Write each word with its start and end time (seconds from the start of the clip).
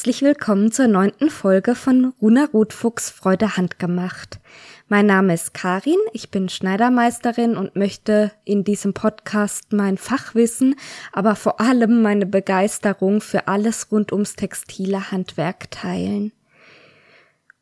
herzlich 0.00 0.22
willkommen 0.22 0.72
zur 0.72 0.86
neunten 0.86 1.28
Folge 1.28 1.74
von 1.74 2.14
Runa 2.22 2.46
Rotfuchs 2.54 3.10
Freude 3.10 3.58
handgemacht. 3.58 4.40
Mein 4.88 5.04
Name 5.04 5.34
ist 5.34 5.52
Karin, 5.52 5.98
ich 6.14 6.30
bin 6.30 6.48
Schneidermeisterin 6.48 7.54
und 7.54 7.76
möchte 7.76 8.32
in 8.46 8.64
diesem 8.64 8.94
Podcast 8.94 9.74
mein 9.74 9.98
Fachwissen, 9.98 10.74
aber 11.12 11.36
vor 11.36 11.60
allem 11.60 12.00
meine 12.00 12.24
Begeisterung 12.24 13.20
für 13.20 13.46
alles 13.46 13.92
rund 13.92 14.10
ums 14.10 14.36
textile 14.36 15.10
Handwerk 15.10 15.70
teilen. 15.70 16.32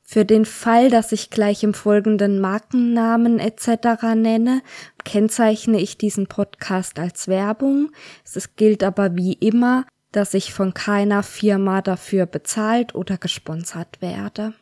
Für 0.04 0.24
den 0.24 0.44
Fall, 0.44 0.90
dass 0.90 1.10
ich 1.10 1.30
gleich 1.30 1.64
im 1.64 1.74
folgenden 1.74 2.40
Markennamen 2.40 3.40
etc. 3.40 4.14
nenne, 4.14 4.62
kennzeichne 5.04 5.80
ich 5.80 5.98
diesen 5.98 6.28
Podcast 6.28 7.00
als 7.00 7.26
Werbung. 7.26 7.90
Es 8.22 8.54
gilt 8.54 8.84
aber 8.84 9.16
wie 9.16 9.32
immer, 9.32 9.86
dass 10.12 10.34
ich 10.34 10.52
von 10.52 10.74
keiner 10.74 11.22
Firma 11.22 11.82
dafür 11.82 12.26
bezahlt 12.26 12.94
oder 12.94 13.18
gesponsert 13.18 14.00
werde. 14.00 14.54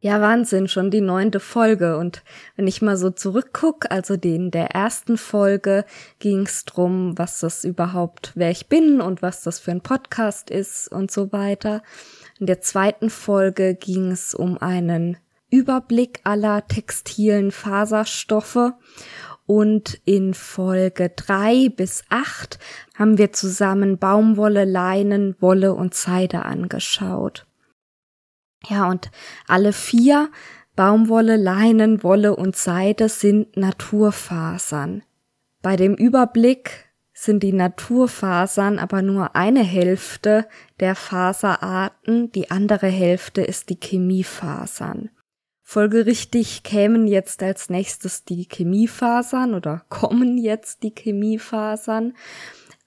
Ja, 0.00 0.22
Wahnsinn, 0.22 0.68
schon 0.68 0.90
die 0.90 1.00
neunte 1.00 1.38
Folge. 1.38 1.98
Und 1.98 2.22
wenn 2.56 2.66
ich 2.66 2.80
mal 2.80 2.96
so 2.96 3.10
zurückguck, 3.10 3.90
also 3.90 4.16
den 4.16 4.50
der 4.50 4.70
ersten 4.70 5.18
Folge 5.18 5.84
ging 6.18 6.46
es 6.46 6.64
drum, 6.64 7.18
was 7.18 7.40
das 7.40 7.64
überhaupt, 7.64 8.32
wer 8.34 8.50
ich 8.50 8.68
bin 8.68 9.00
und 9.00 9.20
was 9.20 9.42
das 9.42 9.58
für 9.58 9.72
ein 9.72 9.82
Podcast 9.82 10.50
ist 10.50 10.88
und 10.90 11.10
so 11.10 11.32
weiter. 11.32 11.82
In 12.38 12.46
der 12.46 12.60
zweiten 12.60 13.10
Folge 13.10 13.74
ging 13.74 14.12
es 14.12 14.34
um 14.34 14.56
einen 14.56 15.18
Überblick 15.50 16.20
aller 16.24 16.66
textilen 16.66 17.50
Faserstoffe 17.50 18.72
und 19.48 19.98
in 20.04 20.34
Folge 20.34 21.08
drei 21.08 21.70
bis 21.74 22.04
acht 22.10 22.58
haben 22.94 23.16
wir 23.16 23.32
zusammen 23.32 23.96
Baumwolle, 23.96 24.66
Leinen, 24.66 25.36
Wolle 25.40 25.72
und 25.72 25.94
Seide 25.94 26.44
angeschaut. 26.44 27.46
Ja, 28.68 28.90
und 28.90 29.10
alle 29.46 29.72
vier 29.72 30.30
Baumwolle, 30.76 31.36
Leinen, 31.36 32.02
Wolle 32.02 32.36
und 32.36 32.56
Seide 32.56 33.08
sind 33.08 33.56
Naturfasern. 33.56 35.02
Bei 35.62 35.76
dem 35.76 35.94
Überblick 35.94 36.90
sind 37.14 37.42
die 37.42 37.54
Naturfasern 37.54 38.78
aber 38.78 39.00
nur 39.00 39.34
eine 39.34 39.64
Hälfte 39.64 40.46
der 40.78 40.94
Faserarten, 40.94 42.30
die 42.32 42.50
andere 42.50 42.88
Hälfte 42.88 43.40
ist 43.40 43.70
die 43.70 43.80
Chemiefasern. 43.80 45.08
Folgerichtig 45.70 46.62
kämen 46.62 47.06
jetzt 47.06 47.42
als 47.42 47.68
nächstes 47.68 48.24
die 48.24 48.48
Chemiefasern 48.50 49.52
oder 49.52 49.82
kommen 49.90 50.38
jetzt 50.38 50.82
die 50.82 50.94
Chemiefasern. 50.96 52.14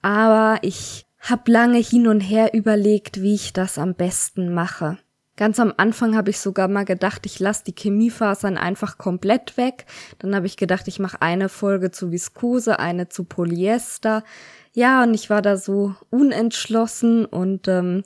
Aber 0.02 0.58
ich 0.62 1.06
habe 1.20 1.52
lange 1.52 1.78
hin 1.78 2.08
und 2.08 2.18
her 2.18 2.54
überlegt, 2.54 3.22
wie 3.22 3.36
ich 3.36 3.52
das 3.52 3.78
am 3.78 3.94
besten 3.94 4.52
mache. 4.52 4.98
Ganz 5.36 5.60
am 5.60 5.72
Anfang 5.76 6.16
habe 6.16 6.30
ich 6.30 6.40
sogar 6.40 6.66
mal 6.66 6.84
gedacht, 6.84 7.24
ich 7.24 7.38
lasse 7.38 7.62
die 7.62 7.74
Chemiefasern 7.78 8.58
einfach 8.58 8.98
komplett 8.98 9.56
weg. 9.56 9.86
Dann 10.18 10.34
habe 10.34 10.46
ich 10.46 10.56
gedacht, 10.56 10.88
ich 10.88 10.98
mache 10.98 11.22
eine 11.22 11.48
Folge 11.48 11.92
zu 11.92 12.10
Viskose, 12.10 12.80
eine 12.80 13.08
zu 13.08 13.22
Polyester. 13.22 14.24
Ja, 14.72 15.04
und 15.04 15.14
ich 15.14 15.30
war 15.30 15.40
da 15.40 15.56
so 15.56 15.94
unentschlossen 16.10 17.26
und 17.26 17.68
ähm, 17.68 18.02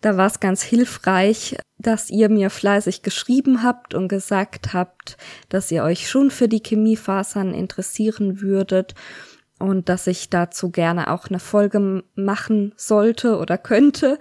da 0.00 0.16
war 0.16 0.26
es 0.26 0.40
ganz 0.40 0.62
hilfreich, 0.62 1.56
dass 1.78 2.10
ihr 2.10 2.28
mir 2.28 2.50
fleißig 2.50 3.02
geschrieben 3.02 3.62
habt 3.62 3.94
und 3.94 4.08
gesagt 4.08 4.72
habt, 4.72 5.16
dass 5.48 5.70
ihr 5.70 5.82
euch 5.82 6.08
schon 6.08 6.30
für 6.30 6.48
die 6.48 6.62
Chemiefasern 6.64 7.54
interessieren 7.54 8.40
würdet 8.40 8.94
und 9.58 9.88
dass 9.88 10.06
ich 10.06 10.30
dazu 10.30 10.70
gerne 10.70 11.10
auch 11.10 11.28
eine 11.28 11.38
Folge 11.38 12.04
machen 12.14 12.72
sollte 12.76 13.38
oder 13.38 13.58
könnte. 13.58 14.18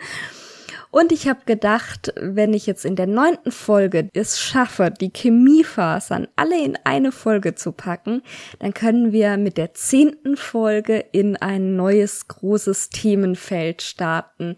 Und 0.95 1.11
ich 1.11 1.28
habe 1.28 1.41
gedacht, 1.45 2.13
wenn 2.16 2.53
ich 2.53 2.67
jetzt 2.67 2.85
in 2.85 2.95
der 2.95 3.06
neunten 3.06 3.51
Folge 3.51 4.09
es 4.13 4.39
schaffe, 4.39 4.91
die 4.91 5.11
Chemiefasern 5.13 6.29
alle 6.38 6.57
in 6.63 6.78
eine 6.85 7.11
Folge 7.11 7.53
zu 7.53 7.73
packen, 7.73 8.22
dann 8.59 8.73
können 8.73 9.11
wir 9.11 9.35
mit 9.35 9.57
der 9.57 9.73
zehnten 9.73 10.38
Folge 10.38 11.00
in 11.11 11.35
ein 11.35 11.75
neues 11.75 12.29
großes 12.29 12.91
Themenfeld 12.91 13.81
starten. 13.81 14.55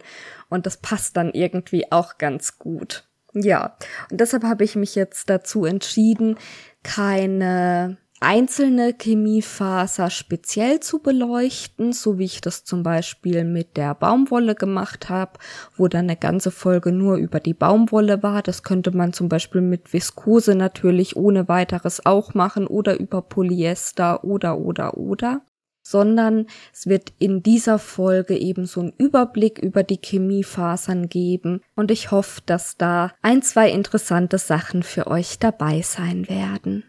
Und 0.48 0.66
das 0.66 0.76
passt 0.76 1.16
dann 1.16 1.32
irgendwie 1.32 1.90
auch 1.90 2.18
ganz 2.18 2.56
gut. 2.56 3.08
Ja, 3.34 3.76
und 4.08 4.20
deshalb 4.20 4.44
habe 4.44 4.62
ich 4.62 4.76
mich 4.76 4.94
jetzt 4.94 5.28
dazu 5.30 5.64
entschieden, 5.64 6.36
keine 6.84 7.98
einzelne 8.20 8.94
Chemiefaser 8.94 10.10
speziell 10.10 10.80
zu 10.80 10.98
beleuchten, 11.00 11.92
so 11.92 12.18
wie 12.18 12.24
ich 12.24 12.40
das 12.40 12.64
zum 12.64 12.82
Beispiel 12.82 13.44
mit 13.44 13.76
der 13.76 13.94
Baumwolle 13.94 14.54
gemacht 14.54 15.08
habe, 15.08 15.38
wo 15.76 15.88
dann 15.88 16.06
eine 16.06 16.16
ganze 16.16 16.50
Folge 16.50 16.92
nur 16.92 17.16
über 17.16 17.40
die 17.40 17.54
Baumwolle 17.54 18.22
war. 18.22 18.42
Das 18.42 18.62
könnte 18.62 18.90
man 18.90 19.12
zum 19.12 19.28
Beispiel 19.28 19.60
mit 19.60 19.92
Viskose 19.92 20.54
natürlich 20.54 21.16
ohne 21.16 21.48
weiteres 21.48 22.04
auch 22.06 22.34
machen 22.34 22.66
oder 22.66 22.98
über 22.98 23.22
Polyester 23.22 24.24
oder 24.24 24.58
oder 24.58 24.96
oder 24.96 25.42
sondern 25.88 26.46
es 26.72 26.86
wird 26.86 27.12
in 27.18 27.42
dieser 27.42 27.78
Folge 27.78 28.36
eben 28.36 28.66
so 28.66 28.80
einen 28.80 28.92
Überblick 28.98 29.58
über 29.58 29.82
die 29.82 29.98
Chemiefasern 30.02 31.08
geben 31.08 31.62
und 31.76 31.90
ich 31.90 32.10
hoffe, 32.10 32.42
dass 32.44 32.76
da 32.76 33.12
ein, 33.22 33.42
zwei 33.42 33.70
interessante 33.70 34.36
Sachen 34.36 34.82
für 34.82 35.06
euch 35.06 35.38
dabei 35.38 35.80
sein 35.80 36.28
werden. 36.28 36.84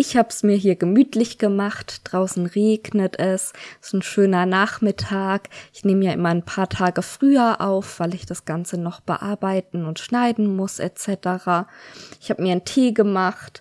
Ich 0.00 0.16
hab's 0.16 0.44
mir 0.44 0.54
hier 0.54 0.76
gemütlich 0.76 1.38
gemacht, 1.38 2.02
draußen 2.04 2.46
regnet 2.46 3.18
es, 3.18 3.52
ist 3.82 3.94
ein 3.94 4.02
schöner 4.02 4.46
Nachmittag. 4.46 5.48
Ich 5.74 5.84
nehme 5.84 6.04
ja 6.04 6.12
immer 6.12 6.28
ein 6.28 6.44
paar 6.44 6.68
Tage 6.68 7.02
früher 7.02 7.60
auf, 7.60 7.98
weil 7.98 8.14
ich 8.14 8.24
das 8.24 8.44
Ganze 8.44 8.78
noch 8.78 9.00
bearbeiten 9.00 9.84
und 9.84 9.98
schneiden 9.98 10.54
muss 10.54 10.78
etc. 10.78 11.66
Ich 12.20 12.30
habe 12.30 12.42
mir 12.42 12.52
einen 12.52 12.64
Tee 12.64 12.92
gemacht. 12.92 13.60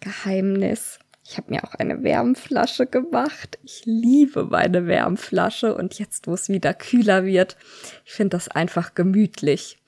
Geheimnis. 0.00 0.98
Ich 1.24 1.38
habe 1.38 1.52
mir 1.52 1.64
auch 1.64 1.72
eine 1.72 2.02
Wärmflasche 2.02 2.84
gemacht. 2.84 3.58
Ich 3.62 3.86
liebe 3.86 4.44
meine 4.44 4.86
Wärmflasche 4.86 5.74
und 5.74 5.98
jetzt, 5.98 6.26
wo 6.26 6.34
es 6.34 6.50
wieder 6.50 6.74
kühler 6.74 7.24
wird, 7.24 7.56
ich 8.04 8.12
finde 8.12 8.36
das 8.36 8.48
einfach 8.48 8.94
gemütlich. 8.94 9.78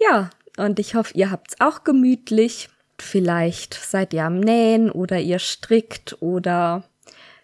Ja, 0.00 0.30
und 0.56 0.80
ich 0.80 0.96
hoffe, 0.96 1.14
ihr 1.14 1.30
habt's 1.30 1.54
auch 1.60 1.84
gemütlich. 1.84 2.70
Vielleicht 2.98 3.74
seid 3.74 4.12
ihr 4.14 4.24
am 4.24 4.40
Nähen 4.40 4.90
oder 4.90 5.18
ihr 5.18 5.38
strickt 5.38 6.16
oder 6.20 6.84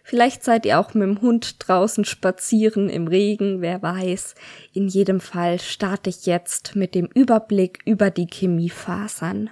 vielleicht 0.05 0.45
seid 0.45 0.65
ihr 0.65 0.79
auch 0.79 0.95
mit 0.95 1.03
dem 1.03 1.21
Hund 1.21 1.57
draußen 1.59 2.05
spazieren 2.05 2.89
im 2.89 3.09
Regen, 3.09 3.61
wer 3.61 3.83
weiß. 3.83 4.35
In 4.73 4.89
jedem 4.89 5.21
Fall 5.21 5.59
starte 5.59 6.11
ich 6.11 6.27
jetzt 6.27 6.77
mit 6.77 6.95
dem 6.95 7.07
Überblick 7.07 7.81
über 7.85 8.11
die 8.11 8.27
Chemiefasern. 8.27 9.51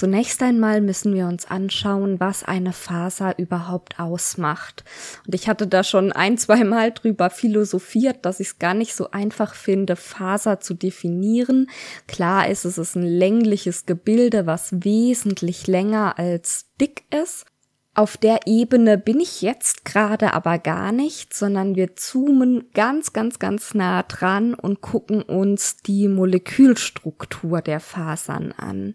Zunächst 0.00 0.42
einmal 0.42 0.80
müssen 0.80 1.12
wir 1.12 1.26
uns 1.26 1.44
anschauen, 1.44 2.20
was 2.20 2.42
eine 2.42 2.72
Faser 2.72 3.38
überhaupt 3.38 4.00
ausmacht. 4.00 4.82
Und 5.26 5.34
ich 5.34 5.46
hatte 5.46 5.66
da 5.66 5.84
schon 5.84 6.10
ein, 6.10 6.38
zwei 6.38 6.64
Mal 6.64 6.92
drüber 6.92 7.28
philosophiert, 7.28 8.24
dass 8.24 8.40
ich 8.40 8.46
es 8.46 8.58
gar 8.58 8.72
nicht 8.72 8.94
so 8.94 9.10
einfach 9.10 9.54
finde, 9.54 9.96
Faser 9.96 10.58
zu 10.58 10.72
definieren. 10.72 11.68
Klar 12.08 12.48
ist, 12.48 12.64
es 12.64 12.78
ist 12.78 12.96
ein 12.96 13.02
längliches 13.02 13.84
Gebilde, 13.84 14.46
was 14.46 14.70
wesentlich 14.72 15.66
länger 15.66 16.18
als 16.18 16.70
dick 16.80 17.02
ist. 17.14 17.44
Auf 17.92 18.16
der 18.16 18.46
Ebene 18.46 18.96
bin 18.96 19.20
ich 19.20 19.42
jetzt 19.42 19.84
gerade 19.84 20.32
aber 20.32 20.56
gar 20.56 20.92
nicht, 20.92 21.34
sondern 21.34 21.76
wir 21.76 21.94
zoomen 21.94 22.70
ganz, 22.72 23.12
ganz, 23.12 23.38
ganz 23.38 23.74
nah 23.74 24.02
dran 24.04 24.54
und 24.54 24.80
gucken 24.80 25.20
uns 25.20 25.76
die 25.76 26.08
Molekülstruktur 26.08 27.60
der 27.60 27.80
Fasern 27.80 28.52
an. 28.52 28.94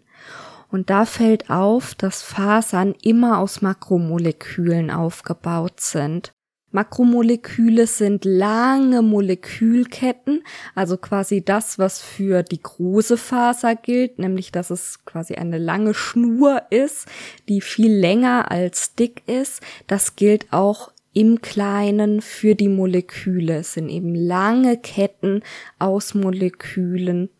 Und 0.70 0.90
da 0.90 1.04
fällt 1.04 1.50
auf, 1.50 1.94
dass 1.94 2.22
Fasern 2.22 2.94
immer 3.02 3.38
aus 3.38 3.62
Makromolekülen 3.62 4.90
aufgebaut 4.90 5.80
sind. 5.80 6.32
Makromoleküle 6.72 7.86
sind 7.86 8.26
lange 8.26 9.00
Molekülketten, 9.00 10.42
also 10.74 10.98
quasi 10.98 11.42
das, 11.42 11.78
was 11.78 12.02
für 12.02 12.42
die 12.42 12.60
große 12.60 13.16
Faser 13.16 13.76
gilt, 13.76 14.18
nämlich 14.18 14.52
dass 14.52 14.70
es 14.70 15.04
quasi 15.06 15.36
eine 15.36 15.56
lange 15.56 15.94
Schnur 15.94 16.62
ist, 16.70 17.06
die 17.48 17.62
viel 17.62 17.92
länger 17.92 18.50
als 18.50 18.94
dick 18.94 19.22
ist. 19.26 19.62
Das 19.86 20.16
gilt 20.16 20.52
auch 20.52 20.92
im 21.14 21.40
Kleinen 21.40 22.20
für 22.20 22.54
die 22.54 22.68
Moleküle. 22.68 23.60
Es 23.60 23.72
sind 23.72 23.88
eben 23.88 24.14
lange 24.14 24.76
Ketten 24.76 25.42
aus 25.78 26.14
Molekülen, 26.14 27.30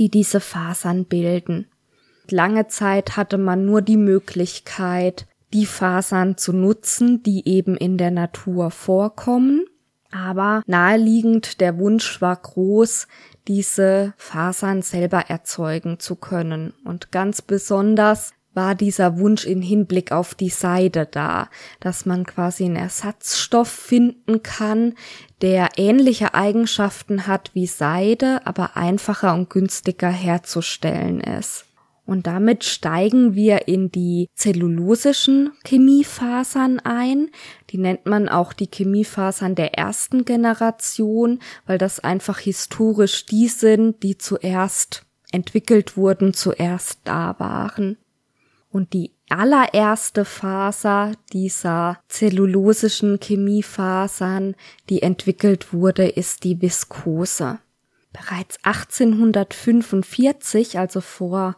die 0.00 0.08
diese 0.08 0.40
Fasern 0.40 1.04
bilden. 1.04 1.68
Lange 2.32 2.66
Zeit 2.66 3.16
hatte 3.16 3.36
man 3.38 3.66
nur 3.66 3.82
die 3.82 3.98
Möglichkeit, 3.98 5.26
die 5.52 5.66
Fasern 5.66 6.38
zu 6.38 6.52
nutzen, 6.52 7.22
die 7.22 7.46
eben 7.46 7.76
in 7.76 7.98
der 7.98 8.10
Natur 8.10 8.70
vorkommen. 8.70 9.66
Aber 10.10 10.62
naheliegend 10.66 11.60
der 11.60 11.78
Wunsch 11.78 12.20
war 12.20 12.36
groß, 12.36 13.06
diese 13.48 14.14
Fasern 14.16 14.82
selber 14.82 15.28
erzeugen 15.28 16.00
zu 16.00 16.16
können. 16.16 16.72
Und 16.84 17.12
ganz 17.12 17.42
besonders 17.42 18.32
war 18.54 18.74
dieser 18.74 19.18
Wunsch 19.18 19.44
in 19.44 19.62
Hinblick 19.62 20.12
auf 20.12 20.34
die 20.34 20.50
Seide 20.50 21.06
da, 21.06 21.48
dass 21.80 22.06
man 22.06 22.24
quasi 22.24 22.64
einen 22.64 22.76
Ersatzstoff 22.76 23.68
finden 23.68 24.42
kann, 24.42 24.94
der 25.40 25.70
ähnliche 25.76 26.34
Eigenschaften 26.34 27.26
hat 27.26 27.50
wie 27.54 27.66
Seide, 27.66 28.46
aber 28.46 28.76
einfacher 28.76 29.34
und 29.34 29.50
günstiger 29.50 30.10
herzustellen 30.10 31.20
ist. 31.20 31.66
Und 32.04 32.26
damit 32.26 32.64
steigen 32.64 33.34
wir 33.34 33.68
in 33.68 33.92
die 33.92 34.28
zellulosischen 34.34 35.52
Chemiefasern 35.64 36.80
ein. 36.80 37.30
Die 37.70 37.78
nennt 37.78 38.06
man 38.06 38.28
auch 38.28 38.52
die 38.52 38.66
Chemiefasern 38.66 39.54
der 39.54 39.74
ersten 39.74 40.24
Generation, 40.24 41.38
weil 41.64 41.78
das 41.78 42.00
einfach 42.00 42.40
historisch 42.40 43.26
die 43.26 43.46
sind, 43.46 44.02
die 44.02 44.18
zuerst 44.18 45.06
entwickelt 45.30 45.96
wurden, 45.96 46.34
zuerst 46.34 46.98
da 47.04 47.36
waren. 47.38 47.98
Und 48.70 48.94
die 48.94 49.12
allererste 49.28 50.24
Faser 50.24 51.12
dieser 51.32 52.00
zellulosischen 52.08 53.20
Chemiefasern, 53.20 54.56
die 54.88 55.02
entwickelt 55.02 55.72
wurde, 55.72 56.08
ist 56.08 56.42
die 56.44 56.60
Viskose. 56.60 57.60
Bereits 58.12 58.58
1845, 58.62 60.78
also 60.78 61.00
vor 61.00 61.56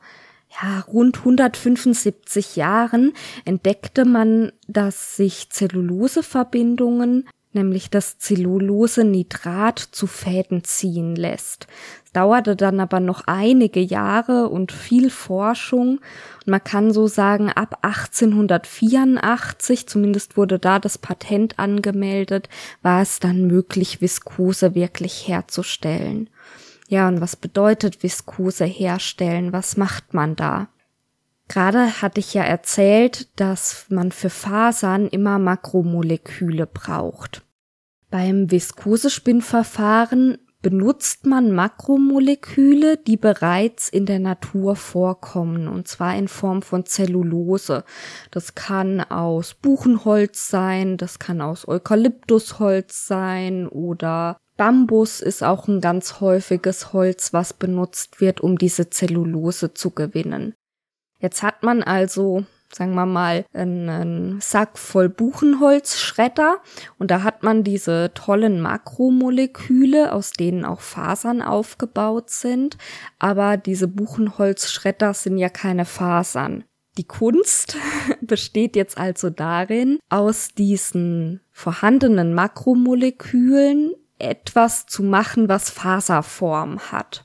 ja, 0.63 0.81
rund 0.81 1.19
175 1.19 2.57
Jahren, 2.57 3.13
entdeckte 3.45 4.05
man, 4.05 4.53
dass 4.67 5.17
sich 5.17 5.51
Zelluloseverbindungen 5.51 7.27
nämlich 7.55 7.89
das 7.89 8.19
Zellulose-Nitrat 8.19 9.79
zu 9.79 10.07
Fäden 10.07 10.65
ziehen 10.65 11.15
lässt. 11.15 11.67
Es 12.05 12.13
dauerte 12.13 12.57
dann 12.57 12.81
aber 12.81 13.01
noch 13.01 13.23
einige 13.27 13.81
Jahre 13.81 14.49
und 14.49 14.73
viel 14.73 15.11
Forschung. 15.11 16.01
Und 16.45 16.47
man 16.47 16.63
kann 16.63 16.93
so 16.93 17.07
sagen, 17.07 17.51
ab 17.51 17.79
1884, 17.83 19.87
zumindest 19.87 20.37
wurde 20.37 20.59
da 20.59 20.79
das 20.79 20.99
Patent 20.99 21.59
angemeldet, 21.59 22.49
war 22.83 23.03
es 23.03 23.21
dann 23.21 23.47
möglich, 23.47 24.01
Viskose 24.01 24.75
wirklich 24.75 25.29
herzustellen. 25.29 26.29
Ja, 26.89 27.09
und 27.09 27.21
was 27.21 27.37
bedeutet 27.37 28.03
Viskose 28.03 28.65
herstellen? 28.65 29.53
Was 29.53 29.77
macht 29.77 30.15
man 30.15 30.37
da? 30.37 30.69
Gerade 31.49 32.03
hatte 32.03 32.21
ich 32.21 32.35
ja 32.35 32.43
erzählt, 32.43 33.29
dass 33.39 33.87
man 33.91 34.13
für 34.13 34.31
Fasern 34.31 35.09
immer 35.09 35.39
Makromoleküle 35.39 36.67
braucht. 36.67 37.43
Beim 38.11 38.51
Viskosespinnverfahren 38.51 40.39
benutzt 40.63 41.27
man 41.27 41.53
Makromoleküle, 41.53 42.97
die 42.97 43.19
bereits 43.19 43.91
in 43.91 44.07
der 44.07 44.19
Natur 44.19 44.77
vorkommen, 44.77 45.69
und 45.69 45.87
zwar 45.89 46.17
in 46.17 46.27
Form 46.27 46.63
von 46.63 46.87
Zellulose. 46.87 47.85
Das 48.31 48.55
kann 48.55 49.03
aus 49.03 49.53
Buchenholz 49.53 50.49
sein, 50.49 50.97
das 50.97 51.19
kann 51.19 51.43
aus 51.43 51.69
Eukalyptusholz 51.69 53.07
sein 53.07 53.69
oder 53.69 54.39
Bambus 54.57 55.21
ist 55.21 55.43
auch 55.43 55.67
ein 55.69 55.81
ganz 55.81 56.21
häufiges 56.21 56.93
Holz, 56.93 57.33
was 57.33 57.53
benutzt 57.53 58.21
wird, 58.21 58.41
um 58.41 58.57
diese 58.57 58.91
Zellulose 58.91 59.75
zu 59.75 59.91
gewinnen. 59.91 60.55
Jetzt 61.19 61.43
hat 61.43 61.63
man 61.63 61.83
also 61.83 62.45
sagen 62.75 62.95
wir 62.95 63.07
mal, 63.07 63.45
einen 63.53 64.41
Sack 64.41 64.79
voll 64.79 65.09
Buchenholzschredder 65.09 66.59
und 66.99 67.11
da 67.11 67.23
hat 67.23 67.43
man 67.43 67.65
diese 67.65 68.13
tollen 68.15 68.61
Makromoleküle, 68.61 70.13
aus 70.13 70.33
denen 70.33 70.65
auch 70.65 70.81
Fasern 70.81 71.43
aufgebaut 71.43 72.31
sind, 72.31 72.77
aber 73.19 73.57
diese 73.57 73.89
Buchenholzschredder 73.89 75.15
sind 75.15 75.39
ja 75.39 75.49
keine 75.49 75.85
Fasern. 75.85 76.65
Die 76.97 77.07
Kunst 77.07 77.77
besteht 78.21 78.77
jetzt 78.77 78.99
also 78.99 79.31
darin, 79.31 79.99
aus 80.09 80.49
diesen 80.49 81.41
vorhandenen 81.51 82.35
Makromolekülen 82.35 83.93
etwas 84.19 84.87
zu 84.87 85.03
machen, 85.03 85.49
was 85.49 85.71
Faserform 85.71 86.79
hat. 86.93 87.25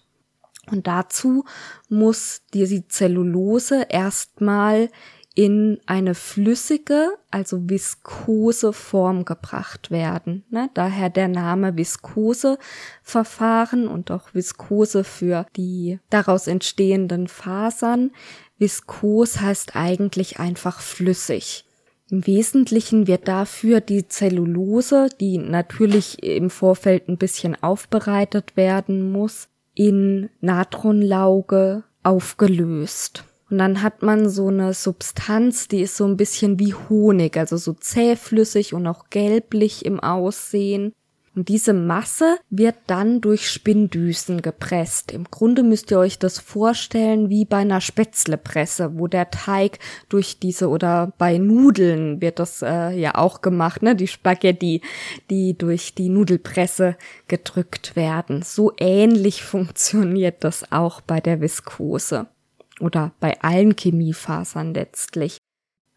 Und 0.72 0.88
dazu 0.88 1.46
muss 1.88 2.42
die 2.54 2.88
Zellulose 2.88 3.86
erstmal 3.90 4.90
in 5.36 5.80
eine 5.86 6.16
flüssige, 6.16 7.12
also 7.32 7.70
viskose 7.70 8.74
Form 8.74 9.24
gebracht 9.26 9.90
werden. 9.90 10.44
Ne? 10.50 10.70
Daher 10.74 11.10
der 11.10 11.30
Name 11.30 11.78
Viskose-Verfahren 11.78 13.88
und 13.88 14.12
auch 14.12 14.34
Viskose 14.34 15.06
für 15.06 15.46
die 15.56 16.00
daraus 16.10 16.48
entstehenden 16.48 17.28
Fasern. 17.28 18.12
Viskos 18.58 19.40
heißt 19.40 19.78
eigentlich 19.78 20.40
einfach 20.40 20.82
flüssig. 20.82 21.69
Im 22.12 22.26
Wesentlichen 22.26 23.06
wird 23.06 23.28
dafür 23.28 23.82
die 23.82 24.08
Zellulose, 24.08 25.10
die 25.20 25.38
natürlich 25.38 26.24
im 26.24 26.50
Vorfeld 26.50 27.08
ein 27.08 27.18
bisschen 27.18 27.62
aufbereitet 27.62 28.58
werden 28.58 29.12
muss, 29.12 29.48
in 29.76 30.30
Natronlauge 30.42 31.84
aufgelöst. 32.02 33.26
Und 33.50 33.60
dann 33.60 33.82
hat 33.82 34.02
man 34.02 34.30
so 34.30 34.48
eine 34.48 34.74
Substanz, 34.74 35.68
die 35.68 35.82
ist 35.82 35.98
so 35.98 36.06
ein 36.06 36.18
bisschen 36.18 36.60
wie 36.60 36.74
Honig, 36.74 37.38
also 37.38 37.58
so 37.58 37.74
zähflüssig 37.74 38.74
und 38.74 38.86
auch 38.88 39.10
gelblich 39.10 39.86
im 39.86 40.00
Aussehen. 40.00 40.94
Und 41.40 41.48
diese 41.48 41.72
Masse 41.72 42.38
wird 42.50 42.76
dann 42.88 43.22
durch 43.22 43.50
Spinndüsen 43.50 44.42
gepresst. 44.42 45.14
Im 45.14 45.24
Grunde 45.24 45.64
müsst 45.64 45.90
ihr 45.90 45.98
euch 45.98 46.20
das 46.20 46.38
vorstellen 46.38 47.30
wie 47.30 47.46
bei 47.46 47.60
einer 47.60 47.80
Spätzlepresse, 47.80 49.00
wo 49.00 49.08
der 49.08 49.32
Teig 49.32 49.80
durch 50.10 50.40
diese 50.40 50.68
oder 50.68 51.14
bei 51.18 51.38
Nudeln 51.38 52.20
wird 52.20 52.40
das 52.40 52.62
äh, 52.62 52.90
ja 52.90 53.16
auch 53.16 53.40
gemacht, 53.40 53.82
ne? 53.84 53.96
Die 53.96 54.08
Spaghetti, 54.08 54.82
die 55.30 55.58
durch 55.58 55.96
die 55.96 56.10
Nudelpresse 56.10 56.98
gedrückt 57.30 57.96
werden. 57.96 58.42
So 58.42 58.74
ähnlich 58.78 59.42
funktioniert 59.46 60.44
das 60.44 60.74
auch 60.74 61.00
bei 61.00 61.22
der 61.22 61.40
Viskose 61.40 62.28
oder 62.82 63.14
bei 63.22 63.40
allen 63.40 63.78
Chemiefasern 63.78 64.74
letztlich. 64.74 65.38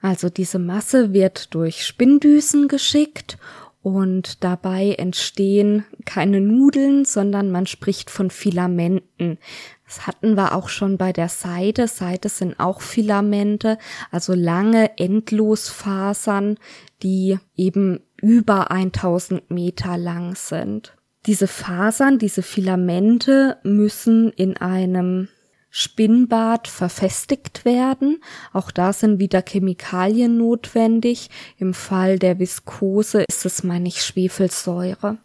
Also 0.01 0.29
diese 0.29 0.59
Masse 0.59 1.13
wird 1.13 1.53
durch 1.53 1.85
Spinndüsen 1.87 2.67
geschickt 2.67 3.39
und 3.83 4.45
dabei 4.45 4.95
entstehen 4.97 5.85
keine 6.05 6.41
Nudeln, 6.41 7.05
sondern 7.05 7.51
man 7.51 7.67
spricht 7.67 8.11
von 8.11 8.31
Filamenten. 8.31 9.39
Das 9.85 10.07
hatten 10.07 10.37
wir 10.37 10.55
auch 10.55 10.69
schon 10.69 10.97
bei 10.97 11.13
der 11.13 11.29
Seide. 11.29 11.89
Seide 11.89 12.29
sind 12.29 12.61
auch 12.61 12.81
Filamente, 12.81 13.79
also 14.11 14.35
lange 14.35 14.99
Endlosfasern, 14.99 16.59
die 17.03 17.39
eben 17.57 18.01
über 18.21 18.71
1000 18.71 19.51
Meter 19.51 19.99
lang 19.99 20.37
sind. 20.37 20.97
Diese 21.27 21.49
Fasern, 21.49 22.19
diese 22.19 22.43
Filamente 22.43 23.59
müssen 23.65 24.31
in 24.31 24.57
einem 24.57 25.29
Spinnbad 25.75 26.69
verfestigt 26.69 27.65
werden. 27.65 28.23
Auch 28.53 28.71
da 28.71 28.93
sind 28.93 29.19
wieder 29.19 29.43
Chemikalien 29.43 30.37
notwendig. 30.37 31.31
Im 31.57 31.73
Fall 31.73 32.19
der 32.19 32.39
Viskose 32.39 33.23
ist 33.23 33.47
es, 33.47 33.65
meine 33.65 33.89
ich, 33.89 34.05
Schwefelsäure. 34.05 35.17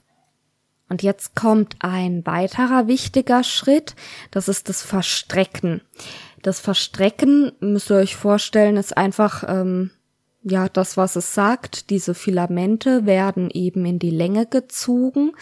Und 0.87 1.03
jetzt 1.03 1.35
kommt 1.35 1.75
ein 1.79 2.25
weiterer 2.25 2.87
wichtiger 2.87 3.43
Schritt, 3.43 3.93
das 4.31 4.47
ist 4.47 4.69
das 4.69 4.83
Verstrecken. 4.83 5.81
Das 6.43 6.61
Verstrecken, 6.61 7.51
müsst 7.59 7.91
ihr 7.91 7.97
euch 7.97 8.15
vorstellen, 8.15 8.77
ist 8.77 8.95
einfach 8.95 9.43
ähm, 9.45 9.91
ja 10.43 10.69
das, 10.69 10.95
was 10.95 11.17
es 11.17 11.33
sagt. 11.33 11.89
Diese 11.89 12.13
Filamente 12.13 13.05
werden 13.05 13.49
eben 13.49 13.85
in 13.85 13.99
die 13.99 14.11
Länge 14.11 14.45
gezogen. 14.45 15.33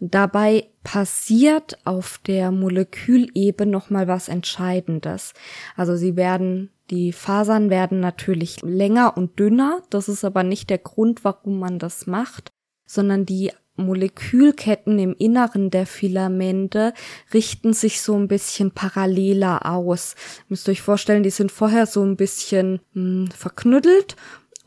Dabei 0.00 0.68
passiert 0.84 1.78
auf 1.84 2.20
der 2.26 2.50
Molekülebene 2.50 3.70
nochmal 3.70 4.08
was 4.08 4.28
Entscheidendes. 4.28 5.34
Also 5.76 5.96
sie 5.96 6.16
werden, 6.16 6.70
die 6.90 7.12
Fasern 7.12 7.68
werden 7.68 8.00
natürlich 8.00 8.62
länger 8.62 9.16
und 9.16 9.38
dünner. 9.38 9.82
Das 9.90 10.08
ist 10.08 10.24
aber 10.24 10.44
nicht 10.44 10.70
der 10.70 10.78
Grund, 10.78 11.24
warum 11.24 11.58
man 11.58 11.78
das 11.78 12.06
macht, 12.06 12.52
sondern 12.86 13.26
die 13.26 13.50
Molekülketten 13.78 14.98
im 14.98 15.14
Inneren 15.14 15.70
der 15.70 15.86
Filamente 15.86 16.92
richten 17.32 17.72
sich 17.72 18.00
so 18.02 18.16
ein 18.16 18.28
bisschen 18.28 18.72
paralleler 18.72 19.66
aus. 19.66 20.14
Ihr 20.40 20.44
müsst 20.48 20.68
euch 20.68 20.82
vorstellen, 20.82 21.22
die 21.22 21.30
sind 21.30 21.52
vorher 21.52 21.86
so 21.86 22.02
ein 22.02 22.16
bisschen 22.16 22.80
mh, 22.92 23.02
hm, 23.02 23.30
verknüttelt 23.30 24.16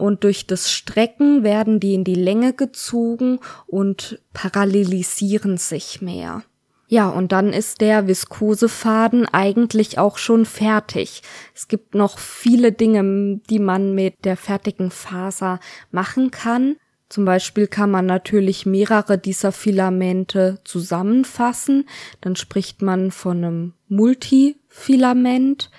und 0.01 0.23
durch 0.23 0.47
das 0.47 0.71
Strecken 0.71 1.43
werden 1.43 1.79
die 1.79 1.93
in 1.93 2.03
die 2.03 2.15
Länge 2.15 2.53
gezogen 2.53 3.39
und 3.67 4.19
parallelisieren 4.33 5.57
sich 5.57 6.01
mehr. 6.01 6.43
Ja, 6.87 7.07
und 7.07 7.31
dann 7.31 7.53
ist 7.53 7.79
der 7.79 8.07
Viskosefaden 8.07 9.25
eigentlich 9.25 9.97
auch 9.97 10.17
schon 10.17 10.45
fertig. 10.45 11.21
Es 11.55 11.69
gibt 11.69 11.95
noch 11.95 12.19
viele 12.19 12.73
Dinge, 12.73 13.39
die 13.49 13.59
man 13.59 13.95
mit 13.95 14.25
der 14.25 14.35
fertigen 14.35 14.91
Faser 14.91 15.61
machen 15.91 16.31
kann. 16.31 16.75
Zum 17.07 17.23
Beispiel 17.23 17.67
kann 17.67 17.91
man 17.91 18.05
natürlich 18.05 18.65
mehrere 18.65 19.17
dieser 19.17 19.53
Filamente 19.53 20.59
zusammenfassen. 20.65 21.87
Dann 22.19 22.35
spricht 22.35 22.81
man 22.81 23.11
von 23.11 23.37
einem 23.37 23.73
Multifilament. 23.87 25.71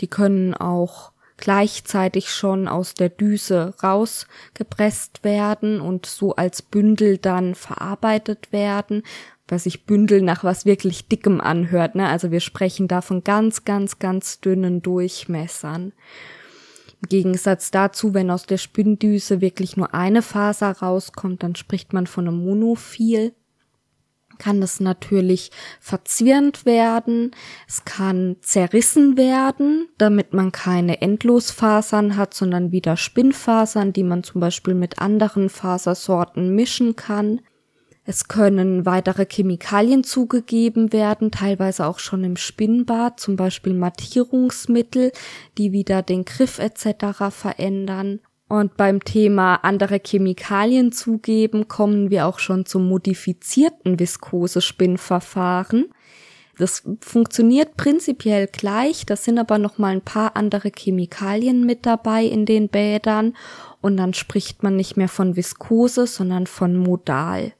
Die 0.00 0.08
können 0.08 0.54
auch 0.54 1.11
gleichzeitig 1.36 2.30
schon 2.30 2.68
aus 2.68 2.94
der 2.94 3.08
Düse 3.08 3.74
rausgepresst 3.82 5.24
werden 5.24 5.80
und 5.80 6.06
so 6.06 6.36
als 6.36 6.62
Bündel 6.62 7.18
dann 7.18 7.54
verarbeitet 7.54 8.52
werden, 8.52 9.02
was 9.48 9.64
sich 9.64 9.84
Bündel 9.84 10.22
nach 10.22 10.44
was 10.44 10.64
wirklich 10.64 11.08
dickem 11.08 11.40
anhört. 11.40 11.94
Ne? 11.94 12.08
Also 12.08 12.30
wir 12.30 12.40
sprechen 12.40 12.88
da 12.88 13.00
von 13.00 13.24
ganz, 13.24 13.64
ganz, 13.64 13.98
ganz 13.98 14.40
dünnen 14.40 14.82
Durchmessern. 14.82 15.92
Im 17.02 17.08
Gegensatz 17.08 17.72
dazu, 17.72 18.14
wenn 18.14 18.30
aus 18.30 18.46
der 18.46 18.58
Spinndüse 18.58 19.40
wirklich 19.40 19.76
nur 19.76 19.92
eine 19.92 20.22
Faser 20.22 20.70
rauskommt, 20.70 21.42
dann 21.42 21.56
spricht 21.56 21.92
man 21.92 22.06
von 22.06 22.28
einem 22.28 22.44
Monophil 22.44 23.34
kann 24.38 24.62
es 24.62 24.80
natürlich 24.80 25.50
verzwirnt 25.80 26.66
werden, 26.66 27.32
es 27.68 27.84
kann 27.84 28.36
zerrissen 28.40 29.16
werden, 29.16 29.88
damit 29.98 30.32
man 30.32 30.52
keine 30.52 31.00
Endlosfasern 31.02 32.16
hat, 32.16 32.34
sondern 32.34 32.72
wieder 32.72 32.96
Spinnfasern, 32.96 33.92
die 33.92 34.04
man 34.04 34.22
zum 34.22 34.40
Beispiel 34.40 34.74
mit 34.74 34.98
anderen 34.98 35.48
Fasersorten 35.48 36.54
mischen 36.54 36.96
kann. 36.96 37.40
Es 38.04 38.26
können 38.26 38.84
weitere 38.84 39.26
Chemikalien 39.30 40.02
zugegeben 40.02 40.92
werden, 40.92 41.30
teilweise 41.30 41.86
auch 41.86 42.00
schon 42.00 42.24
im 42.24 42.36
Spinnbad, 42.36 43.20
zum 43.20 43.36
Beispiel 43.36 43.74
Mattierungsmittel, 43.74 45.12
die 45.56 45.70
wieder 45.70 46.02
den 46.02 46.24
Griff 46.24 46.58
etc. 46.58 47.30
verändern. 47.30 48.20
Und 48.52 48.76
beim 48.76 49.02
Thema 49.02 49.54
andere 49.62 49.98
Chemikalien 50.04 50.92
zugeben 50.92 51.68
kommen 51.68 52.10
wir 52.10 52.26
auch 52.26 52.38
schon 52.38 52.66
zum 52.66 52.86
modifizierten 52.86 53.98
Viskose-Spinnverfahren. 53.98 55.86
Das 56.58 56.82
funktioniert 57.00 57.78
prinzipiell 57.78 58.46
gleich, 58.48 59.06
das 59.06 59.24
sind 59.24 59.38
aber 59.38 59.56
noch 59.56 59.78
mal 59.78 59.94
ein 59.94 60.02
paar 60.02 60.36
andere 60.36 60.70
Chemikalien 60.70 61.64
mit 61.64 61.86
dabei 61.86 62.24
in 62.26 62.44
den 62.44 62.68
Bädern 62.68 63.34
und 63.80 63.96
dann 63.96 64.12
spricht 64.12 64.62
man 64.62 64.76
nicht 64.76 64.98
mehr 64.98 65.08
von 65.08 65.34
Viskose, 65.34 66.06
sondern 66.06 66.46
von 66.46 66.76
Modal. 66.76 67.54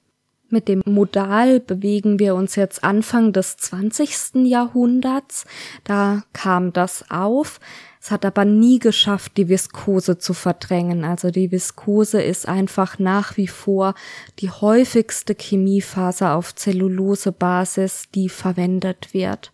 Mit 0.50 0.68
dem 0.68 0.82
Modal 0.84 1.60
bewegen 1.60 2.18
wir 2.18 2.34
uns 2.34 2.54
jetzt 2.54 2.84
Anfang 2.84 3.32
des 3.32 3.56
20. 3.56 4.44
Jahrhunderts. 4.44 5.46
Da 5.84 6.24
kam 6.34 6.74
das 6.74 7.06
auf. 7.08 7.60
Es 8.02 8.10
hat 8.10 8.24
aber 8.24 8.44
nie 8.44 8.80
geschafft, 8.80 9.36
die 9.36 9.48
Viskose 9.48 10.18
zu 10.18 10.34
verdrängen. 10.34 11.04
Also 11.04 11.30
die 11.30 11.52
Viskose 11.52 12.20
ist 12.20 12.48
einfach 12.48 12.98
nach 12.98 13.36
wie 13.36 13.46
vor 13.46 13.94
die 14.40 14.50
häufigste 14.50 15.36
Chemiefaser 15.36 16.34
auf 16.34 16.52
Zellulosebasis, 16.52 18.10
die 18.12 18.28
verwendet 18.28 19.14
wird. 19.14 19.52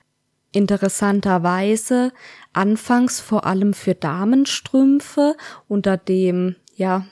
Interessanterweise 0.50 2.10
anfangs 2.54 3.20
vor 3.20 3.44
allem 3.44 3.74
für 3.74 3.94
Damenstrümpfe 3.94 5.36
unter 5.68 5.98
dem, 5.98 6.56
ja, 6.74 7.04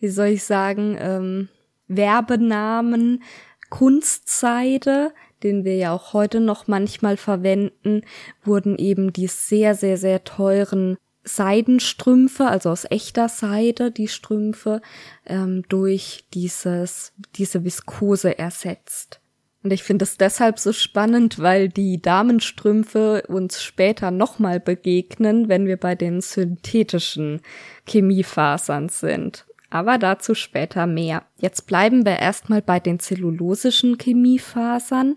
wie 0.00 0.08
soll 0.08 0.28
ich 0.28 0.44
sagen, 0.44 0.96
ähm, 0.98 1.48
Werbenamen 1.86 3.22
Kunstseide 3.68 5.12
den 5.42 5.64
wir 5.64 5.76
ja 5.76 5.92
auch 5.92 6.12
heute 6.12 6.40
noch 6.40 6.66
manchmal 6.66 7.16
verwenden, 7.16 8.02
wurden 8.44 8.76
eben 8.76 9.12
die 9.12 9.26
sehr, 9.26 9.74
sehr, 9.74 9.96
sehr 9.96 10.24
teuren 10.24 10.96
Seidenstrümpfe, 11.24 12.46
also 12.46 12.70
aus 12.70 12.86
echter 12.90 13.28
Seide, 13.28 13.90
die 13.90 14.08
Strümpfe, 14.08 14.80
ähm, 15.26 15.62
durch 15.68 16.24
dieses, 16.32 17.12
diese 17.36 17.64
Viskose 17.64 18.38
ersetzt. 18.38 19.20
Und 19.62 19.72
ich 19.72 19.82
finde 19.82 20.04
es 20.04 20.16
deshalb 20.16 20.58
so 20.58 20.72
spannend, 20.72 21.40
weil 21.40 21.68
die 21.68 22.00
Damenstrümpfe 22.00 23.24
uns 23.28 23.62
später 23.62 24.10
nochmal 24.10 24.60
begegnen, 24.60 25.48
wenn 25.48 25.66
wir 25.66 25.76
bei 25.76 25.94
den 25.94 26.20
synthetischen 26.20 27.40
Chemiefasern 27.86 28.88
sind. 28.88 29.47
Aber 29.70 29.98
dazu 29.98 30.34
später 30.34 30.86
mehr. 30.86 31.24
Jetzt 31.38 31.66
bleiben 31.66 32.06
wir 32.06 32.18
erstmal 32.18 32.62
bei 32.62 32.80
den 32.80 33.00
zellulosischen 33.00 33.98
Chemiefasern. 33.98 35.16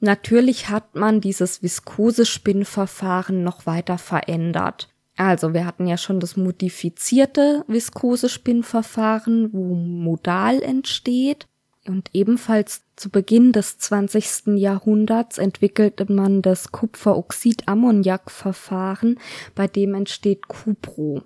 Natürlich 0.00 0.68
hat 0.68 0.94
man 0.94 1.20
dieses 1.20 1.62
Viskose-Spinnverfahren 1.62 3.42
noch 3.42 3.66
weiter 3.66 3.98
verändert. 3.98 4.88
Also 5.16 5.52
wir 5.52 5.66
hatten 5.66 5.86
ja 5.86 5.98
schon 5.98 6.20
das 6.20 6.36
modifizierte 6.36 7.64
Viskose-Spinnverfahren, 7.68 9.52
wo 9.52 9.74
Modal 9.74 10.62
entsteht. 10.62 11.46
Und 11.86 12.10
ebenfalls 12.12 12.82
zu 12.96 13.08
Beginn 13.10 13.52
des 13.52 13.78
20. 13.78 14.58
Jahrhunderts 14.58 15.38
entwickelte 15.38 16.12
man 16.12 16.42
das 16.42 16.72
Kupferoxid-Ammoniak-Verfahren, 16.72 19.18
bei 19.54 19.66
dem 19.66 19.94
entsteht 19.94 20.48
Cupro. 20.48 21.22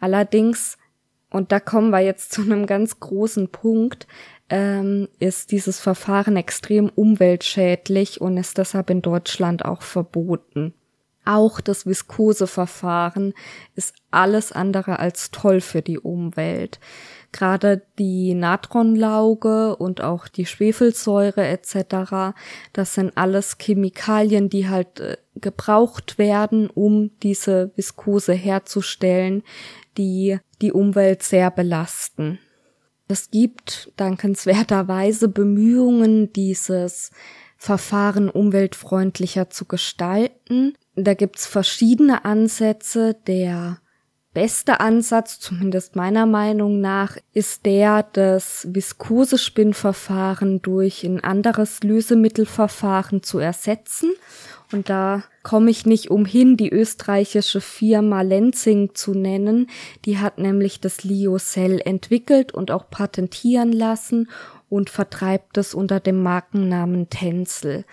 Allerdings 0.00 0.77
und 1.30 1.52
da 1.52 1.60
kommen 1.60 1.90
wir 1.90 2.00
jetzt 2.00 2.32
zu 2.32 2.42
einem 2.42 2.66
ganz 2.66 3.00
großen 3.00 3.48
Punkt, 3.48 4.06
ähm, 4.48 5.08
ist 5.18 5.52
dieses 5.52 5.78
Verfahren 5.78 6.36
extrem 6.36 6.88
umweltschädlich 6.88 8.20
und 8.20 8.36
ist 8.38 8.56
deshalb 8.56 8.88
in 8.90 9.02
Deutschland 9.02 9.64
auch 9.64 9.82
verboten. 9.82 10.72
Auch 11.26 11.60
das 11.60 11.84
Viskoseverfahren 11.84 13.34
ist 13.74 13.94
alles 14.10 14.50
andere 14.50 14.98
als 14.98 15.30
toll 15.30 15.60
für 15.60 15.82
die 15.82 15.98
Umwelt. 15.98 16.80
Gerade 17.32 17.82
die 17.98 18.32
Natronlauge 18.32 19.76
und 19.76 20.00
auch 20.00 20.28
die 20.28 20.46
Schwefelsäure 20.46 21.46
etc., 21.46 22.34
das 22.72 22.94
sind 22.94 23.12
alles 23.16 23.58
Chemikalien, 23.58 24.48
die 24.48 24.70
halt 24.70 25.00
äh, 25.00 25.18
gebraucht 25.34 26.16
werden, 26.16 26.70
um 26.70 27.10
diese 27.22 27.72
Viskose 27.76 28.32
herzustellen, 28.32 29.42
die 29.98 30.38
die 30.62 30.72
Umwelt 30.72 31.22
sehr 31.22 31.50
belasten. 31.50 32.38
Es 33.08 33.30
gibt 33.30 33.92
dankenswerterweise 33.96 35.28
Bemühungen, 35.28 36.32
dieses 36.32 37.10
Verfahren 37.56 38.28
umweltfreundlicher 38.28 39.50
zu 39.50 39.64
gestalten. 39.64 40.74
Da 40.94 41.14
gibt's 41.14 41.46
verschiedene 41.46 42.24
Ansätze. 42.24 43.16
Der 43.26 43.80
beste 44.38 44.78
Ansatz, 44.78 45.40
zumindest 45.40 45.96
meiner 45.96 46.24
Meinung 46.24 46.80
nach, 46.80 47.16
ist 47.32 47.66
der, 47.66 48.04
das 48.12 48.68
Viskosespinnverfahren 48.70 50.62
durch 50.62 51.02
ein 51.02 51.18
anderes 51.24 51.82
Lösemittelverfahren 51.82 53.24
zu 53.24 53.40
ersetzen 53.40 54.12
und 54.72 54.90
da 54.90 55.24
komme 55.42 55.70
ich 55.70 55.86
nicht 55.86 56.10
umhin, 56.10 56.56
die 56.56 56.70
österreichische 56.70 57.60
Firma 57.60 58.20
Lenzing 58.20 58.94
zu 58.94 59.12
nennen. 59.14 59.68
Die 60.04 60.18
hat 60.18 60.38
nämlich 60.38 60.80
das 60.80 61.04
Liocell 61.04 61.80
entwickelt 61.80 62.52
und 62.52 62.70
auch 62.70 62.90
patentieren 62.90 63.72
lassen 63.72 64.28
und 64.68 64.90
vertreibt 64.90 65.56
es 65.58 65.74
unter 65.74 66.00
dem 66.00 66.22
Markennamen 66.22 67.10
Tencel. 67.10 67.84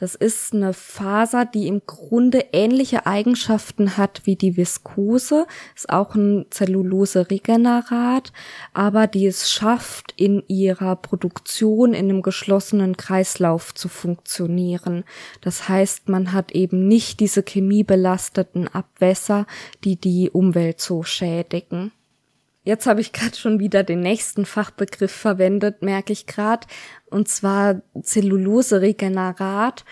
Das 0.00 0.14
ist 0.14 0.54
eine 0.54 0.72
Faser, 0.72 1.44
die 1.44 1.66
im 1.66 1.82
Grunde 1.86 2.46
ähnliche 2.52 3.04
Eigenschaften 3.04 3.98
hat 3.98 4.22
wie 4.24 4.34
die 4.34 4.56
Viskose, 4.56 5.46
ist 5.76 5.90
auch 5.90 6.14
ein 6.14 6.46
Zellulose-Regenerat, 6.48 8.32
aber 8.72 9.06
die 9.06 9.26
es 9.26 9.50
schafft, 9.50 10.14
in 10.16 10.42
ihrer 10.48 10.96
Produktion 10.96 11.92
in 11.92 12.08
einem 12.08 12.22
geschlossenen 12.22 12.96
Kreislauf 12.96 13.74
zu 13.74 13.88
funktionieren. 13.88 15.04
Das 15.42 15.68
heißt, 15.68 16.08
man 16.08 16.32
hat 16.32 16.52
eben 16.52 16.88
nicht 16.88 17.20
diese 17.20 17.42
chemiebelasteten 17.46 18.68
Abwässer, 18.68 19.46
die 19.84 19.96
die 19.96 20.30
Umwelt 20.30 20.80
so 20.80 21.02
schädigen. 21.02 21.92
Jetzt 22.70 22.86
habe 22.86 23.00
ich 23.00 23.12
gerade 23.12 23.34
schon 23.34 23.58
wieder 23.58 23.82
den 23.82 23.98
nächsten 23.98 24.46
Fachbegriff 24.46 25.10
verwendet, 25.10 25.82
merke 25.82 26.12
ich 26.12 26.26
gerade, 26.26 26.68
und 27.06 27.26
zwar 27.26 27.82
Zellulose-Regenerat. 28.00 29.84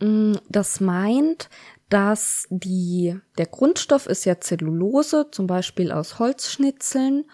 Mm, 0.00 0.32
das 0.48 0.80
meint, 0.80 1.50
dass 1.90 2.46
die, 2.48 3.14
der 3.36 3.44
Grundstoff 3.44 4.06
ist 4.06 4.24
ja 4.24 4.40
Zellulose, 4.40 5.26
zum 5.32 5.46
Beispiel 5.46 5.92
aus 5.92 6.18
Holzschnitzeln, 6.18 7.26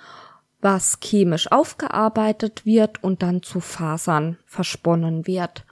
was 0.60 0.98
chemisch 1.00 1.52
aufgearbeitet 1.52 2.66
wird 2.66 3.04
und 3.04 3.22
dann 3.22 3.44
zu 3.44 3.60
Fasern 3.60 4.38
versponnen 4.44 5.24
wird. 5.24 5.64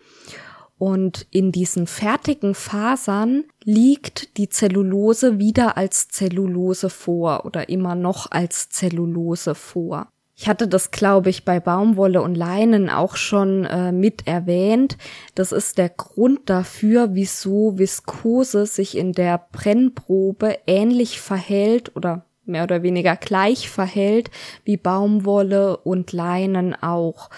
Und 0.79 1.27
in 1.31 1.51
diesen 1.51 1.87
fertigen 1.87 2.55
Fasern 2.55 3.45
liegt 3.65 4.37
die 4.39 4.49
Zellulose 4.49 5.39
wieder 5.39 5.77
als 5.77 6.09
Zellulose 6.09 6.89
vor 6.89 7.45
oder 7.45 7.69
immer 7.69 7.97
noch 7.97 8.31
als 8.31 8.69
Zellulose 8.71 9.57
vor. 9.57 10.09
Ich 10.41 10.49
hatte 10.49 10.69
das, 10.69 10.93
glaube 10.93 11.31
ich, 11.31 11.45
bei 11.45 11.59
Baumwolle 11.59 12.23
und 12.23 12.37
Leinen 12.37 12.91
auch 12.91 13.17
schon 13.17 13.65
äh, 13.65 13.91
mit 13.91 14.29
erwähnt. 14.29 14.97
Das 15.35 15.51
ist 15.51 15.79
der 15.79 15.89
Grund 15.89 16.49
dafür, 16.49 17.09
wieso 17.15 17.77
Viskose 17.77 18.67
sich 18.67 18.97
in 18.97 19.13
der 19.13 19.47
Brennprobe 19.51 20.59
ähnlich 20.69 21.21
verhält 21.21 21.97
oder 21.97 22.25
mehr 22.45 22.63
oder 22.63 22.85
weniger 22.85 23.17
gleich 23.17 23.69
verhält 23.69 24.31
wie 24.65 24.77
Baumwolle 24.77 25.77
und 25.77 26.13
Leinen 26.13 26.75
auch 26.81 27.31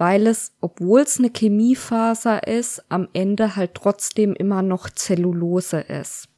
weil 0.00 0.28
es, 0.28 0.54
obwohl 0.62 1.02
es 1.02 1.18
eine 1.18 1.28
Chemiefaser 1.28 2.46
ist, 2.46 2.82
am 2.88 3.08
Ende 3.12 3.54
halt 3.54 3.74
trotzdem 3.74 4.32
immer 4.32 4.62
noch 4.62 4.88
Zellulose 4.88 5.80
ist. 5.80 6.28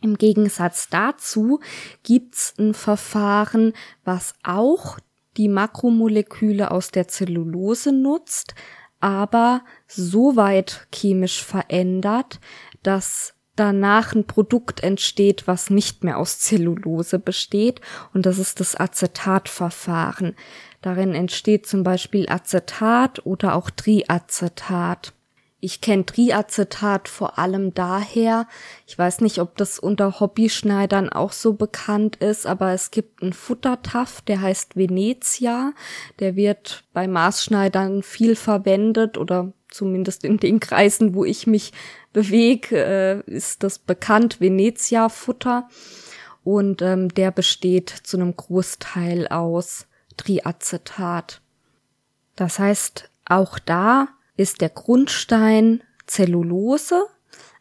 Im 0.00 0.16
Gegensatz 0.16 0.88
dazu 0.88 1.60
gibt's 2.02 2.54
ein 2.58 2.72
Verfahren, 2.72 3.74
was 4.04 4.32
auch 4.42 4.98
die 5.36 5.48
Makromoleküle 5.48 6.70
aus 6.70 6.90
der 6.90 7.08
Zellulose 7.08 7.92
nutzt, 7.92 8.54
aber 9.00 9.64
so 9.86 10.36
weit 10.36 10.88
chemisch 10.90 11.44
verändert, 11.44 12.40
dass 12.82 13.34
danach 13.54 14.14
ein 14.14 14.26
Produkt 14.26 14.82
entsteht, 14.82 15.46
was 15.46 15.68
nicht 15.68 16.04
mehr 16.04 16.16
aus 16.16 16.38
Zellulose 16.38 17.18
besteht, 17.18 17.82
und 18.14 18.24
das 18.24 18.38
ist 18.38 18.60
das 18.60 18.76
Acetatverfahren. 18.80 20.36
Darin 20.80 21.14
entsteht 21.14 21.66
zum 21.66 21.82
Beispiel 21.82 22.28
Acetat 22.28 23.24
oder 23.26 23.54
auch 23.54 23.70
Triacetat. 23.70 25.12
Ich 25.60 25.80
kenne 25.80 26.06
Triacetat 26.06 27.08
vor 27.08 27.36
allem 27.36 27.74
daher, 27.74 28.46
ich 28.86 28.96
weiß 28.96 29.22
nicht, 29.22 29.40
ob 29.40 29.56
das 29.56 29.80
unter 29.80 30.20
Hobbyschneidern 30.20 31.08
auch 31.08 31.32
so 31.32 31.54
bekannt 31.54 32.14
ist, 32.16 32.46
aber 32.46 32.72
es 32.72 32.92
gibt 32.92 33.22
einen 33.22 33.32
Futtertaff, 33.32 34.20
der 34.20 34.40
heißt 34.40 34.76
Venezia, 34.76 35.72
der 36.20 36.36
wird 36.36 36.84
bei 36.92 37.08
Maßschneidern 37.08 38.04
viel 38.04 38.36
verwendet 38.36 39.18
oder 39.18 39.52
zumindest 39.68 40.22
in 40.22 40.36
den 40.36 40.60
Kreisen, 40.60 41.14
wo 41.14 41.24
ich 41.24 41.48
mich 41.48 41.72
bewege, 42.12 42.76
äh, 43.26 43.30
ist 43.30 43.64
das 43.64 43.80
bekannt, 43.80 44.40
Venezia-Futter. 44.40 45.68
Und 46.44 46.82
ähm, 46.82 47.12
der 47.12 47.32
besteht 47.32 47.90
zu 47.90 48.16
einem 48.16 48.34
Großteil 48.34 49.26
aus 49.26 49.87
Triacetat. 50.18 51.40
Das 52.36 52.58
heißt, 52.58 53.10
auch 53.24 53.58
da 53.58 54.08
ist 54.36 54.60
der 54.60 54.68
Grundstein 54.68 55.82
Zellulose, 56.06 57.06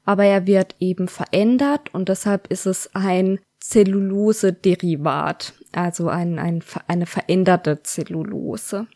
aber 0.04 0.26
er 0.26 0.46
wird 0.46 0.76
eben 0.80 1.08
verändert 1.08 1.94
und 1.94 2.10
deshalb 2.10 2.48
ist 2.48 2.66
es 2.66 2.94
ein 2.94 3.40
Zellulose-Derivat, 3.60 5.54
also 5.72 6.10
ein, 6.10 6.40
ein, 6.40 6.64
eine 6.88 7.06
veränderte 7.06 7.84
Zellulose. 7.84 8.88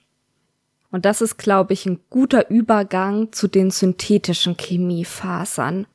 Und 0.91 1.05
das 1.05 1.21
ist, 1.21 1.37
glaube 1.37 1.73
ich, 1.73 1.85
ein 1.85 1.99
guter 2.09 2.49
Übergang 2.49 3.31
zu 3.31 3.47
den 3.47 3.71
synthetischen 3.71 4.57
Chemiefasern. 4.57 5.87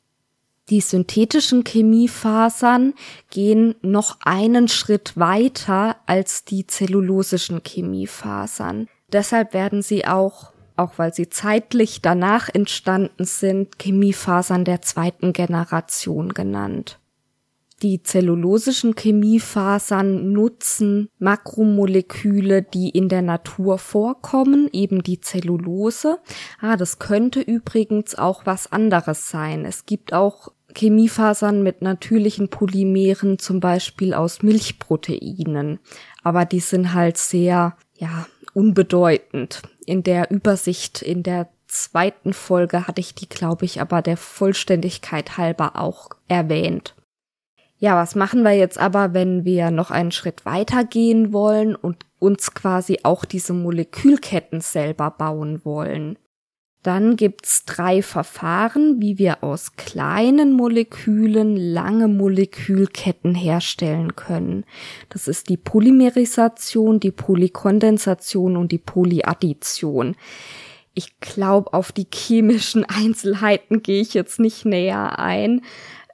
Die 0.68 0.80
synthetischen 0.80 1.62
Chemiefasern 1.62 2.94
gehen 3.30 3.76
noch 3.82 4.18
einen 4.24 4.66
Schritt 4.66 5.16
weiter 5.16 5.96
als 6.06 6.44
die 6.44 6.66
zellulosischen 6.66 7.62
Chemiefasern. 7.64 8.88
Deshalb 9.12 9.54
werden 9.54 9.82
sie 9.82 10.06
auch, 10.06 10.52
auch 10.74 10.98
weil 10.98 11.14
sie 11.14 11.28
zeitlich 11.28 12.02
danach 12.02 12.48
entstanden 12.52 13.24
sind, 13.24 13.78
Chemiefasern 13.78 14.64
der 14.64 14.82
zweiten 14.82 15.32
Generation 15.32 16.30
genannt. 16.30 16.98
Die 17.82 18.02
zellulosischen 18.02 18.94
Chemiefasern 18.96 20.32
nutzen 20.32 21.10
Makromoleküle, 21.18 22.62
die 22.62 22.88
in 22.88 23.10
der 23.10 23.20
Natur 23.20 23.76
vorkommen, 23.78 24.70
eben 24.72 25.02
die 25.02 25.20
Zellulose. 25.20 26.18
Ah, 26.58 26.76
das 26.76 26.98
könnte 26.98 27.40
übrigens 27.42 28.14
auch 28.14 28.46
was 28.46 28.72
anderes 28.72 29.28
sein. 29.28 29.66
Es 29.66 29.84
gibt 29.84 30.14
auch 30.14 30.52
Chemiefasern 30.76 31.62
mit 31.62 31.82
natürlichen 31.82 32.48
Polymeren, 32.48 33.38
zum 33.38 33.60
Beispiel 33.60 34.14
aus 34.14 34.42
Milchproteinen. 34.42 35.78
Aber 36.22 36.44
die 36.44 36.60
sind 36.60 36.92
halt 36.92 37.16
sehr, 37.16 37.76
ja, 37.94 38.26
unbedeutend. 38.54 39.62
In 39.84 40.02
der 40.02 40.30
Übersicht, 40.30 41.02
in 41.02 41.22
der 41.22 41.48
zweiten 41.66 42.32
Folge 42.32 42.86
hatte 42.86 43.00
ich 43.00 43.14
die, 43.14 43.28
glaube 43.28 43.64
ich, 43.64 43.80
aber 43.80 44.02
der 44.02 44.16
Vollständigkeit 44.16 45.36
halber 45.36 45.76
auch 45.76 46.10
erwähnt. 46.28 46.94
Ja, 47.78 47.96
was 47.96 48.14
machen 48.14 48.42
wir 48.42 48.52
jetzt 48.52 48.78
aber, 48.78 49.12
wenn 49.12 49.44
wir 49.44 49.70
noch 49.70 49.90
einen 49.90 50.12
Schritt 50.12 50.46
weiter 50.46 50.84
gehen 50.84 51.32
wollen 51.32 51.74
und 51.74 52.06
uns 52.18 52.54
quasi 52.54 53.00
auch 53.02 53.26
diese 53.26 53.52
Molekülketten 53.52 54.62
selber 54.62 55.10
bauen 55.10 55.62
wollen? 55.64 56.18
Dann 56.86 57.16
gibt's 57.16 57.64
drei 57.64 58.00
Verfahren, 58.00 59.00
wie 59.00 59.18
wir 59.18 59.42
aus 59.42 59.74
kleinen 59.74 60.52
Molekülen 60.52 61.56
lange 61.56 62.06
Molekülketten 62.06 63.34
herstellen 63.34 64.14
können. 64.14 64.64
Das 65.08 65.26
ist 65.26 65.48
die 65.48 65.56
Polymerisation, 65.56 67.00
die 67.00 67.10
Polykondensation 67.10 68.56
und 68.56 68.70
die 68.70 68.78
Polyaddition. 68.78 70.14
Ich 70.94 71.18
glaube, 71.18 71.72
auf 71.72 71.90
die 71.90 72.06
chemischen 72.14 72.84
Einzelheiten 72.88 73.82
gehe 73.82 74.00
ich 74.00 74.14
jetzt 74.14 74.38
nicht 74.38 74.64
näher 74.64 75.18
ein. 75.18 75.62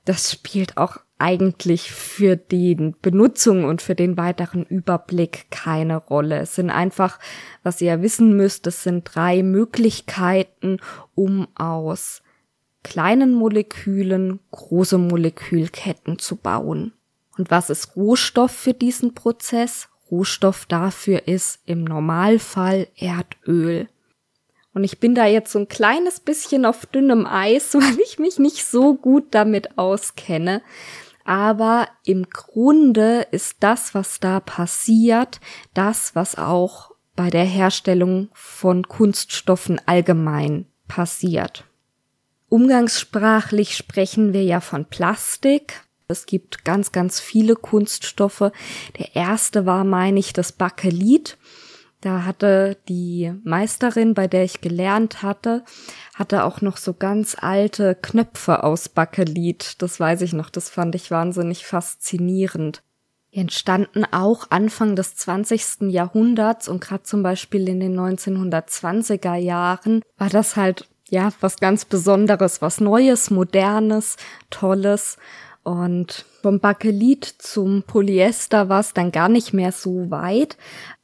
Das 0.07 0.33
spielt 0.33 0.79
auch 0.79 0.97
eigentlich 1.19 1.93
für 1.93 2.37
die 2.37 2.95
Benutzung 3.01 3.65
und 3.65 3.81
für 3.81 3.95
den 3.95 4.17
weiteren 4.17 4.65
Überblick 4.65 5.51
keine 5.51 5.97
Rolle. 5.97 6.39
Es 6.39 6.57
sind 6.57 6.71
einfach, 6.71 7.19
was 7.63 7.81
ihr 7.81 8.03
wissen 8.03 8.37
müsst, 8.37 8.67
es 8.67 8.83
sind 8.83 9.05
drei 9.05 9.43
Möglichkeiten, 9.43 10.79
um 11.15 11.47
aus 11.55 12.23
kleinen 12.83 13.35
Molekülen 13.35 14.41
große 14.51 14.99
Molekülketten 14.99 16.19
zu 16.19 16.37
bauen. 16.37 16.93
Und 17.39 17.51
was 17.51 17.71
ist 17.71 17.97
Rohstoff 17.97 18.51
für 18.51 18.75
diesen 18.75 19.15
Prozess? 19.15 19.89
Rohstoff 20.11 20.67
dafür 20.67 21.27
ist 21.27 21.61
im 21.65 21.85
Normalfall 21.85 22.89
Erdöl. 22.97 23.89
Und 24.75 24.85
ich 24.85 25.01
bin 25.01 25.15
da 25.15 25.27
jetzt 25.27 25.53
so 25.53 25.59
ein 25.59 25.69
kleines 25.69 26.21
bisschen 26.21 26.65
auf 26.65 26.87
dünnem 26.87 27.27
Eis, 27.27 27.75
weil 27.75 27.99
ich 28.05 28.19
mich 28.19 28.39
nicht 28.39 28.65
so 28.65 28.95
gut 28.95 29.27
damit 29.31 29.79
auskenne. 29.79 30.63
Aber 31.25 31.89
im 32.05 32.29
Grunde 32.31 33.27
ist 33.31 33.57
das, 33.61 33.95
was 33.95 34.21
da 34.21 34.41
passiert, 34.41 35.41
das, 35.75 36.15
was 36.15 36.37
auch 36.37 36.93
bei 37.15 37.31
der 37.31 37.45
Herstellung 37.45 38.29
von 38.33 38.89
Kunststoffen 38.89 39.81
allgemein 39.87 40.67
passiert. 40.89 41.65
Umgangssprachlich 42.49 43.77
sprechen 43.77 44.33
wir 44.33 44.45
ja 44.45 44.61
von 44.61 44.85
Plastik. 44.85 45.85
Es 46.09 46.27
gibt 46.27 46.65
ganz, 46.65 46.93
ganz 46.93 47.21
viele 47.21 47.57
Kunststoffe. 47.57 48.53
Der 48.99 49.17
erste 49.17 49.65
war, 49.65 49.85
meine 49.85 50.19
ich, 50.19 50.35
das 50.35 50.53
Bakelit. 50.53 51.39
Da 52.03 52.25
hatte 52.25 52.77
die 52.89 53.33
Meisterin, 53.45 54.15
bei 54.15 54.27
der 54.27 54.43
ich 54.43 54.61
gelernt 54.61 55.23
hatte, 55.23 55.63
hatte 56.15 56.43
auch 56.43 56.61
noch 56.61 56.77
so 56.77 56.95
ganz 56.95 57.37
alte 57.41 57.95
Knöpfe 57.95 58.65
aus 58.65 58.89
Bakelit. 58.89 59.81
Das 59.81 60.01
weiß 60.01 60.23
ich 60.23 60.33
noch, 60.33 60.51
das 60.51 60.69
fand 60.69 60.97
ich 60.97 61.13
wahnsinnig 61.13 61.65
faszinierend. 61.65 62.83
Die 63.33 63.39
entstanden 63.39 64.05
auch 64.05 64.51
Anfang 64.51 64.97
des 64.97 65.15
20. 65.15 65.93
Jahrhunderts 65.93 66.67
und 66.67 66.81
gerade 66.81 67.05
zum 67.05 67.23
Beispiel 67.23 67.69
in 67.69 67.79
den 67.79 67.97
1920er 67.97 69.37
Jahren 69.37 70.03
war 70.19 70.29
das 70.29 70.57
halt 70.57 70.89
ja 71.09 71.33
was 71.41 71.59
ganz 71.59 71.85
Besonderes, 71.85 72.61
was 72.61 72.81
Neues, 72.81 73.31
Modernes, 73.31 74.17
Tolles. 74.51 75.19
Und 75.65 76.25
vom 76.43 76.59
Bakelit 76.59 77.25
zum 77.25 77.85
Polyester 77.85 78.69
war 78.69 78.81
es 78.81 78.95
dann 78.95 79.13
gar 79.13 79.29
nicht 79.29 79.53
mehr 79.53 79.71
so 79.71 80.11
weit. 80.11 80.57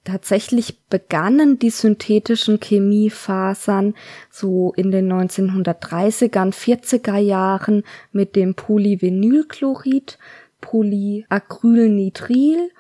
Tatsächlich 0.02 0.80
begannen 0.88 1.60
die 1.60 1.70
synthetischen 1.70 2.58
Chemiefasern 2.60 3.94
so 4.30 4.72
in 4.74 4.90
den 4.90 5.12
1930ern, 5.12 6.52
40er 6.52 7.18
Jahren 7.18 7.84
mit 8.10 8.34
dem 8.34 8.54
Polyvinylchlorid, 8.54 10.18
Polyacrylnitril, 10.60 12.70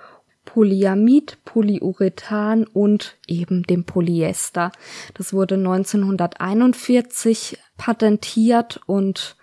Polyamid, 0.44 1.38
Polyurethan 1.44 2.64
und 2.64 3.18
eben 3.28 3.62
dem 3.64 3.84
Polyester. 3.84 4.72
Das 5.14 5.32
wurde 5.32 5.54
1941 5.56 7.56
patentiert 7.76 8.80
und 8.86 9.36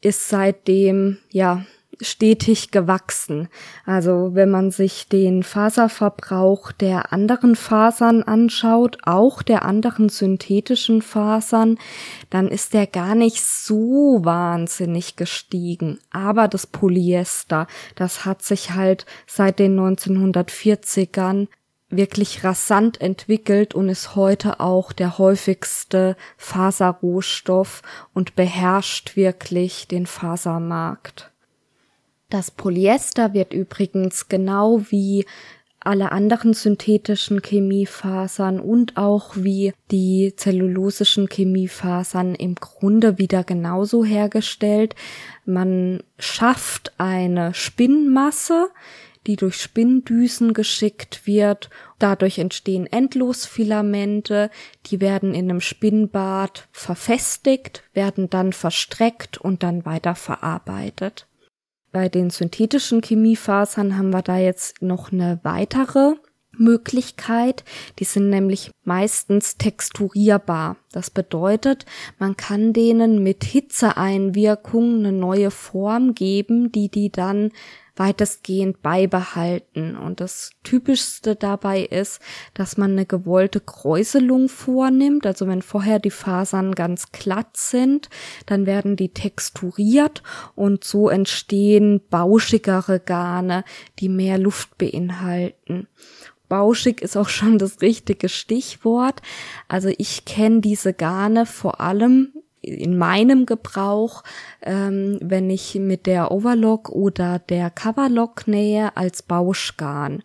ist 0.00 0.28
seitdem 0.28 1.18
ja 1.30 1.64
stetig 2.00 2.70
gewachsen. 2.70 3.48
Also 3.84 4.30
wenn 4.34 4.50
man 4.50 4.70
sich 4.70 5.08
den 5.08 5.42
Faserverbrauch 5.42 6.72
der 6.72 7.12
anderen 7.12 7.56
Fasern 7.56 8.22
anschaut, 8.22 8.98
auch 9.04 9.42
der 9.42 9.64
anderen 9.64 10.08
synthetischen 10.08 11.02
Fasern, 11.02 11.78
dann 12.30 12.48
ist 12.48 12.74
der 12.74 12.86
gar 12.86 13.14
nicht 13.14 13.42
so 13.42 14.20
wahnsinnig 14.22 15.16
gestiegen. 15.16 15.98
Aber 16.10 16.48
das 16.48 16.66
Polyester, 16.66 17.66
das 17.94 18.24
hat 18.24 18.42
sich 18.42 18.72
halt 18.72 19.06
seit 19.26 19.58
den 19.58 19.78
1940ern 19.78 21.48
wirklich 21.88 22.42
rasant 22.42 23.00
entwickelt 23.00 23.74
und 23.74 23.88
ist 23.88 24.16
heute 24.16 24.60
auch 24.60 24.92
der 24.92 25.18
häufigste 25.18 26.16
Faserrohstoff 26.36 27.82
und 28.12 28.34
beherrscht 28.34 29.16
wirklich 29.16 29.86
den 29.86 30.06
Fasermarkt. 30.06 31.30
Das 32.28 32.50
Polyester 32.50 33.34
wird 33.34 33.52
übrigens 33.52 34.28
genau 34.28 34.82
wie 34.90 35.24
alle 35.78 36.10
anderen 36.10 36.52
synthetischen 36.52 37.40
Chemiefasern 37.40 38.58
und 38.58 38.96
auch 38.96 39.36
wie 39.36 39.72
die 39.92 40.34
zellulosischen 40.36 41.28
Chemiefasern 41.28 42.34
im 42.34 42.56
Grunde 42.56 43.18
wieder 43.18 43.44
genauso 43.44 44.04
hergestellt. 44.04 44.96
Man 45.44 46.02
schafft 46.18 46.92
eine 46.98 47.54
Spinnmasse, 47.54 48.68
die 49.28 49.36
durch 49.36 49.56
Spinndüsen 49.60 50.54
geschickt 50.54 51.24
wird. 51.24 51.70
Dadurch 52.00 52.38
entstehen 52.38 52.86
Endlosfilamente, 52.86 54.50
die 54.86 55.00
werden 55.00 55.34
in 55.34 55.48
einem 55.50 55.60
Spinnbad 55.60 56.66
verfestigt, 56.72 57.84
werden 57.92 58.28
dann 58.28 58.52
verstreckt 58.52 59.38
und 59.38 59.62
dann 59.62 59.84
weiter 59.84 60.16
verarbeitet. 60.16 61.28
Bei 61.96 62.10
den 62.10 62.28
synthetischen 62.28 63.00
Chemiefasern 63.00 63.96
haben 63.96 64.10
wir 64.10 64.20
da 64.20 64.36
jetzt 64.36 64.82
noch 64.82 65.12
eine 65.12 65.40
weitere 65.44 66.16
Möglichkeit. 66.52 67.64
Die 67.98 68.04
sind 68.04 68.28
nämlich 68.28 68.70
meistens 68.84 69.56
texturierbar. 69.56 70.76
Das 70.92 71.08
bedeutet, 71.08 71.86
man 72.18 72.36
kann 72.36 72.74
denen 72.74 73.22
mit 73.22 73.44
Hitzeeinwirkung 73.44 74.98
eine 74.98 75.12
neue 75.12 75.50
Form 75.50 76.14
geben, 76.14 76.70
die 76.70 76.90
die 76.90 77.10
dann 77.10 77.50
weitestgehend 77.96 78.82
beibehalten. 78.82 79.96
Und 79.96 80.20
das 80.20 80.50
Typischste 80.62 81.34
dabei 81.34 81.82
ist, 81.82 82.20
dass 82.54 82.76
man 82.76 82.92
eine 82.92 83.06
gewollte 83.06 83.60
Kräuselung 83.60 84.48
vornimmt. 84.48 85.26
Also 85.26 85.46
wenn 85.48 85.62
vorher 85.62 85.98
die 85.98 86.10
Fasern 86.10 86.74
ganz 86.74 87.10
glatt 87.12 87.56
sind, 87.56 88.08
dann 88.46 88.66
werden 88.66 88.96
die 88.96 89.10
texturiert 89.10 90.22
und 90.54 90.84
so 90.84 91.08
entstehen 91.08 92.00
bauschigere 92.10 93.00
Garne, 93.00 93.64
die 93.98 94.08
mehr 94.08 94.38
Luft 94.38 94.78
beinhalten. 94.78 95.88
Bauschig 96.48 97.02
ist 97.02 97.16
auch 97.16 97.28
schon 97.28 97.58
das 97.58 97.80
richtige 97.80 98.28
Stichwort. 98.28 99.20
Also 99.68 99.90
ich 99.98 100.24
kenne 100.24 100.60
diese 100.60 100.92
Garne 100.92 101.44
vor 101.44 101.80
allem 101.80 102.32
in 102.66 102.98
meinem 102.98 103.46
Gebrauch, 103.46 104.22
ähm, 104.62 105.18
wenn 105.22 105.48
ich 105.50 105.76
mit 105.76 106.06
der 106.06 106.32
Overlock 106.32 106.88
oder 106.90 107.38
der 107.38 107.70
Coverlock 107.70 108.48
nähe, 108.48 108.96
als 108.96 109.22
Bauschgarn. 109.22 110.22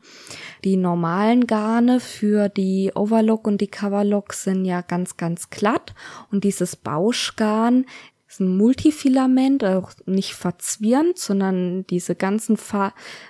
Die 0.63 0.75
normalen 0.75 1.45
Garne 1.47 1.99
für 1.99 2.49
die 2.49 2.91
Overlock 2.95 3.47
und 3.47 3.61
die 3.61 3.67
Coverlock 3.67 4.33
sind 4.33 4.65
ja 4.65 4.81
ganz, 4.81 5.17
ganz 5.17 5.49
glatt 5.49 5.93
und 6.31 6.43
dieses 6.43 6.75
Bauschgarn 6.75 7.85
ist 8.31 8.39
ein 8.39 8.55
Multifilament, 8.55 9.63
auch 9.65 9.91
nicht 10.05 10.33
verzwirnt, 10.33 11.17
sondern 11.17 11.85
diese 11.87 12.15
ganzen 12.15 12.57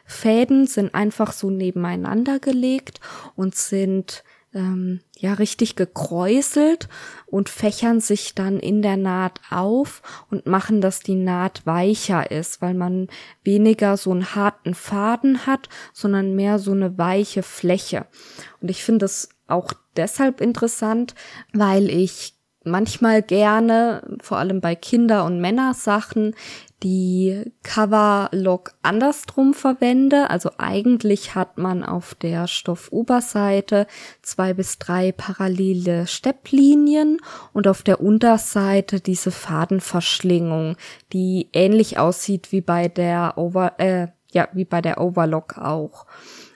Fäden 0.05 0.67
sind 0.67 0.93
einfach 0.93 1.31
so 1.31 1.49
nebeneinander 1.49 2.39
gelegt 2.39 2.99
und 3.35 3.55
sind 3.55 4.23
ähm, 4.53 4.99
ja 5.17 5.33
richtig 5.33 5.75
gekräuselt 5.75 6.89
und 7.25 7.49
fächern 7.49 7.99
sich 7.99 8.35
dann 8.35 8.59
in 8.59 8.81
der 8.81 8.97
Naht 8.97 9.39
auf 9.49 10.01
und 10.29 10.45
machen, 10.45 10.81
dass 10.81 10.99
die 10.99 11.15
Naht 11.15 11.65
weicher 11.65 12.31
ist, 12.31 12.61
weil 12.61 12.73
man 12.73 13.07
weniger 13.43 13.97
so 13.97 14.11
einen 14.11 14.35
harten 14.35 14.73
Faden 14.73 15.45
hat, 15.45 15.69
sondern 15.93 16.35
mehr 16.35 16.59
so 16.59 16.71
eine 16.71 16.97
weiche 16.97 17.43
Fläche. 17.43 18.07
Und 18.59 18.69
ich 18.69 18.83
finde 18.83 19.05
es 19.05 19.29
auch 19.47 19.73
deshalb 19.95 20.41
interessant, 20.41 21.15
weil 21.53 21.89
ich 21.89 22.35
manchmal 22.63 23.21
gerne, 23.21 24.17
vor 24.21 24.37
allem 24.37 24.61
bei 24.61 24.75
Kinder- 24.75 25.25
und 25.25 25.41
Männersachen, 25.41 26.35
die 26.83 27.51
Coverlock 27.63 28.73
andersrum 28.81 29.53
verwende. 29.53 30.29
Also 30.29 30.51
eigentlich 30.57 31.35
hat 31.35 31.57
man 31.57 31.83
auf 31.83 32.15
der 32.15 32.47
Stoffoberseite 32.47 33.87
zwei 34.21 34.53
bis 34.53 34.79
drei 34.79 35.11
parallele 35.11 36.07
Stepplinien 36.07 37.19
und 37.53 37.67
auf 37.67 37.83
der 37.83 38.01
Unterseite 38.01 38.99
diese 38.99 39.31
Fadenverschlingung, 39.31 40.75
die 41.13 41.49
ähnlich 41.53 41.99
aussieht 41.99 42.51
wie 42.51 42.61
bei 42.61 42.87
der 42.87 43.33
Over, 43.37 43.79
äh, 43.79 44.07
ja, 44.31 44.47
wie 44.53 44.65
bei 44.65 44.81
der 44.81 44.99
Overlock 44.99 45.57
auch. 45.57 46.05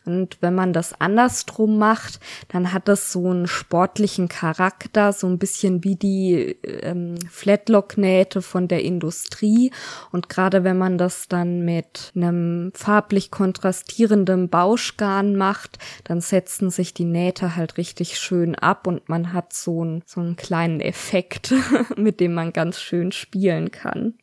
Und 0.06 0.38
wenn 0.42 0.54
man 0.54 0.74
das 0.74 1.00
andersrum 1.00 1.78
macht, 1.78 2.20
dann 2.50 2.74
hat 2.74 2.88
das 2.88 3.12
so 3.12 3.30
einen 3.30 3.48
sportlichen 3.48 4.28
Charakter, 4.28 5.14
so 5.14 5.28
ein 5.28 5.40
bisschen 5.40 5.84
wie 5.84 5.96
die 5.96 6.58
ähm, 6.64 7.16
Flatlock-Nähte 7.30 8.42
von 8.42 8.68
der 8.68 8.84
Industrie. 8.84 9.72
Und 10.12 10.30
gerade 10.30 10.64
wenn 10.64 10.78
man 10.78 10.98
das 10.98 11.28
dann 11.28 11.66
mit 11.66 12.12
einem 12.16 12.72
farblich 12.76 13.32
kontrastierenden 13.32 14.50
Bauschgarn 14.50 15.36
macht, 15.36 15.80
dann 16.04 16.22
setzen 16.22 16.70
sich 16.70 16.94
die 16.94 17.06
Nähte 17.06 17.56
halt 17.56 17.78
richtig 17.78 18.20
schön 18.20 18.56
ab 18.56 18.88
und 18.88 19.10
man 19.10 19.34
hat 19.34 19.54
so, 19.54 19.82
einen 19.82 20.04
so 20.06 20.22
einen 20.22 20.36
kleinen 20.36 20.82
Effekt, 20.82 21.54
mit 21.98 22.20
dem 22.20 22.34
man 22.34 22.54
ganz 22.54 22.80
schön 22.80 23.12
spielen 23.12 23.72
kann. 23.72 24.16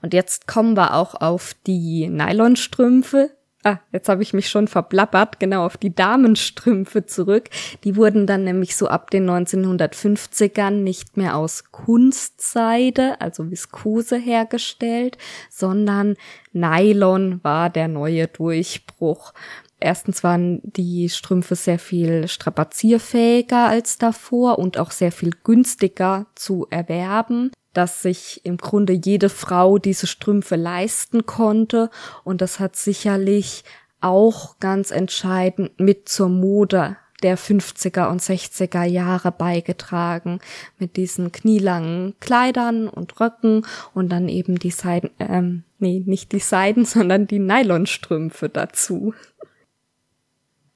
Und 0.00 0.14
jetzt 0.14 0.46
kommen 0.46 0.76
wir 0.76 0.94
auch 0.94 1.14
auf 1.14 1.54
die 1.66 2.08
Nylonstrümpfe. 2.08 3.30
Ah, 3.68 3.80
jetzt 3.92 4.08
habe 4.08 4.22
ich 4.22 4.32
mich 4.32 4.48
schon 4.48 4.66
verplappert, 4.66 5.38
genau 5.40 5.66
auf 5.66 5.76
die 5.76 5.94
Damenstrümpfe 5.94 7.04
zurück. 7.04 7.50
Die 7.84 7.96
wurden 7.96 8.26
dann 8.26 8.44
nämlich 8.44 8.76
so 8.76 8.88
ab 8.88 9.10
den 9.10 9.28
1950ern 9.28 10.70
nicht 10.70 11.18
mehr 11.18 11.36
aus 11.36 11.64
Kunstseide, 11.70 13.20
also 13.20 13.50
Viskose 13.50 14.16
hergestellt, 14.16 15.18
sondern 15.50 16.16
Nylon 16.54 17.44
war 17.44 17.68
der 17.68 17.88
neue 17.88 18.26
Durchbruch. 18.26 19.34
Erstens 19.80 20.24
waren 20.24 20.60
die 20.62 21.10
Strümpfe 21.10 21.54
sehr 21.54 21.78
viel 21.78 22.26
strapazierfähiger 22.26 23.68
als 23.68 23.98
davor 23.98 24.58
und 24.58 24.78
auch 24.78 24.92
sehr 24.92 25.12
viel 25.12 25.32
günstiger 25.44 26.26
zu 26.34 26.66
erwerben 26.70 27.50
dass 27.72 28.02
sich 28.02 28.40
im 28.44 28.56
Grunde 28.56 28.92
jede 28.92 29.28
Frau 29.28 29.78
diese 29.78 30.06
Strümpfe 30.06 30.56
leisten 30.56 31.26
konnte 31.26 31.90
und 32.24 32.40
das 32.40 32.60
hat 32.60 32.76
sicherlich 32.76 33.64
auch 34.00 34.58
ganz 34.60 34.90
entscheidend 34.90 35.78
mit 35.80 36.08
zur 36.08 36.28
Mode 36.28 36.96
der 37.22 37.36
50er 37.36 38.08
und 38.10 38.20
60er 38.20 38.84
Jahre 38.84 39.32
beigetragen 39.32 40.40
mit 40.78 40.96
diesen 40.96 41.32
knielangen 41.32 42.14
Kleidern 42.20 42.88
und 42.88 43.18
Röcken 43.20 43.66
und 43.92 44.10
dann 44.10 44.28
eben 44.28 44.58
die 44.58 44.70
Seiden, 44.70 45.10
ähm, 45.18 45.64
nee, 45.78 46.02
nicht 46.06 46.32
die 46.32 46.38
Seiden, 46.38 46.84
sondern 46.84 47.26
die 47.26 47.40
Nylonstrümpfe 47.40 48.48
dazu. 48.48 49.14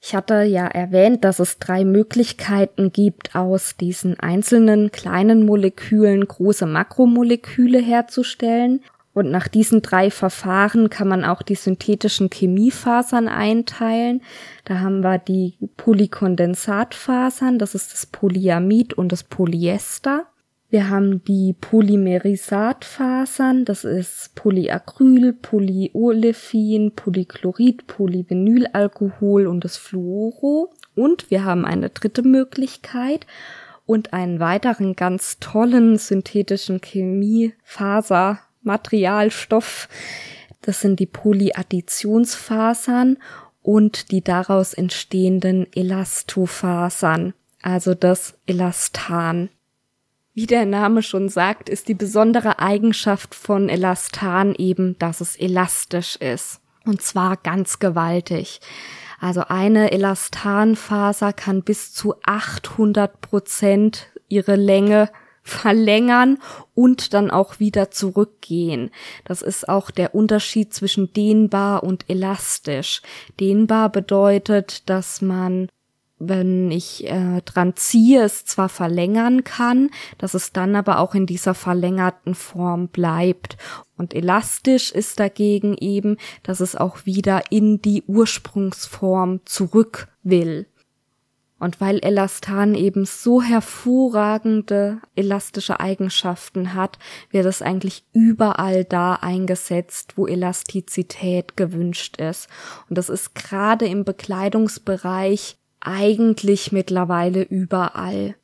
Ich 0.05 0.17
hatte 0.17 0.43
ja 0.43 0.67
erwähnt, 0.67 1.23
dass 1.23 1.39
es 1.39 1.61
drei 1.61 1.85
Möglichkeiten 1.85 2.91
gibt, 2.91 3.37
aus 3.37 3.77
diesen 3.77 4.19
einzelnen 4.19 4.91
kleinen 4.91 5.47
Molekülen 5.47 6.27
große 6.27 6.67
Makromoleküle 6.67 7.79
herzustellen. 7.79 8.81
Und 9.15 9.31
nach 9.31 9.47
diesen 9.47 9.81
drei 9.81 10.11
Verfahren 10.11 10.91
kann 10.91 11.07
man 11.07 11.25
auch 11.25 11.43
die 11.43 11.55
synthetischen 11.55 12.31
Chemiefasern 12.31 13.29
einteilen. 13.29 14.23
Da 14.65 14.81
haben 14.81 15.05
wir 15.05 15.19
die 15.19 15.55
Polykondensatfasern, 15.77 17.61
das 17.61 17.77
ist 17.77 17.93
das 17.93 18.07
Polyamid 18.07 18.95
und 18.95 19.13
das 19.13 19.23
Polyester. 19.23 20.27
Wir 20.73 20.89
haben 20.89 21.23
die 21.25 21.53
Polymerisatfasern, 21.53 23.67
das 23.67 23.85
ist 23.85 24.35
Polyacryl, 24.35 25.35
Polyolefin, 25.35 26.93
Polychlorid, 26.93 27.87
Polyvinylalkohol 27.87 29.47
und 29.49 29.65
das 29.65 29.77
Fluoro. 29.77 30.73
Und 30.95 31.31
wir 31.31 31.45
haben 31.45 31.67
eine 31.67 31.91
dritte 31.91 32.23
Möglichkeit 32.23 33.27
und 33.85 34.15
einen 34.15 34.41
weiteren 34.41 34.97
ganz 34.97 35.39
tollen 35.41 35.99
synthetischen 35.99 36.81
Chemiefaser, 36.81 38.39
Materialstoff. 38.63 39.91
Das 40.63 40.81
sind 40.81 41.01
die 41.01 41.07
Polyadditionsfasern 41.07 43.19
und 43.61 44.11
die 44.11 44.25
daraus 44.25 44.73
entstehenden 44.73 45.67
Elastofasern, 45.75 47.35
also 47.61 47.95
das 47.95 48.39
Elastan. 48.47 49.51
Wie 50.35 50.47
der 50.47 50.65
Name 50.65 51.03
schon 51.03 51.29
sagt, 51.29 51.69
ist 51.69 51.89
die 51.89 51.95
besondere 51.95 52.59
Eigenschaft 52.59 53.35
von 53.35 53.69
Elastan 53.69 54.55
eben, 54.55 54.99
dass 54.99 55.21
es 55.21 55.37
elastisch 55.37 56.17
ist. 56.17 56.61
Und 56.87 57.03
zwar 57.03 57.37
ganz 57.37 57.79
gewaltig. 57.79 58.61
Also 59.21 59.43
eine 59.49 59.93
Elastanfaser 59.93 61.35
kann 61.35 61.63
bis 61.63 61.93
zu 61.93 62.15
800 62.25 63.21
Prozent 63.21 64.07
ihre 64.29 64.57
Länge 64.57 65.11
verlängern 65.43 66.39
und 66.75 67.13
dann 67.15 67.31
auch 67.31 67.59
wieder 67.61 67.91
zurückgehen. 67.91 68.91
Das 69.25 69.43
ist 69.43 69.69
auch 69.69 69.91
der 69.91 70.15
Unterschied 70.15 70.73
zwischen 70.73 71.13
dehnbar 71.13 71.83
und 71.83 72.09
elastisch. 72.09 73.03
Dehnbar 73.39 73.91
bedeutet, 73.91 74.89
dass 74.89 75.21
man 75.21 75.69
wenn 76.29 76.71
ich 76.71 77.09
äh, 77.09 77.43
dran 77.45 77.75
ziehe, 77.75 78.23
es 78.23 78.45
zwar 78.45 78.69
verlängern 78.69 79.45
kann, 79.45 79.91
dass 80.19 80.35
es 80.35 80.53
dann 80.53 80.77
aber 80.77 80.99
auch 80.99 81.15
in 81.15 81.27
dieser 81.27 81.55
verlängerten 81.55 82.35
Form 82.35 82.89
bleibt. 82.89 83.57
Und 83.97 84.15
elastisch 84.15 84.93
ist 84.93 85.21
dagegen 85.21 85.77
eben, 85.79 86.17
dass 86.43 86.61
es 86.61 86.77
auch 86.77 87.07
wieder 87.07 87.51
in 87.51 87.83
die 87.83 88.05
Ursprungsform 88.07 89.41
zurück 89.45 90.09
will. 90.23 90.67
Und 91.59 91.81
weil 91.81 92.01
Elastan 92.01 92.75
eben 92.75 93.05
so 93.05 93.41
hervorragende 93.41 95.01
elastische 95.15 95.79
Eigenschaften 95.79 96.75
hat, 96.75 96.99
wird 97.31 97.47
es 97.47 97.63
eigentlich 97.63 98.05
überall 98.13 98.85
da 98.85 99.15
eingesetzt, 99.15 100.15
wo 100.17 100.27
Elastizität 100.27 101.57
gewünscht 101.57 102.17
ist. 102.17 102.49
Und 102.89 102.99
das 102.99 103.09
ist 103.09 103.37
gerade 103.37 103.87
im 103.87 104.05
Bekleidungsbereich 104.05 105.57
eigentlich 105.83 106.73
mittlerweile 106.73 107.43
überall. 107.43 108.37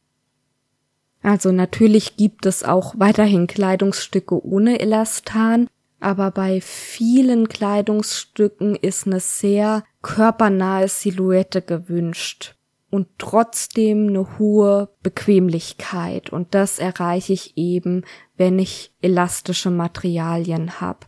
Also 1.23 1.53
natürlich 1.53 2.17
gibt 2.17 2.47
es 2.47 2.63
auch 2.63 2.95
weiterhin 2.97 3.47
Kleidungsstücke 3.47 4.45
ohne 4.45 4.81
Elastan, 4.81 5.69
aber 6.01 6.31
bei 6.31 6.61
vielen 6.61 7.49
Kleidungsstücken 7.49 8.77
ist 8.77 9.07
eine 9.07 9.21
sehr 9.21 9.85
körpernahe 10.01 10.87
Silhouette 10.89 11.61
gewünscht 11.61 12.55
und 12.91 13.09
trotzdem 13.19 14.09
eine 14.09 14.39
hohe 14.39 14.91
Bequemlichkeit. 15.03 16.31
Und 16.31 16.55
das 16.55 16.79
erreiche 16.79 17.33
ich 17.33 17.57
eben, 17.57 18.05
wenn 18.37 18.59
ich 18.59 18.93
elastische 19.03 19.71
Materialien 19.71 20.81
habe. 20.81 21.01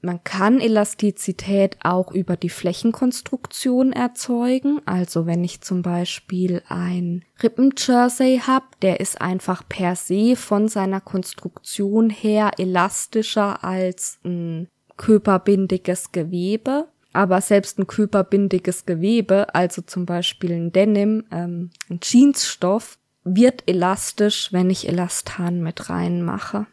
Man 0.00 0.22
kann 0.22 0.60
Elastizität 0.60 1.76
auch 1.82 2.12
über 2.12 2.36
die 2.36 2.50
Flächenkonstruktion 2.50 3.92
erzeugen. 3.92 4.80
Also 4.86 5.26
wenn 5.26 5.42
ich 5.42 5.60
zum 5.60 5.82
Beispiel 5.82 6.62
ein 6.68 7.24
Rippenjersey 7.42 8.42
habe, 8.46 8.66
der 8.82 9.00
ist 9.00 9.20
einfach 9.20 9.64
per 9.68 9.96
se 9.96 10.36
von 10.36 10.68
seiner 10.68 11.00
Konstruktion 11.00 12.10
her 12.10 12.52
elastischer 12.58 13.64
als 13.64 14.20
ein 14.24 14.68
körperbindiges 14.96 16.12
Gewebe. 16.12 16.86
Aber 17.12 17.40
selbst 17.40 17.78
ein 17.78 17.88
körperbindiges 17.88 18.86
Gewebe, 18.86 19.52
also 19.52 19.82
zum 19.82 20.06
Beispiel 20.06 20.52
ein 20.52 20.70
Denim, 20.70 21.24
ähm, 21.32 21.70
ein 21.90 21.98
Jeansstoff, 22.02 22.98
wird 23.24 23.64
elastisch, 23.66 24.52
wenn 24.52 24.70
ich 24.70 24.86
Elastan 24.86 25.60
mit 25.60 25.90
reinmache. 25.90 26.66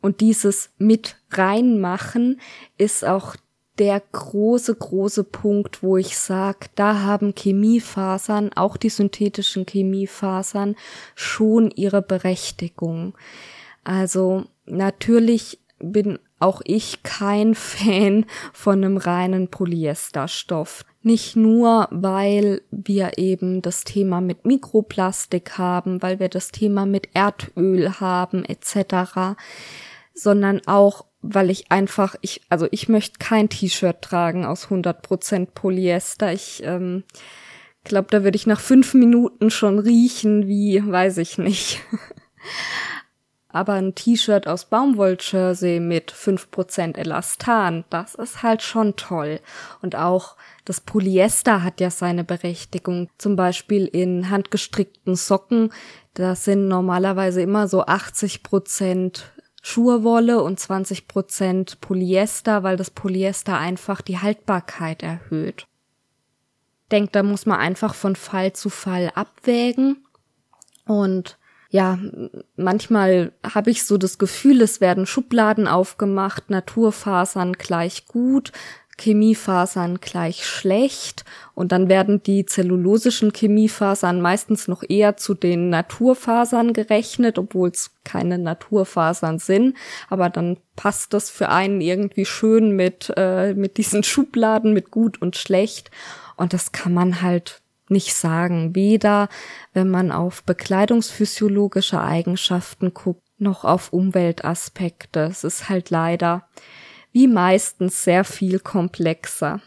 Und 0.00 0.20
dieses 0.20 0.70
mit 0.78 1.16
reinmachen 1.30 2.40
ist 2.78 3.04
auch 3.04 3.36
der 3.78 4.02
große, 4.12 4.74
große 4.74 5.24
Punkt, 5.24 5.82
wo 5.82 5.96
ich 5.96 6.18
sage, 6.18 6.68
da 6.74 7.00
haben 7.00 7.34
Chemiefasern, 7.34 8.52
auch 8.54 8.76
die 8.76 8.90
synthetischen 8.90 9.64
Chemiefasern, 9.66 10.76
schon 11.14 11.70
ihre 11.70 12.02
Berechtigung. 12.02 13.14
Also 13.82 14.44
natürlich 14.66 15.60
bin 15.78 16.18
auch 16.38 16.60
ich 16.64 17.02
kein 17.02 17.54
Fan 17.56 18.26
von 18.52 18.84
einem 18.84 18.98
reinen 18.98 19.48
Polyesterstoff. 19.48 20.84
Nicht 21.02 21.34
nur, 21.34 21.88
weil 21.90 22.60
wir 22.70 23.12
eben 23.16 23.62
das 23.62 23.84
Thema 23.84 24.20
mit 24.20 24.44
Mikroplastik 24.44 25.56
haben, 25.56 26.02
weil 26.02 26.20
wir 26.20 26.28
das 26.28 26.50
Thema 26.50 26.84
mit 26.84 27.08
Erdöl 27.14 28.00
haben 28.00 28.44
etc., 28.44 29.38
sondern 30.14 30.60
auch, 30.66 31.06
weil 31.22 31.50
ich 31.50 31.70
einfach, 31.70 32.16
ich, 32.20 32.42
also 32.48 32.66
ich 32.70 32.88
möchte 32.88 33.18
kein 33.18 33.48
T-Shirt 33.48 34.02
tragen 34.02 34.44
aus 34.44 34.68
100% 34.68 35.48
Polyester. 35.54 36.32
Ich 36.32 36.62
ähm, 36.64 37.04
glaube, 37.84 38.08
da 38.10 38.24
würde 38.24 38.36
ich 38.36 38.46
nach 38.46 38.60
fünf 38.60 38.94
Minuten 38.94 39.50
schon 39.50 39.78
riechen, 39.78 40.46
wie, 40.46 40.82
weiß 40.86 41.18
ich 41.18 41.38
nicht. 41.38 41.80
Aber 43.52 43.72
ein 43.72 43.96
T-Shirt 43.96 44.46
aus 44.46 44.66
Baumwolljersey 44.66 45.80
mit 45.80 46.12
5% 46.12 46.96
Elastan, 46.96 47.84
das 47.90 48.14
ist 48.14 48.44
halt 48.44 48.62
schon 48.62 48.94
toll. 48.94 49.40
Und 49.82 49.96
auch 49.96 50.36
das 50.64 50.80
Polyester 50.80 51.64
hat 51.64 51.80
ja 51.80 51.90
seine 51.90 52.22
Berechtigung. 52.22 53.08
Zum 53.18 53.34
Beispiel 53.34 53.86
in 53.86 54.30
handgestrickten 54.30 55.16
Socken, 55.16 55.72
da 56.14 56.36
sind 56.36 56.68
normalerweise 56.68 57.42
immer 57.42 57.66
so 57.66 57.84
80% 57.84 59.22
Schurwolle 59.60 60.42
und 60.42 60.58
20% 60.58 61.80
Polyester, 61.80 62.62
weil 62.62 62.76
das 62.76 62.90
Polyester 62.90 63.58
einfach 63.58 64.00
die 64.00 64.18
Haltbarkeit 64.18 65.02
erhöht. 65.02 65.66
Denkt, 66.90 67.14
da 67.14 67.22
muss 67.22 67.46
man 67.46 67.58
einfach 67.58 67.94
von 67.94 68.16
Fall 68.16 68.52
zu 68.52 68.70
Fall 68.70 69.12
abwägen 69.14 70.04
und 70.86 71.38
ja, 71.72 72.00
manchmal 72.56 73.32
habe 73.44 73.70
ich 73.70 73.84
so 73.84 73.96
das 73.96 74.18
Gefühl, 74.18 74.60
es 74.60 74.80
werden 74.80 75.06
Schubladen 75.06 75.68
aufgemacht, 75.68 76.50
Naturfasern 76.50 77.52
gleich 77.52 78.06
gut, 78.08 78.50
Chemiefasern 79.00 80.00
gleich 80.00 80.46
schlecht. 80.46 81.24
Und 81.54 81.72
dann 81.72 81.88
werden 81.88 82.22
die 82.22 82.46
zellulosischen 82.46 83.32
Chemiefasern 83.32 84.20
meistens 84.20 84.68
noch 84.68 84.82
eher 84.88 85.16
zu 85.16 85.34
den 85.34 85.70
Naturfasern 85.70 86.72
gerechnet, 86.72 87.38
obwohl 87.38 87.70
es 87.70 87.92
keine 88.04 88.38
Naturfasern 88.38 89.38
sind, 89.38 89.76
aber 90.08 90.30
dann 90.30 90.58
passt 90.76 91.12
das 91.12 91.30
für 91.30 91.48
einen 91.48 91.80
irgendwie 91.80 92.24
schön 92.24 92.74
mit 92.76 93.12
äh, 93.16 93.54
mit 93.54 93.76
diesen 93.76 94.02
Schubladen 94.04 94.72
mit 94.72 94.90
gut 94.90 95.20
und 95.20 95.36
schlecht. 95.36 95.90
Und 96.36 96.52
das 96.52 96.72
kann 96.72 96.94
man 96.94 97.22
halt 97.22 97.60
nicht 97.88 98.14
sagen, 98.14 98.74
weder 98.74 99.28
wenn 99.74 99.90
man 99.90 100.12
auf 100.12 100.42
bekleidungsphysiologische 100.44 102.00
Eigenschaften 102.00 102.94
guckt, 102.94 103.22
noch 103.38 103.64
auf 103.64 103.92
Umweltaspekte. 103.92 105.20
Es 105.20 105.44
ist 105.44 105.68
halt 105.68 105.90
leider 105.90 106.48
wie 107.12 107.26
meistens 107.26 108.04
sehr 108.04 108.24
viel 108.24 108.60
komplexer. 108.60 109.60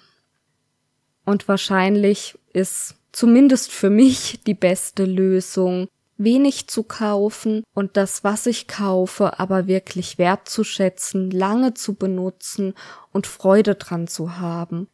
Und 1.26 1.48
wahrscheinlich 1.48 2.38
ist 2.54 2.96
zumindest 3.12 3.72
für 3.72 3.90
mich 3.90 4.42
die 4.48 4.54
beste 4.54 5.06
Lösung, 5.06 5.88
wenig 6.18 6.68
zu 6.68 6.84
kaufen 6.84 7.64
und 7.74 7.98
das, 7.98 8.24
was 8.24 8.46
ich 8.46 8.68
kaufe, 8.68 9.40
aber 9.40 9.68
wirklich 9.68 10.18
wertzuschätzen, 10.18 11.32
lange 11.32 11.74
zu 11.74 11.96
benutzen 11.96 12.76
und 13.12 13.28
Freude 13.28 13.76
dran 13.76 14.08
zu 14.08 14.38
haben 14.38 14.88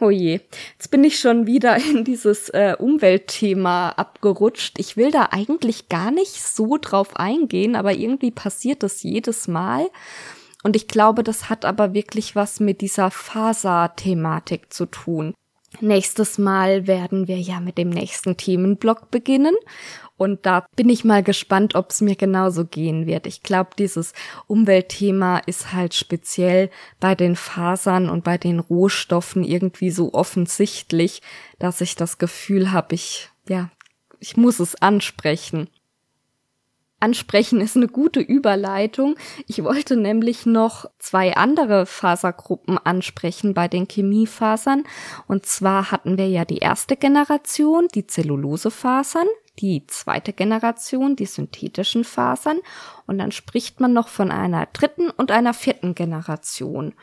Oh 0.00 0.10
je, 0.10 0.40
jetzt 0.72 0.90
bin 0.90 1.04
ich 1.04 1.20
schon 1.20 1.46
wieder 1.46 1.76
in 1.90 2.04
dieses 2.04 2.48
äh, 2.48 2.74
Umweltthema 2.78 3.90
abgerutscht. 3.90 4.78
Ich 4.78 4.96
will 4.96 5.10
da 5.10 5.28
eigentlich 5.30 5.88
gar 5.88 6.10
nicht 6.10 6.42
so 6.42 6.78
drauf 6.78 7.16
eingehen, 7.16 7.76
aber 7.76 7.92
irgendwie 7.92 8.32
passiert 8.32 8.82
das 8.82 9.02
jedes 9.02 9.46
Mal. 9.46 9.88
Und 10.64 10.74
ich 10.74 10.88
glaube, 10.88 11.22
das 11.22 11.50
hat 11.50 11.64
aber 11.64 11.94
wirklich 11.94 12.34
was 12.34 12.58
mit 12.58 12.80
dieser 12.80 13.10
Faser-Thematik 13.10 14.72
zu 14.72 14.86
tun. 14.86 15.34
Nächstes 15.80 16.38
Mal 16.38 16.86
werden 16.86 17.28
wir 17.28 17.38
ja 17.38 17.60
mit 17.60 17.78
dem 17.78 17.90
nächsten 17.90 18.36
Themenblock 18.36 19.10
beginnen. 19.10 19.54
Und 20.16 20.46
da 20.46 20.66
bin 20.76 20.88
ich 20.88 21.04
mal 21.04 21.22
gespannt, 21.22 21.74
ob 21.74 21.90
es 21.90 22.00
mir 22.00 22.16
genauso 22.16 22.64
gehen 22.64 23.06
wird. 23.06 23.26
Ich 23.26 23.42
glaube, 23.42 23.70
dieses 23.78 24.14
Umweltthema 24.46 25.38
ist 25.38 25.72
halt 25.72 25.92
speziell 25.92 26.70
bei 27.00 27.14
den 27.14 27.36
Fasern 27.36 28.08
und 28.08 28.24
bei 28.24 28.38
den 28.38 28.60
Rohstoffen 28.60 29.44
irgendwie 29.44 29.90
so 29.90 30.14
offensichtlich, 30.14 31.20
dass 31.58 31.80
ich 31.80 31.96
das 31.96 32.18
Gefühl 32.18 32.72
habe, 32.72 32.94
ich, 32.94 33.28
ja, 33.48 33.70
ich 34.20 34.36
muss 34.36 34.60
es 34.60 34.76
ansprechen. 34.76 35.68
Ansprechen 37.00 37.60
ist 37.60 37.76
eine 37.76 37.88
gute 37.88 38.20
Überleitung. 38.20 39.16
Ich 39.46 39.62
wollte 39.62 39.96
nämlich 39.96 40.46
noch 40.46 40.86
zwei 40.98 41.36
andere 41.36 41.86
Fasergruppen 41.86 42.78
ansprechen 42.78 43.52
bei 43.52 43.68
den 43.68 43.86
Chemiefasern. 43.86 44.84
Und 45.26 45.44
zwar 45.46 45.90
hatten 45.90 46.16
wir 46.16 46.28
ja 46.28 46.44
die 46.44 46.58
erste 46.58 46.96
Generation, 46.96 47.88
die 47.94 48.06
Zellulosefasern, 48.06 49.26
die 49.60 49.86
zweite 49.86 50.32
Generation, 50.32 51.16
die 51.16 51.26
synthetischen 51.26 52.04
Fasern. 52.04 52.60
Und 53.06 53.18
dann 53.18 53.32
spricht 53.32 53.80
man 53.80 53.92
noch 53.92 54.08
von 54.08 54.30
einer 54.30 54.66
dritten 54.72 55.10
und 55.10 55.30
einer 55.30 55.54
vierten 55.54 55.94
Generation. 55.94 56.94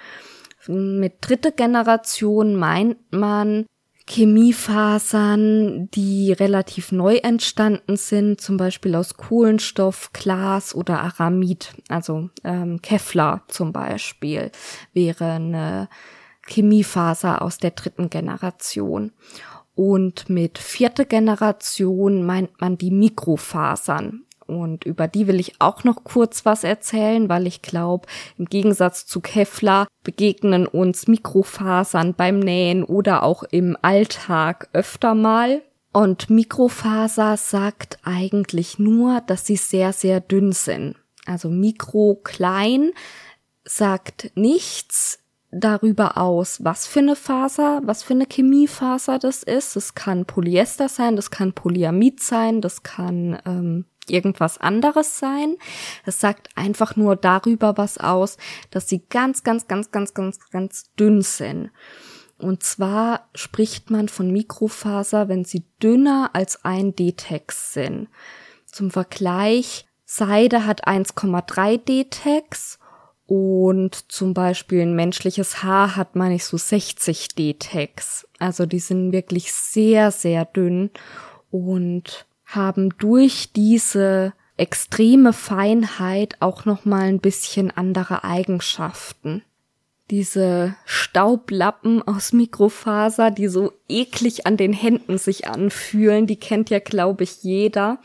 Mit 0.68 1.16
dritte 1.22 1.52
Generation 1.52 2.56
meint 2.56 2.98
man 3.12 3.66
Chemiefasern, 4.08 5.90
die 5.92 6.32
relativ 6.32 6.92
neu 6.92 7.18
entstanden 7.18 7.98
sind, 7.98 8.42
zum 8.42 8.58
Beispiel 8.58 8.96
aus 8.96 9.16
Kohlenstoff, 9.16 10.12
Glas 10.14 10.76
oder 10.76 11.02
Aramid, 11.02 11.74
also 11.88 12.30
ähm, 12.44 12.82
Kevlar 12.82 13.44
zum 13.48 13.72
Beispiel, 13.72 14.52
wäre 14.94 15.34
eine 15.34 15.90
Chemiefaser 16.48 17.42
aus 17.42 17.58
der 17.58 17.72
dritten 17.72 18.10
Generation. 18.10 19.12
Und 19.76 20.30
mit 20.30 20.58
vierte 20.58 21.06
Generation 21.06 22.26
meint 22.26 22.60
man 22.60 22.78
die 22.78 22.92
Mikrofasern. 22.92 24.26
Und 24.60 24.84
über 24.86 25.08
die 25.08 25.28
will 25.28 25.40
ich 25.40 25.60
auch 25.60 25.84
noch 25.84 26.04
kurz 26.04 26.46
was 26.46 26.64
erzählen, 26.64 27.30
weil 27.30 27.48
ich 27.48 27.62
glaube, 27.62 28.08
im 28.38 28.46
Gegensatz 28.46 29.06
zu 29.06 29.22
Kevlar 29.22 29.88
begegnen 30.04 30.68
uns 30.68 31.08
Mikrofasern 31.08 32.14
beim 32.14 32.40
Nähen 32.40 32.84
oder 32.84 33.24
auch 33.24 33.44
im 33.44 33.78
Alltag 33.82 34.70
öfter 34.74 35.16
mal. 35.16 35.62
Und 35.94 36.30
Mikrofaser 36.30 37.36
sagt 37.36 38.00
eigentlich 38.04 38.80
nur, 38.80 39.22
dass 39.22 39.46
sie 39.46 39.58
sehr, 39.58 39.92
sehr 39.92 40.22
dünn 40.22 40.54
sind. 40.54 40.96
Also 41.26 41.50
mikro 41.50 42.20
klein 42.24 42.92
sagt 43.64 44.32
nichts 44.36 45.20
darüber 45.52 46.18
aus, 46.18 46.64
was 46.64 46.88
für 46.88 47.00
eine 47.00 47.16
Faser, 47.16 47.82
was 47.84 48.04
für 48.04 48.14
eine 48.14 48.26
Chemiefaser 48.26 49.20
das 49.20 49.44
ist. 49.44 49.76
Es 49.76 49.94
kann 49.94 50.26
Polyester 50.26 50.88
sein, 50.88 51.16
das 51.16 51.30
kann 51.30 51.54
Polyamid 51.54 52.22
sein, 52.22 52.62
das 52.62 52.84
kann 52.84 53.38
ähm, 53.46 53.86
irgendwas 54.12 54.58
anderes 54.58 55.20
sein. 55.20 55.56
Es 56.06 56.20
sagt 56.20 56.50
einfach 56.56 56.96
nur 56.96 57.16
darüber 57.16 57.78
was 57.78 57.98
aus, 57.98 58.38
dass 58.70 58.88
sie 58.90 59.04
ganz, 59.10 59.44
ganz, 59.44 59.68
ganz, 59.68 59.92
ganz, 59.92 60.14
ganz, 60.14 60.40
ganz 60.52 60.94
dünn 61.00 61.22
sind. 61.22 61.72
Und 62.38 62.64
zwar 62.64 63.30
spricht 63.36 63.92
man 63.92 64.10
von 64.10 64.32
Mikrofaser, 64.32 65.30
wenn 65.30 65.46
sie 65.46 65.64
dünner 65.82 66.32
als 66.34 66.66
ein 66.66 66.96
D-Tex 66.96 67.74
sind. 67.74 68.10
Zum 68.66 68.90
Vergleich, 68.90 69.86
Seide 70.06 70.66
hat 70.66 70.88
1,3 70.88 71.78
D-Tex 71.78 72.80
und 73.28 74.12
zum 74.12 74.34
Beispiel 74.34 74.82
ein 74.82 74.96
menschliches 74.96 75.64
Haar 75.64 75.96
hat, 75.96 76.18
meine 76.18 76.36
ich, 76.36 76.44
so 76.44 76.58
60 76.58 77.30
D-Tex. 77.36 78.28
Also 78.40 78.66
die 78.66 78.80
sind 78.80 79.14
wirklich 79.14 79.54
sehr, 79.54 80.12
sehr 80.12 80.44
dünn 80.44 80.90
und 81.50 82.26
haben 82.56 82.90
durch 82.98 83.52
diese 83.54 84.34
extreme 84.58 85.34
Feinheit 85.34 86.36
auch 86.40 86.66
nochmal 86.66 87.04
ein 87.04 87.20
bisschen 87.20 87.72
andere 87.72 88.24
Eigenschaften. 88.24 89.44
Diese 90.10 90.76
Staublappen 90.86 92.06
aus 92.06 92.34
Mikrofaser, 92.34 93.32
die 93.32 93.48
so 93.48 93.74
eklig 93.88 94.46
an 94.46 94.58
den 94.58 94.74
Händen 94.74 95.18
sich 95.18 95.48
anfühlen, 95.48 96.28
die 96.28 96.36
kennt 96.36 96.70
ja, 96.70 96.80
glaube 96.80 97.24
ich, 97.24 97.44
jeder 97.44 98.00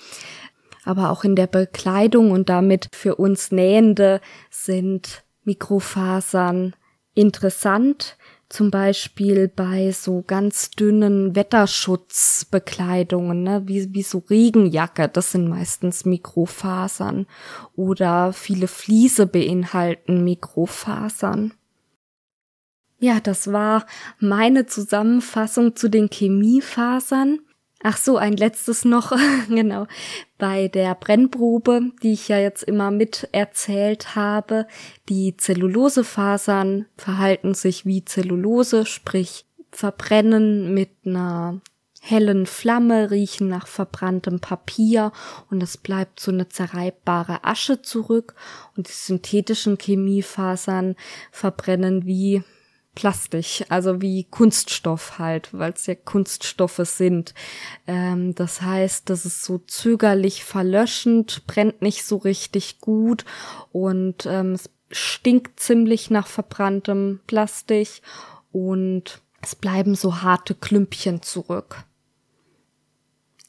aber 0.86 1.10
auch 1.10 1.24
in 1.24 1.34
der 1.34 1.48
Bekleidung 1.48 2.30
und 2.30 2.48
damit 2.48 2.88
für 2.92 3.16
uns 3.16 3.50
Nähende 3.50 4.20
sind 4.50 5.24
Mikrofasern 5.42 6.74
interessant. 7.12 8.15
Zum 8.48 8.70
Beispiel 8.70 9.48
bei 9.48 9.90
so 9.90 10.22
ganz 10.24 10.70
dünnen 10.70 11.34
Wetterschutzbekleidungen, 11.34 13.42
ne, 13.42 13.62
wie, 13.66 13.92
wie 13.92 14.04
so 14.04 14.22
Regenjacke, 14.30 15.08
das 15.08 15.32
sind 15.32 15.48
meistens 15.48 16.04
Mikrofasern. 16.04 17.26
Oder 17.74 18.32
viele 18.32 18.68
Fliese 18.68 19.26
beinhalten 19.26 20.22
Mikrofasern. 20.22 21.54
Ja, 22.98 23.18
das 23.20 23.52
war 23.52 23.84
meine 24.20 24.66
Zusammenfassung 24.66 25.74
zu 25.74 25.88
den 25.88 26.08
Chemiefasern. 26.08 27.40
Ach 27.88 27.98
so, 27.98 28.16
ein 28.16 28.36
letztes 28.36 28.84
noch, 28.84 29.12
genau. 29.48 29.86
Bei 30.38 30.66
der 30.66 30.96
Brennprobe, 30.96 31.92
die 32.02 32.14
ich 32.14 32.26
ja 32.26 32.36
jetzt 32.36 32.64
immer 32.64 32.90
mit 32.90 33.28
erzählt 33.30 34.16
habe, 34.16 34.66
die 35.08 35.36
Zellulosefasern 35.36 36.86
verhalten 36.96 37.54
sich 37.54 37.86
wie 37.86 38.04
Zellulose, 38.04 38.86
sprich 38.86 39.46
verbrennen 39.70 40.74
mit 40.74 40.90
einer 41.04 41.60
hellen 42.00 42.46
Flamme, 42.46 43.12
riechen 43.12 43.46
nach 43.46 43.68
verbranntem 43.68 44.40
Papier 44.40 45.12
und 45.48 45.62
es 45.62 45.76
bleibt 45.76 46.18
so 46.18 46.32
eine 46.32 46.48
zerreibbare 46.48 47.44
Asche 47.44 47.82
zurück 47.82 48.34
und 48.76 48.88
die 48.88 48.92
synthetischen 48.92 49.78
Chemiefasern 49.78 50.96
verbrennen 51.30 52.04
wie 52.04 52.42
Plastik, 52.96 53.66
also 53.68 54.02
wie 54.02 54.24
Kunststoff 54.24 55.20
halt, 55.20 55.50
weil 55.52 55.72
es 55.72 55.86
ja 55.86 55.94
Kunststoffe 55.94 56.80
sind. 56.82 57.34
Ähm, 57.86 58.34
das 58.34 58.62
heißt, 58.62 59.08
das 59.08 59.24
ist 59.24 59.44
so 59.44 59.58
zögerlich 59.58 60.42
verlöschend, 60.42 61.46
brennt 61.46 61.82
nicht 61.82 62.04
so 62.04 62.16
richtig 62.16 62.80
gut 62.80 63.24
und 63.70 64.26
ähm, 64.26 64.52
es 64.54 64.70
stinkt 64.90 65.60
ziemlich 65.60 66.10
nach 66.10 66.26
verbranntem 66.26 67.20
Plastik 67.28 68.00
und 68.50 69.20
es 69.42 69.54
bleiben 69.54 69.94
so 69.94 70.22
harte 70.22 70.54
Klümpchen 70.54 71.22
zurück. 71.22 71.84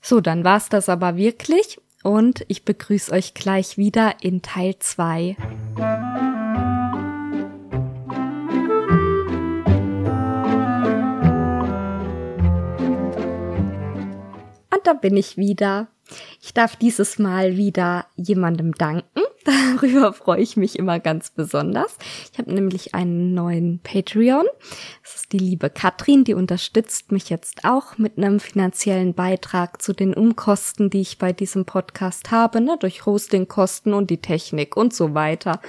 So, 0.01 0.21
dann 0.21 0.43
war's 0.43 0.69
das 0.69 0.89
aber 0.89 1.15
wirklich 1.15 1.79
und 2.03 2.45
ich 2.49 2.65
begrüße 2.65 3.11
euch 3.11 3.33
gleich 3.33 3.77
wieder 3.77 4.15
in 4.21 4.41
Teil 4.41 4.75
2. 4.77 5.37
da 14.83 14.93
bin 14.93 15.17
ich 15.17 15.37
wieder. 15.37 15.87
Ich 16.41 16.53
darf 16.53 16.75
dieses 16.75 17.19
Mal 17.19 17.57
wieder 17.57 18.05
jemandem 18.15 18.73
danken. 18.73 19.21
Darüber 19.45 20.13
freue 20.13 20.41
ich 20.41 20.57
mich 20.57 20.77
immer 20.77 20.99
ganz 20.99 21.29
besonders. 21.31 21.97
Ich 22.31 22.39
habe 22.39 22.53
nämlich 22.53 22.95
einen 22.95 23.33
neuen 23.33 23.79
Patreon. 23.79 24.45
Das 25.03 25.15
ist 25.15 25.33
die 25.33 25.39
liebe 25.39 25.69
Katrin, 25.69 26.23
die 26.23 26.33
unterstützt 26.33 27.11
mich 27.11 27.29
jetzt 27.29 27.65
auch 27.65 27.97
mit 27.97 28.17
einem 28.17 28.39
finanziellen 28.39 29.13
Beitrag 29.13 29.81
zu 29.81 29.93
den 29.93 30.13
Umkosten, 30.13 30.89
die 30.89 31.01
ich 31.01 31.17
bei 31.17 31.33
diesem 31.33 31.65
Podcast 31.65 32.31
habe, 32.31 32.61
ne, 32.61 32.77
durch 32.79 33.05
Hostingkosten 33.05 33.93
und 33.93 34.09
die 34.09 34.21
Technik 34.21 34.77
und 34.77 34.93
so 34.93 35.13
weiter. 35.13 35.61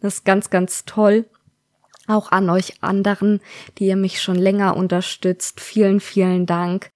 Das 0.00 0.14
ist 0.14 0.24
ganz, 0.24 0.50
ganz 0.50 0.84
toll. 0.84 1.26
Auch 2.08 2.32
an 2.32 2.50
euch 2.50 2.82
anderen, 2.82 3.40
die 3.78 3.86
ihr 3.86 3.96
mich 3.96 4.20
schon 4.20 4.36
länger 4.36 4.76
unterstützt. 4.76 5.60
Vielen, 5.60 6.00
vielen 6.00 6.46
Dank 6.46 6.90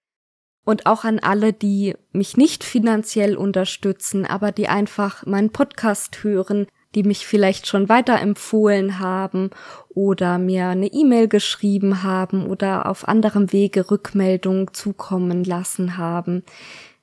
und 0.66 0.84
auch 0.84 1.04
an 1.04 1.20
alle, 1.20 1.52
die 1.52 1.94
mich 2.12 2.36
nicht 2.36 2.64
finanziell 2.64 3.36
unterstützen, 3.36 4.26
aber 4.26 4.50
die 4.50 4.68
einfach 4.68 5.24
meinen 5.24 5.50
Podcast 5.50 6.24
hören, 6.24 6.66
die 6.96 7.04
mich 7.04 7.24
vielleicht 7.24 7.68
schon 7.68 7.88
weiterempfohlen 7.88 8.98
haben 8.98 9.50
oder 9.88 10.38
mir 10.38 10.66
eine 10.66 10.88
E-Mail 10.88 11.28
geschrieben 11.28 12.02
haben 12.02 12.46
oder 12.46 12.90
auf 12.90 13.06
anderem 13.06 13.52
Wege 13.52 13.90
Rückmeldungen 13.92 14.74
zukommen 14.74 15.44
lassen 15.44 15.98
haben. 15.98 16.42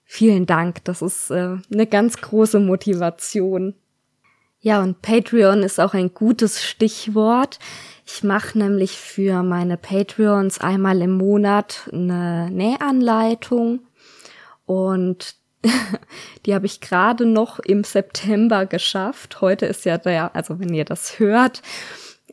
Vielen 0.03 0.45
Dank, 0.45 0.83
das 0.83 1.01
ist 1.01 1.31
äh, 1.31 1.55
eine 1.71 1.87
ganz 1.87 2.17
große 2.17 2.59
Motivation. 2.59 3.75
Ja, 4.63 4.81
und 4.81 5.01
Patreon 5.01 5.61
ist 5.61 5.77
auch 5.77 5.93
ein 5.93 6.13
gutes 6.13 6.63
Stichwort. 6.63 7.59
Ich 8.05 8.23
mache 8.23 8.57
nämlich 8.57 8.97
für 8.97 9.43
meine 9.43 9.75
Patreons 9.75 10.61
einmal 10.61 11.01
im 11.01 11.17
Monat 11.17 11.89
eine 11.91 12.49
Nähanleitung 12.49 13.81
und 14.65 15.35
die 16.45 16.55
habe 16.55 16.65
ich 16.65 16.79
gerade 16.79 17.25
noch 17.25 17.59
im 17.59 17.83
September 17.83 18.65
geschafft. 18.65 19.41
Heute 19.41 19.65
ist 19.65 19.83
ja 19.83 19.97
der, 19.97 20.33
also 20.33 20.61
wenn 20.61 20.73
ihr 20.73 20.85
das 20.85 21.19
hört, 21.19 21.61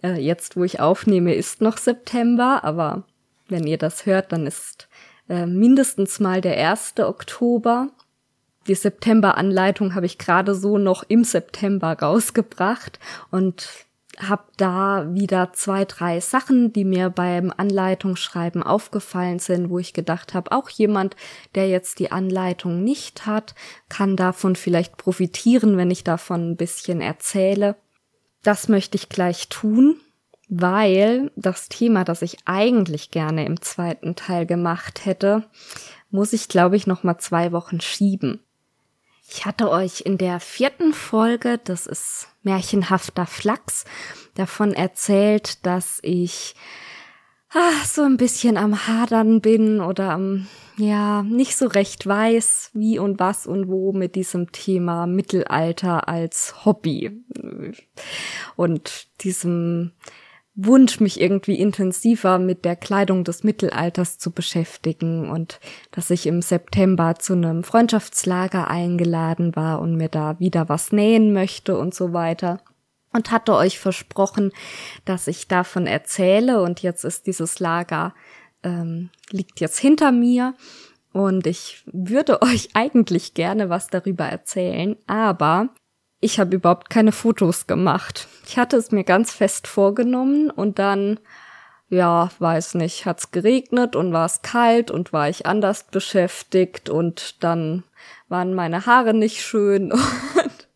äh, 0.05 0.15
jetzt 0.15 0.57
wo 0.57 0.63
ich 0.63 0.79
aufnehme, 0.79 1.35
ist 1.35 1.61
noch 1.61 1.79
September, 1.79 2.63
aber 2.63 3.03
wenn 3.49 3.67
ihr 3.67 3.79
das 3.79 4.07
hört, 4.07 4.31
dann 4.31 4.47
ist 4.47 4.89
äh, 5.29 5.47
mindestens 5.47 6.21
mal 6.21 6.41
der 6.41 6.57
1. 6.71 6.95
Oktober. 7.01 7.89
Die 8.67 8.75
September-Anleitung 8.75 9.95
habe 9.95 10.07
ich 10.07 10.19
gerade 10.19 10.55
so 10.55 10.79
noch 10.79 11.03
im 11.09 11.25
September 11.25 11.93
rausgebracht 11.99 12.99
und 13.31 13.69
habe 14.19 14.45
da 14.57 15.07
wieder 15.15 15.53
zwei, 15.53 15.85
drei 15.85 16.21
Sachen, 16.21 16.73
die 16.73 16.85
mir 16.85 17.11
beim 17.11 17.53
Anleitungsschreiben 17.57 18.63
aufgefallen 18.63 19.39
sind, 19.39 19.71
wo 19.71 19.79
ich 19.79 19.95
gedacht 19.95 20.35
habe, 20.35 20.53
auch 20.53 20.69
jemand, 20.69 21.17
der 21.55 21.69
jetzt 21.69 21.99
die 21.99 22.13
Anleitung 22.13 22.83
nicht 22.85 23.27
hat, 23.27 23.55
kann 23.89 24.17
davon 24.17 24.57
vielleicht 24.57 24.97
profitieren, 24.97 25.77
wenn 25.77 25.91
ich 25.91 26.05
davon 26.05 26.51
ein 26.51 26.57
bisschen 26.57 27.01
erzähle. 27.01 27.77
Das 28.43 28.69
möchte 28.69 28.97
ich 28.97 29.09
gleich 29.09 29.49
tun, 29.49 29.97
weil 30.49 31.31
das 31.37 31.69
Thema, 31.69 32.05
das 32.05 32.23
ich 32.23 32.39
eigentlich 32.45 33.11
gerne 33.11 33.47
im 33.47 33.61
zweiten 33.61 34.17
Teil 34.17 34.45
gemacht 34.45 35.07
hätte, 35.07 35.45
muss 36.11 36.33
ich, 36.33 36.49
glaube 36.49 36.77
ich, 36.77 36.87
noch 36.87 37.05
mal 37.05 37.19
zwei 37.19 37.53
Wochen 37.53 37.81
schieben. 37.81 38.41
Ich 39.33 39.47
hatte 39.47 39.71
euch 39.71 40.01
in 40.01 40.19
der 40.19 40.41
vierten 40.41 40.93
Folge, 40.93 41.61
das 41.63 41.87
ist 41.87 42.27
märchenhafter 42.43 43.27
Flachs, 43.27 43.85
davon 44.35 44.73
erzählt, 44.73 45.65
dass 45.65 46.01
ich 46.03 46.57
ah, 47.51 47.85
so 47.87 48.03
ein 48.03 48.17
bisschen 48.17 48.57
am 48.57 48.89
Hadern 48.89 49.41
bin 49.41 49.81
oder 49.81 50.11
am, 50.11 50.49
ja, 50.77 51.23
nicht 51.23 51.57
so 51.57 51.69
recht 51.69 52.09
weiß, 52.09 52.71
wie 52.75 52.99
und 52.99 53.21
was 53.21 53.47
und 53.47 53.69
wo 53.69 53.93
mit 53.93 54.17
diesem 54.17 54.51
Thema 54.51 55.07
Mittelalter 55.07 56.09
als 56.09 56.65
Hobby. 56.65 57.23
Und 58.57 59.09
diesem 59.23 59.93
Wunsch, 60.55 61.01
mich 61.01 61.21
irgendwie 61.21 61.55
intensiver 61.55 62.39
mit 62.39 62.65
der 62.65 62.77
Kleidung 62.77 63.25
des 63.25 63.45
Mittelalters 63.45 64.19
zu 64.19 64.33
beschäftigen 64.33 65.31
und 65.31 65.61
dass 65.93 66.11
ich 66.11 66.27
im 66.27 66.43
September 66.43 67.15
zu 67.17 67.35
einem 67.35 67.63
Freundschaftslager 67.63 68.69
eingeladen 68.69 69.55
war 69.55 69.81
und 69.81 69.97
mir 69.97 70.09
da 70.09 70.39
wieder 70.41 70.69
was 70.69 70.93
nähen 70.93 71.33
möchte 71.33 71.79
und 71.79 71.95
so 71.95 72.13
weiter. 72.13 72.61
Und 73.13 73.33
hatte 73.33 73.55
euch 73.55 73.79
versprochen, 73.79 74.53
dass 75.05 75.27
ich 75.27 75.49
davon 75.49 75.89
erzähle. 75.89 76.63
Und 76.63 76.81
jetzt 76.81 77.05
ist 77.05 77.27
dieses 77.27 77.59
Lager, 77.59 78.15
ähm, 78.63 79.11
liegt 79.31 79.59
jetzt 79.59 79.81
hinter 79.81 80.13
mir. 80.13 80.55
Und 81.13 81.47
ich 81.47 81.83
würde 81.87 82.43
euch 82.43 82.71
eigentlich 82.75 83.35
gerne 83.35 83.69
was 83.69 83.89
darüber 83.89 84.27
erzählen, 84.27 84.97
aber 85.07 85.71
ich 86.21 86.39
habe 86.39 86.57
überhaupt 86.57 86.91
keine 86.91 87.13
Fotos 87.13 87.67
gemacht. 87.67 88.29
Ich 88.47 88.59
hatte 88.59 88.77
es 88.77 88.91
mir 88.91 89.05
ganz 89.05 89.33
fest 89.33 89.67
vorgenommen 89.67 90.51
und 90.51 90.79
dann, 90.79 91.19
ja, 91.89 92.31
weiß 92.39 92.75
nicht, 92.75 93.07
hat's 93.07 93.31
geregnet 93.31 93.97
und 93.97 94.13
war 94.13 94.27
es 94.27 94.43
kalt 94.43 94.91
und 94.91 95.13
war 95.13 95.29
ich 95.29 95.47
anders 95.47 95.85
beschäftigt 95.85 96.91
und 96.91 97.43
dann 97.43 97.85
waren 98.29 98.55
meine 98.55 98.87
Haare 98.87 99.15
nicht 99.15 99.43
schön 99.43 99.93
und 99.93 100.69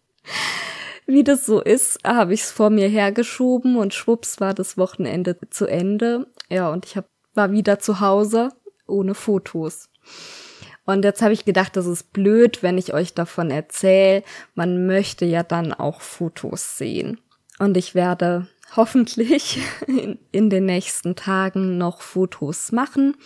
wie 1.06 1.22
das 1.22 1.44
so 1.44 1.60
ist, 1.60 2.00
habe 2.04 2.32
ich 2.32 2.42
es 2.42 2.50
vor 2.50 2.70
mir 2.70 2.88
hergeschoben 2.88 3.76
und 3.76 3.92
schwupps 3.92 4.40
war 4.40 4.54
das 4.54 4.78
Wochenende 4.78 5.36
zu 5.50 5.66
Ende. 5.66 6.26
Ja, 6.48 6.70
und 6.70 6.86
ich 6.86 6.96
hab, 6.96 7.06
war 7.34 7.52
wieder 7.52 7.78
zu 7.78 8.00
Hause 8.00 8.48
ohne 8.86 9.14
Fotos. 9.14 9.90
Und 10.86 11.04
jetzt 11.04 11.22
habe 11.22 11.32
ich 11.32 11.44
gedacht, 11.44 11.76
das 11.76 11.86
ist 11.86 12.12
blöd, 12.12 12.62
wenn 12.62 12.78
ich 12.78 12.92
euch 12.92 13.14
davon 13.14 13.50
erzähle. 13.50 14.22
Man 14.54 14.86
möchte 14.86 15.24
ja 15.24 15.42
dann 15.42 15.72
auch 15.72 16.00
Fotos 16.00 16.76
sehen. 16.76 17.20
Und 17.58 17.76
ich 17.76 17.94
werde 17.94 18.48
hoffentlich 18.76 19.60
in, 19.86 20.18
in, 20.32 20.50
den 20.50 20.66
nächsten 20.66 21.16
Tagen 21.16 21.78
noch 21.78 22.00
Fotos 22.00 22.72
machen. 22.72 23.16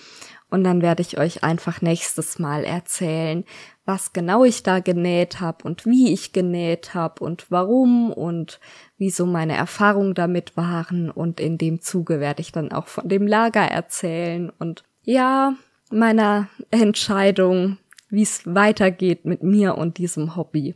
Und 0.51 0.65
dann 0.65 0.81
werde 0.81 1.03
ich 1.03 1.19
euch 1.19 1.45
einfach 1.45 1.83
nächstes 1.83 2.39
Mal 2.39 2.65
erzählen, 2.65 3.45
was 3.85 4.15
genau 4.15 4.45
ich 4.45 4.63
da 4.63 4.81
genäht 4.81 5.41
habe 5.41 5.65
und 5.65 5.85
wie 5.85 6.13
ich 6.13 6.33
genäht 6.33 6.95
habe 6.95 7.23
und 7.23 7.51
warum 7.51 8.13
und 8.13 8.59
wieso 8.97 9.27
meine 9.27 9.57
Erfahrungen 9.57 10.15
damit 10.15 10.57
waren. 10.57 11.11
Und 11.11 11.39
in 11.39 11.59
dem 11.59 11.83
Zuge 11.83 12.21
werde 12.21 12.41
ich 12.41 12.53
dann 12.53 12.73
auch 12.73 12.87
von 12.87 13.09
dem 13.09 13.27
Lager 13.27 13.63
erzählen. 13.63 14.51
Und 14.59 14.85
ja, 15.03 15.55
meiner 15.91 16.49
Entscheidung, 16.71 17.79
wie 18.11 18.23
es 18.23 18.43
weitergeht 18.45 19.25
mit 19.25 19.43
mir 19.43 19.77
und 19.77 19.99
diesem 19.99 20.37
Hobby. 20.37 20.75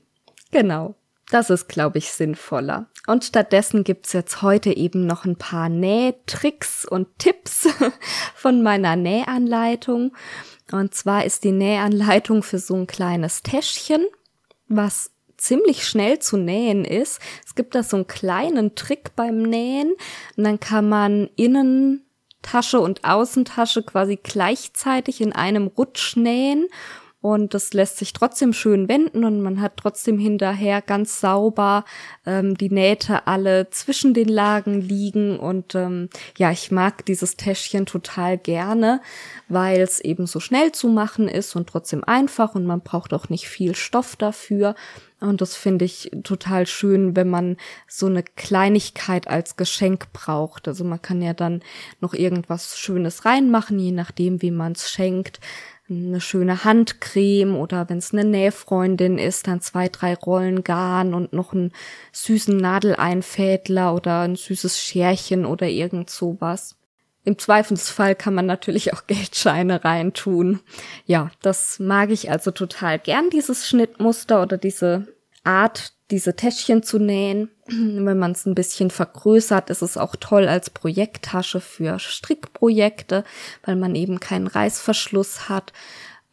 Genau. 0.50 0.94
Das 1.30 1.48
ist, 1.48 1.68
glaube 1.68 1.98
ich, 1.98 2.12
sinnvoller. 2.12 2.88
Und 3.06 3.24
stattdessen 3.24 3.84
gibt's 3.84 4.12
jetzt 4.12 4.42
heute 4.42 4.76
eben 4.76 5.06
noch 5.06 5.24
ein 5.24 5.36
paar 5.36 5.68
Nähtricks 5.68 6.84
und 6.84 7.08
Tipps 7.18 7.68
von 8.34 8.62
meiner 8.62 8.96
Nähanleitung. 8.96 10.14
Und 10.70 10.94
zwar 10.94 11.24
ist 11.24 11.44
die 11.44 11.52
Nähanleitung 11.52 12.42
für 12.42 12.58
so 12.58 12.74
ein 12.74 12.86
kleines 12.86 13.42
Täschchen, 13.42 14.06
was 14.68 15.10
ziemlich 15.36 15.86
schnell 15.86 16.18
zu 16.20 16.36
nähen 16.36 16.84
ist. 16.84 17.20
Es 17.44 17.54
gibt 17.54 17.74
da 17.74 17.82
so 17.82 17.96
einen 17.96 18.06
kleinen 18.06 18.74
Trick 18.74 19.16
beim 19.16 19.42
Nähen 19.42 19.94
und 20.36 20.44
dann 20.44 20.60
kann 20.60 20.88
man 20.88 21.28
innen 21.34 22.04
Tasche 22.42 22.80
und 22.80 23.04
Außentasche 23.04 23.82
quasi 23.82 24.18
gleichzeitig 24.22 25.20
in 25.20 25.32
einem 25.32 25.68
Rutsch 25.68 26.16
nähen. 26.16 26.68
Und 27.22 27.54
das 27.54 27.72
lässt 27.72 27.98
sich 27.98 28.12
trotzdem 28.12 28.52
schön 28.52 28.88
wenden 28.88 29.24
und 29.24 29.42
man 29.42 29.60
hat 29.60 29.76
trotzdem 29.76 30.18
hinterher 30.18 30.82
ganz 30.82 31.20
sauber 31.20 31.84
ähm, 32.26 32.58
die 32.58 32.68
Nähte 32.68 33.28
alle 33.28 33.70
zwischen 33.70 34.12
den 34.12 34.28
Lagen 34.28 34.80
liegen. 34.80 35.38
Und 35.38 35.76
ähm, 35.76 36.08
ja, 36.36 36.50
ich 36.50 36.72
mag 36.72 37.06
dieses 37.06 37.36
Täschchen 37.36 37.86
total 37.86 38.38
gerne, 38.38 39.00
weil 39.48 39.80
es 39.80 40.00
eben 40.00 40.26
so 40.26 40.40
schnell 40.40 40.72
zu 40.72 40.88
machen 40.88 41.28
ist 41.28 41.54
und 41.54 41.68
trotzdem 41.68 42.02
einfach 42.02 42.56
und 42.56 42.66
man 42.66 42.80
braucht 42.80 43.14
auch 43.14 43.28
nicht 43.28 43.46
viel 43.46 43.76
Stoff 43.76 44.16
dafür 44.16 44.74
und 45.22 45.40
das 45.40 45.54
finde 45.54 45.84
ich 45.84 46.10
total 46.24 46.66
schön, 46.66 47.14
wenn 47.14 47.30
man 47.30 47.56
so 47.86 48.06
eine 48.06 48.22
Kleinigkeit 48.22 49.28
als 49.28 49.56
Geschenk 49.56 50.12
braucht. 50.12 50.66
Also 50.66 50.84
man 50.84 51.00
kann 51.00 51.22
ja 51.22 51.32
dann 51.32 51.62
noch 52.00 52.12
irgendwas 52.12 52.76
Schönes 52.78 53.24
reinmachen, 53.24 53.78
je 53.78 53.92
nachdem, 53.92 54.42
wie 54.42 54.50
man 54.50 54.72
es 54.72 54.90
schenkt. 54.90 55.40
Eine 55.88 56.20
schöne 56.20 56.64
Handcreme 56.64 57.54
oder 57.54 57.88
wenn 57.88 57.98
es 57.98 58.12
eine 58.12 58.24
Nähfreundin 58.24 59.18
ist, 59.18 59.46
dann 59.46 59.60
zwei, 59.60 59.88
drei 59.88 60.14
Rollen 60.14 60.64
Garn 60.64 61.14
und 61.14 61.32
noch 61.32 61.52
einen 61.52 61.72
süßen 62.12 62.56
Nadeleinfädler 62.56 63.94
oder 63.94 64.20
ein 64.20 64.36
süßes 64.36 64.80
Scherchen 64.80 65.44
oder 65.44 65.68
irgend 65.68 66.10
sowas. 66.10 66.76
Im 67.24 67.38
Zweifelsfall 67.38 68.14
kann 68.14 68.34
man 68.34 68.46
natürlich 68.46 68.92
auch 68.92 69.06
Geldscheine 69.06 69.84
reintun. 69.84 70.60
Ja, 71.06 71.30
das 71.40 71.78
mag 71.78 72.10
ich 72.10 72.30
also 72.30 72.50
total 72.50 72.98
gern, 72.98 73.30
dieses 73.30 73.68
Schnittmuster 73.68 74.42
oder 74.42 74.58
diese 74.58 75.06
Art, 75.44 75.92
diese 76.10 76.36
Täschchen 76.36 76.82
zu 76.82 76.98
nähen. 76.98 77.50
Wenn 77.66 78.18
man 78.18 78.32
es 78.32 78.46
ein 78.46 78.54
bisschen 78.54 78.90
vergrößert, 78.90 79.70
ist 79.70 79.82
es 79.82 79.96
auch 79.96 80.16
toll 80.16 80.48
als 80.48 80.70
Projekttasche 80.70 81.60
für 81.60 81.98
Strickprojekte, 81.98 83.24
weil 83.64 83.76
man 83.76 83.94
eben 83.94 84.20
keinen 84.20 84.46
Reißverschluss 84.46 85.48
hat. 85.48 85.72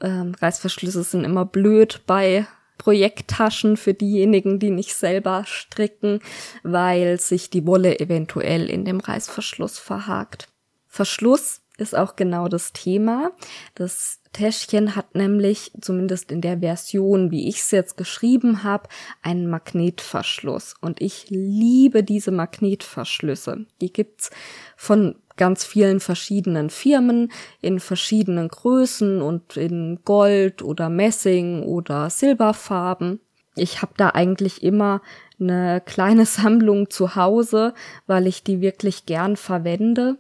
Ähm, 0.01 0.33
Reißverschlüsse 0.39 1.03
sind 1.03 1.23
immer 1.23 1.45
blöd 1.45 2.01
bei 2.07 2.47
Projekttaschen 2.79 3.77
für 3.77 3.93
diejenigen, 3.93 4.57
die 4.57 4.71
nicht 4.71 4.95
selber 4.95 5.43
stricken, 5.45 6.21
weil 6.63 7.19
sich 7.19 7.49
die 7.49 7.67
Wolle 7.67 7.99
eventuell 7.99 8.69
in 8.69 8.85
dem 8.85 9.01
Reißverschluss 9.01 9.77
verhakt. 9.77 10.47
Verschluss 10.89 11.61
ist 11.77 11.95
auch 11.95 12.15
genau 12.17 12.49
das 12.49 12.73
Thema. 12.73 13.31
Das 13.75 14.19
Täschchen 14.33 14.95
hat 14.95 15.15
nämlich, 15.15 15.71
zumindest 15.79 16.31
in 16.31 16.41
der 16.41 16.59
Version, 16.59 17.31
wie 17.31 17.47
ich 17.47 17.59
es 17.59 17.71
jetzt 17.71 17.95
geschrieben 17.95 18.63
habe, 18.63 18.89
einen 19.21 19.49
Magnetverschluss. 19.49 20.75
Und 20.81 21.01
ich 21.01 21.27
liebe 21.29 22.03
diese 22.03 22.31
Magnetverschlüsse. 22.31 23.65
Die 23.81 23.93
gibt's 23.93 24.29
von 24.75 25.15
ganz 25.37 25.63
vielen 25.63 26.01
verschiedenen 26.01 26.69
Firmen 26.69 27.31
in 27.61 27.79
verschiedenen 27.79 28.49
Größen 28.49 29.21
und 29.21 29.55
in 29.55 29.99
Gold 30.03 30.61
oder 30.61 30.89
Messing 30.89 31.63
oder 31.63 32.09
Silberfarben. 32.09 33.21
Ich 33.55 33.81
habe 33.81 33.93
da 33.95 34.09
eigentlich 34.09 34.63
immer 34.63 35.01
eine 35.39 35.81
kleine 35.85 36.25
Sammlung 36.27 36.89
zu 36.89 37.15
Hause, 37.15 37.73
weil 38.05 38.27
ich 38.27 38.43
die 38.43 38.59
wirklich 38.59 39.05
gern 39.05 39.37
verwende. 39.37 40.17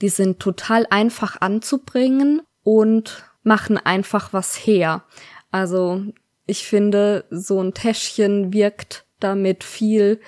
Die 0.00 0.08
sind 0.08 0.40
total 0.40 0.86
einfach 0.90 1.40
anzubringen 1.40 2.42
und 2.62 3.24
machen 3.42 3.78
einfach 3.78 4.32
was 4.32 4.54
her. 4.54 5.04
Also 5.50 6.02
ich 6.46 6.66
finde, 6.66 7.24
so 7.30 7.60
ein 7.60 7.74
Täschchen 7.74 8.52
wirkt 8.52 9.06
damit 9.20 9.64
viel, 9.64 10.20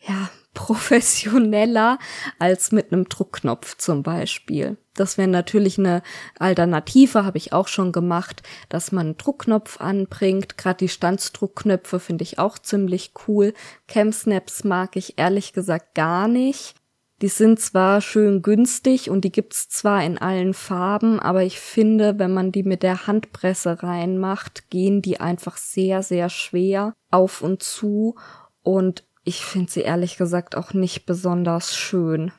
ja, 0.00 0.30
professioneller 0.54 1.98
als 2.40 2.72
mit 2.72 2.92
einem 2.92 3.08
Druckknopf 3.08 3.76
zum 3.76 4.02
Beispiel. 4.02 4.78
Das 4.94 5.16
wäre 5.16 5.28
natürlich 5.28 5.78
eine 5.78 6.02
Alternative, 6.38 7.24
habe 7.24 7.38
ich 7.38 7.52
auch 7.52 7.68
schon 7.68 7.92
gemacht, 7.92 8.42
dass 8.68 8.90
man 8.90 9.06
einen 9.06 9.16
Druckknopf 9.16 9.80
anbringt. 9.80 10.58
Gerade 10.58 10.78
die 10.78 10.88
Standsdruckknöpfe 10.88 12.00
finde 12.00 12.24
ich 12.24 12.40
auch 12.40 12.58
ziemlich 12.58 13.12
cool. 13.28 13.54
Camsnaps 13.86 14.64
mag 14.64 14.96
ich 14.96 15.18
ehrlich 15.18 15.52
gesagt 15.52 15.94
gar 15.94 16.26
nicht. 16.26 16.74
Die 17.22 17.28
sind 17.28 17.60
zwar 17.60 18.00
schön 18.00 18.40
günstig 18.40 19.10
und 19.10 19.24
die 19.24 19.32
gibt's 19.32 19.68
zwar 19.68 20.02
in 20.02 20.16
allen 20.16 20.54
Farben, 20.54 21.20
aber 21.20 21.42
ich 21.42 21.60
finde, 21.60 22.18
wenn 22.18 22.32
man 22.32 22.50
die 22.50 22.62
mit 22.62 22.82
der 22.82 23.06
Handpresse 23.06 23.82
reinmacht, 23.82 24.70
gehen 24.70 25.02
die 25.02 25.20
einfach 25.20 25.58
sehr, 25.58 26.02
sehr 26.02 26.30
schwer 26.30 26.94
auf 27.10 27.42
und 27.42 27.62
zu 27.62 28.16
und 28.62 29.04
ich 29.22 29.44
finde 29.44 29.70
sie 29.70 29.82
ehrlich 29.82 30.16
gesagt 30.16 30.56
auch 30.56 30.72
nicht 30.72 31.04
besonders 31.04 31.76
schön. 31.76 32.32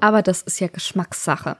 Aber 0.00 0.22
das 0.22 0.40
ist 0.40 0.60
ja 0.60 0.68
Geschmackssache. 0.68 1.58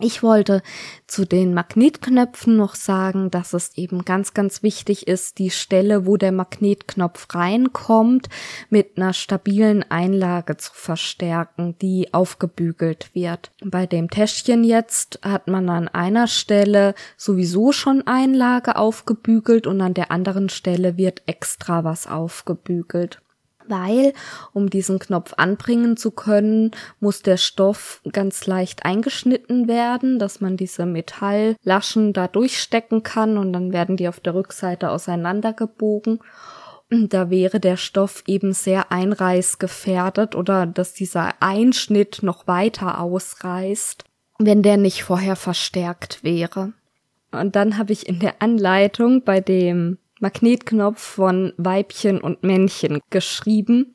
Ich 0.00 0.22
wollte 0.22 0.62
zu 1.08 1.24
den 1.24 1.54
Magnetknöpfen 1.54 2.56
noch 2.56 2.76
sagen, 2.76 3.32
dass 3.32 3.52
es 3.52 3.76
eben 3.76 4.04
ganz, 4.04 4.32
ganz 4.32 4.62
wichtig 4.62 5.08
ist, 5.08 5.38
die 5.38 5.50
Stelle, 5.50 6.06
wo 6.06 6.16
der 6.16 6.30
Magnetknopf 6.30 7.34
reinkommt, 7.34 8.28
mit 8.70 8.96
einer 8.96 9.12
stabilen 9.12 9.82
Einlage 9.90 10.56
zu 10.56 10.70
verstärken, 10.72 11.74
die 11.82 12.14
aufgebügelt 12.14 13.10
wird. 13.12 13.50
Bei 13.64 13.86
dem 13.86 14.08
Täschchen 14.08 14.62
jetzt 14.62 15.18
hat 15.22 15.48
man 15.48 15.68
an 15.68 15.88
einer 15.88 16.28
Stelle 16.28 16.94
sowieso 17.16 17.72
schon 17.72 18.06
Einlage 18.06 18.76
aufgebügelt 18.76 19.66
und 19.66 19.80
an 19.80 19.94
der 19.94 20.12
anderen 20.12 20.48
Stelle 20.48 20.96
wird 20.96 21.22
extra 21.26 21.82
was 21.82 22.06
aufgebügelt 22.06 23.20
weil 23.68 24.12
um 24.52 24.70
diesen 24.70 24.98
Knopf 24.98 25.34
anbringen 25.36 25.96
zu 25.96 26.10
können, 26.10 26.72
muss 27.00 27.22
der 27.22 27.36
Stoff 27.36 28.00
ganz 28.12 28.46
leicht 28.46 28.84
eingeschnitten 28.84 29.68
werden, 29.68 30.18
dass 30.18 30.40
man 30.40 30.56
diese 30.56 30.86
Metalllaschen 30.86 32.12
da 32.12 32.28
durchstecken 32.28 33.02
kann 33.02 33.38
und 33.38 33.52
dann 33.52 33.72
werden 33.72 33.96
die 33.96 34.08
auf 34.08 34.20
der 34.20 34.34
Rückseite 34.34 34.90
auseinandergebogen. 34.90 36.20
da 36.90 37.30
wäre 37.30 37.60
der 37.60 37.76
Stoff 37.76 38.22
eben 38.26 38.52
sehr 38.52 38.90
einreißgefährdet 38.92 40.34
oder 40.34 40.66
dass 40.66 40.94
dieser 40.94 41.34
Einschnitt 41.40 42.20
noch 42.22 42.46
weiter 42.46 43.00
ausreißt, 43.00 44.04
wenn 44.38 44.62
der 44.62 44.76
nicht 44.76 45.04
vorher 45.04 45.36
verstärkt 45.36 46.22
wäre. 46.22 46.72
Und 47.30 47.56
dann 47.56 47.76
habe 47.76 47.92
ich 47.92 48.08
in 48.08 48.20
der 48.20 48.40
Anleitung 48.40 49.22
bei 49.22 49.40
dem 49.40 49.98
Magnetknopf 50.20 51.00
von 51.00 51.52
Weibchen 51.56 52.20
und 52.20 52.42
Männchen 52.42 53.00
geschrieben 53.10 53.94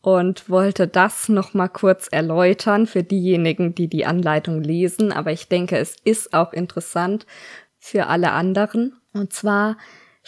und 0.00 0.48
wollte 0.48 0.86
das 0.88 1.28
noch 1.28 1.54
mal 1.54 1.68
kurz 1.68 2.08
erläutern 2.10 2.86
für 2.86 3.02
diejenigen, 3.02 3.74
die 3.74 3.88
die 3.88 4.06
Anleitung 4.06 4.62
lesen, 4.62 5.12
aber 5.12 5.32
ich 5.32 5.48
denke, 5.48 5.76
es 5.78 5.96
ist 6.04 6.32
auch 6.34 6.52
interessant 6.52 7.26
für 7.78 8.06
alle 8.06 8.32
anderen. 8.32 9.00
Und 9.12 9.32
zwar 9.32 9.76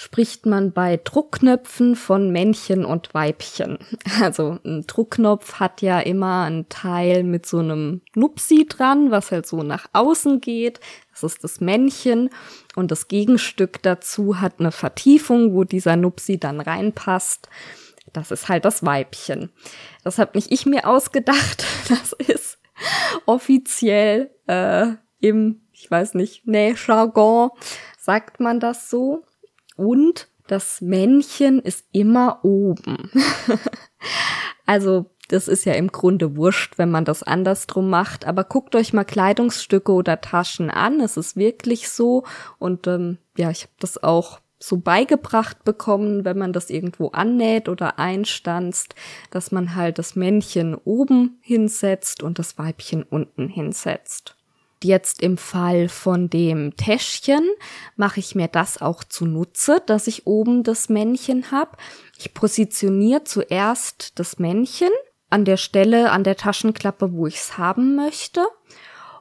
spricht 0.02 0.46
man 0.46 0.72
bei 0.72 0.96
Druckknöpfen 0.96 1.94
von 1.94 2.30
Männchen 2.32 2.86
und 2.86 3.12
Weibchen. 3.12 3.78
Also 4.22 4.58
ein 4.64 4.86
Druckknopf 4.86 5.60
hat 5.60 5.82
ja 5.82 6.00
immer 6.00 6.44
ein 6.44 6.70
Teil 6.70 7.22
mit 7.22 7.44
so 7.44 7.58
einem 7.58 8.00
Nupsi 8.14 8.66
dran, 8.66 9.10
was 9.10 9.30
halt 9.30 9.46
so 9.46 9.62
nach 9.62 9.88
außen 9.92 10.40
geht. 10.40 10.80
Das 11.10 11.22
ist 11.22 11.44
das 11.44 11.60
Männchen. 11.60 12.30
Und 12.76 12.90
das 12.90 13.08
Gegenstück 13.08 13.82
dazu 13.82 14.40
hat 14.40 14.54
eine 14.58 14.72
Vertiefung, 14.72 15.52
wo 15.52 15.64
dieser 15.64 15.96
Nupsi 15.96 16.40
dann 16.40 16.60
reinpasst. 16.60 17.50
Das 18.14 18.30
ist 18.30 18.48
halt 18.48 18.64
das 18.64 18.82
Weibchen. 18.82 19.50
Das 20.02 20.18
habe 20.18 20.30
nicht 20.34 20.50
ich 20.50 20.64
mir 20.64 20.88
ausgedacht. 20.88 21.66
Das 21.90 22.12
ist 22.12 22.58
offiziell 23.26 24.30
äh, 24.46 24.92
im, 25.18 25.60
ich 25.72 25.90
weiß 25.90 26.14
nicht, 26.14 26.46
nee, 26.46 26.74
Jargon 26.86 27.50
sagt 27.98 28.40
man 28.40 28.60
das 28.60 28.88
so. 28.88 29.24
Und 29.80 30.28
das 30.46 30.82
Männchen 30.82 31.58
ist 31.58 31.86
immer 31.90 32.44
oben. 32.44 33.10
also 34.66 35.06
das 35.28 35.48
ist 35.48 35.64
ja 35.64 35.72
im 35.72 35.90
Grunde 35.90 36.36
wurscht, 36.36 36.76
wenn 36.76 36.90
man 36.90 37.06
das 37.06 37.22
andersrum 37.22 37.88
macht. 37.88 38.26
Aber 38.26 38.44
guckt 38.44 38.74
euch 38.74 38.92
mal 38.92 39.04
Kleidungsstücke 39.04 39.90
oder 39.90 40.20
Taschen 40.20 40.68
an. 40.68 41.00
Es 41.00 41.16
ist 41.16 41.36
wirklich 41.36 41.88
so. 41.88 42.24
Und 42.58 42.86
ähm, 42.88 43.16
ja, 43.38 43.50
ich 43.50 43.62
habe 43.62 43.72
das 43.78 44.02
auch 44.02 44.40
so 44.58 44.76
beigebracht 44.76 45.64
bekommen, 45.64 46.26
wenn 46.26 46.36
man 46.36 46.52
das 46.52 46.68
irgendwo 46.68 47.08
annäht 47.08 47.70
oder 47.70 47.98
einstanzt, 47.98 48.94
dass 49.30 49.52
man 49.52 49.76
halt 49.76 49.98
das 49.98 50.14
Männchen 50.14 50.74
oben 50.74 51.38
hinsetzt 51.40 52.22
und 52.22 52.38
das 52.38 52.58
Weibchen 52.58 53.02
unten 53.02 53.48
hinsetzt. 53.48 54.36
Jetzt 54.82 55.22
im 55.22 55.36
Fall 55.36 55.88
von 55.88 56.30
dem 56.30 56.74
Täschchen 56.76 57.46
mache 57.96 58.20
ich 58.20 58.34
mir 58.34 58.48
das 58.48 58.80
auch 58.80 59.04
zunutze, 59.04 59.82
dass 59.84 60.06
ich 60.06 60.26
oben 60.26 60.62
das 60.62 60.88
Männchen 60.88 61.50
habe. 61.50 61.76
Ich 62.16 62.32
positioniere 62.32 63.24
zuerst 63.24 64.18
das 64.18 64.38
Männchen 64.38 64.90
an 65.28 65.44
der 65.44 65.58
Stelle 65.58 66.10
an 66.10 66.24
der 66.24 66.36
Taschenklappe, 66.36 67.12
wo 67.12 67.26
ich 67.26 67.36
es 67.36 67.58
haben 67.58 67.94
möchte. 67.94 68.46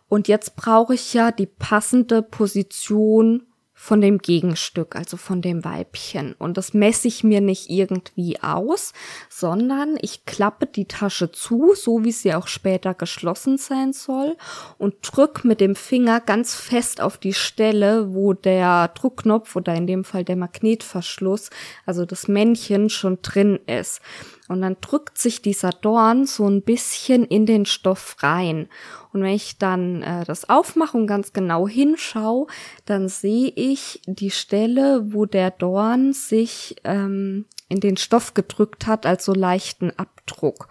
Und 0.08 0.28
jetzt 0.28 0.56
brauche 0.56 0.96
ich 0.96 1.14
ja 1.14 1.32
die 1.32 1.46
passende 1.46 2.22
Position 2.22 3.46
von 3.82 4.02
dem 4.02 4.18
Gegenstück, 4.18 4.98
also 4.98 5.16
von 5.16 5.42
dem 5.42 5.64
Weibchen. 5.64 6.34
Und 6.34 6.58
das 6.58 6.74
messe 6.74 7.08
ich 7.08 7.24
mir 7.24 7.40
nicht 7.40 7.70
irgendwie 7.70 8.38
aus, 8.44 8.92
sondern 9.30 9.98
ich 10.02 10.26
klappe 10.26 10.66
die 10.66 10.84
Tasche 10.84 11.32
zu, 11.32 11.74
so 11.76 12.04
wie 12.04 12.12
sie 12.12 12.34
auch 12.34 12.48
später 12.48 12.94
geschlossen 12.94 13.58
sein 13.58 13.94
soll, 13.94 14.36
und 14.78 14.96
drück 15.02 15.46
mit 15.46 15.62
dem 15.62 15.78
Finger 15.78 16.20
ganz 16.20 16.56
fest 16.56 17.00
auf 17.00 17.18
die 17.18 17.34
Stelle, 17.34 18.14
wo 18.14 18.34
der 18.34 18.90
Druckknopf 18.90 19.56
oder 19.56 19.74
in 19.76 19.88
dem 19.88 20.04
Fall 20.04 20.26
der 20.26 20.36
Magnetverschluss, 20.36 21.50
also 21.86 22.06
das 22.06 22.28
Männchen 22.28 22.90
schon 22.90 23.20
drin 23.22 23.62
ist. 23.66 24.02
Und 24.50 24.62
dann 24.62 24.78
drückt 24.82 25.18
sich 25.18 25.42
dieser 25.42 25.70
Dorn 25.70 26.26
so 26.26 26.48
ein 26.48 26.64
bisschen 26.64 27.24
in 27.24 27.46
den 27.46 27.66
Stoff 27.66 28.18
rein. 28.20 28.68
Und 29.14 29.22
wenn 29.22 29.34
ich 29.34 29.58
dann 29.60 30.02
äh, 30.02 30.26
das 30.26 30.50
aufmache 30.50 30.98
und 30.98 31.08
ganz 31.08 31.34
genau 31.34 31.68
hinschaue, 31.68 32.48
dann 32.86 33.08
sehe 33.08 33.54
ich 33.56 34.02
die 34.08 34.32
Stelle, 34.32 35.14
wo 35.14 35.26
der 35.26 35.52
Dorn 35.52 36.14
sich 36.14 36.76
ähm, 36.84 37.46
in 37.70 37.80
den 37.80 37.96
Stoff 37.96 38.34
gedrückt 38.34 38.88
hat, 38.88 39.06
als 39.06 39.24
so 39.24 39.34
leichten 39.34 39.92
Abdruck. 39.98 40.68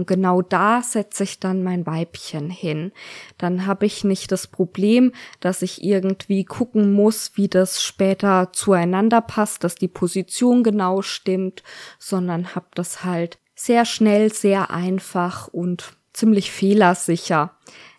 Und 0.00 0.06
genau 0.06 0.40
da 0.40 0.80
setze 0.80 1.24
ich 1.24 1.40
dann 1.40 1.62
mein 1.62 1.84
Weibchen 1.84 2.48
hin. 2.48 2.90
Dann 3.36 3.66
habe 3.66 3.84
ich 3.84 4.02
nicht 4.02 4.32
das 4.32 4.46
Problem, 4.46 5.12
dass 5.40 5.60
ich 5.60 5.84
irgendwie 5.84 6.46
gucken 6.46 6.94
muss, 6.94 7.32
wie 7.34 7.48
das 7.48 7.82
später 7.82 8.48
zueinander 8.54 9.20
passt, 9.20 9.62
dass 9.62 9.74
die 9.74 9.88
Position 9.88 10.62
genau 10.62 11.02
stimmt, 11.02 11.62
sondern 11.98 12.54
habe 12.54 12.68
das 12.74 13.04
halt 13.04 13.38
sehr 13.54 13.84
schnell, 13.84 14.32
sehr 14.32 14.70
einfach 14.70 15.48
und 15.48 15.92
ziemlich 16.14 16.50
fehlersicher 16.50 17.58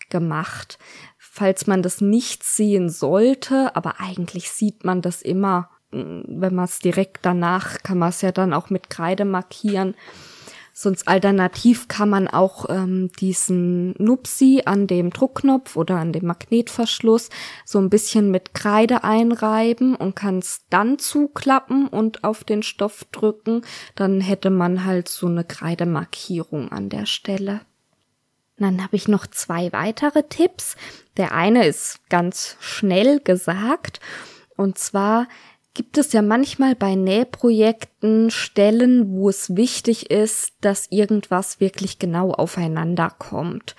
gemacht. 0.09 0.79
Falls 1.19 1.67
man 1.67 1.83
das 1.83 2.01
nicht 2.01 2.43
sehen 2.43 2.89
sollte, 2.89 3.75
aber 3.75 3.99
eigentlich 3.99 4.49
sieht 4.49 4.85
man 4.85 5.03
das 5.03 5.21
immer, 5.21 5.69
wenn 5.91 6.55
man 6.55 6.65
es 6.65 6.79
direkt 6.79 7.27
danach, 7.27 7.83
kann 7.83 7.99
man 7.99 8.09
es 8.09 8.23
ja 8.23 8.31
dann 8.31 8.55
auch 8.55 8.71
mit 8.71 8.89
Kreide 8.89 9.23
markieren 9.23 9.93
Sonst 10.81 11.07
alternativ 11.07 11.87
kann 11.87 12.09
man 12.09 12.27
auch 12.27 12.65
ähm, 12.67 13.11
diesen 13.19 13.93
Nupsi 13.99 14.63
an 14.65 14.87
dem 14.87 15.11
Druckknopf 15.11 15.75
oder 15.75 15.97
an 15.97 16.11
dem 16.11 16.25
Magnetverschluss 16.25 17.29
so 17.65 17.77
ein 17.77 17.91
bisschen 17.91 18.31
mit 18.31 18.55
Kreide 18.55 19.03
einreiben 19.03 19.95
und 19.95 20.15
kann 20.15 20.39
es 20.39 20.61
dann 20.71 20.97
zuklappen 20.97 21.87
und 21.87 22.23
auf 22.23 22.43
den 22.43 22.63
Stoff 22.63 23.05
drücken. 23.11 23.61
Dann 23.93 24.21
hätte 24.21 24.49
man 24.49 24.83
halt 24.83 25.07
so 25.07 25.27
eine 25.27 25.43
Kreidemarkierung 25.43 26.71
an 26.71 26.89
der 26.89 27.05
Stelle. 27.05 27.61
Dann 28.57 28.83
habe 28.83 28.95
ich 28.95 29.07
noch 29.07 29.27
zwei 29.27 29.71
weitere 29.71 30.23
Tipps. 30.23 30.75
Der 31.15 31.31
eine 31.33 31.67
ist 31.67 31.99
ganz 32.09 32.57
schnell 32.59 33.19
gesagt. 33.19 33.99
Und 34.57 34.79
zwar 34.79 35.27
gibt 35.73 35.97
es 35.97 36.13
ja 36.13 36.21
manchmal 36.21 36.75
bei 36.75 36.95
Nähprojekten 36.95 38.29
Stellen, 38.29 39.11
wo 39.11 39.29
es 39.29 39.55
wichtig 39.55 40.11
ist, 40.11 40.53
dass 40.61 40.87
irgendwas 40.89 41.59
wirklich 41.59 41.99
genau 41.99 42.31
aufeinander 42.31 43.09
kommt. 43.09 43.75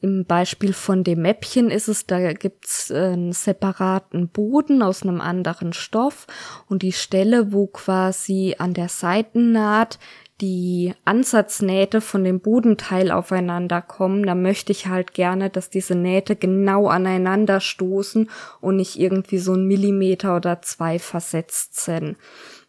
Im 0.00 0.24
Beispiel 0.24 0.72
von 0.72 1.04
dem 1.04 1.22
Mäppchen 1.22 1.70
ist 1.70 1.86
es, 1.86 2.06
da 2.06 2.32
gibt's 2.32 2.90
einen 2.90 3.32
separaten 3.32 4.28
Boden 4.28 4.82
aus 4.82 5.02
einem 5.02 5.20
anderen 5.20 5.72
Stoff 5.72 6.26
und 6.66 6.82
die 6.82 6.90
Stelle, 6.90 7.52
wo 7.52 7.68
quasi 7.68 8.56
an 8.58 8.74
der 8.74 8.88
Seitennaht 8.88 10.00
die 10.40 10.94
Ansatznähte 11.04 12.00
von 12.00 12.24
dem 12.24 12.40
Bodenteil 12.40 13.12
aufeinander 13.12 13.80
kommen, 13.80 14.24
da 14.24 14.34
möchte 14.34 14.72
ich 14.72 14.88
halt 14.88 15.14
gerne, 15.14 15.50
dass 15.50 15.70
diese 15.70 15.94
Nähte 15.94 16.34
genau 16.34 16.88
aneinander 16.88 17.60
stoßen 17.60 18.28
und 18.60 18.76
nicht 18.76 18.98
irgendwie 18.98 19.38
so 19.38 19.54
ein 19.54 19.66
Millimeter 19.66 20.36
oder 20.36 20.62
zwei 20.62 20.98
versetzt 20.98 21.80
sind. 21.80 22.16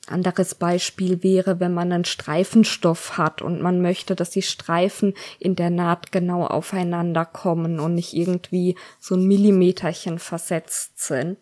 Anderes 0.08 0.56
Beispiel 0.56 1.24
wäre, 1.24 1.62
wenn 1.62 1.74
man 1.74 1.92
einen 1.94 2.04
Streifenstoff 2.04 3.18
hat 3.18 3.42
und 3.42 3.62
man 3.62 3.82
möchte, 3.82 4.16
dass 4.16 4.32
die 4.32 4.42
Streifen 4.42 5.14
in 5.40 5.56
der 5.56 5.70
Naht 5.70 6.12
genau 6.12 6.46
aufeinander 6.46 7.24
kommen 7.26 7.80
und 7.80 7.96
nicht 7.96 8.14
irgendwie 8.14 8.76
so 9.00 9.16
ein 9.16 9.26
Millimeterchen 9.26 10.20
versetzt 10.20 11.00
sind. 11.00 11.38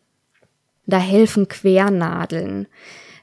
Da 0.85 0.99
helfen 0.99 1.47
Quernadeln. 1.47 2.67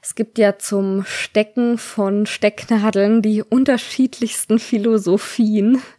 Es 0.09 0.15
gibt 0.15 0.39
ja 0.39 0.57
zum 0.57 1.05
Stecken 1.05 1.77
von 1.77 2.25
Stecknadeln 2.25 3.21
die 3.21 3.43
unterschiedlichsten 3.43 4.57
Philosophien. 4.57 5.83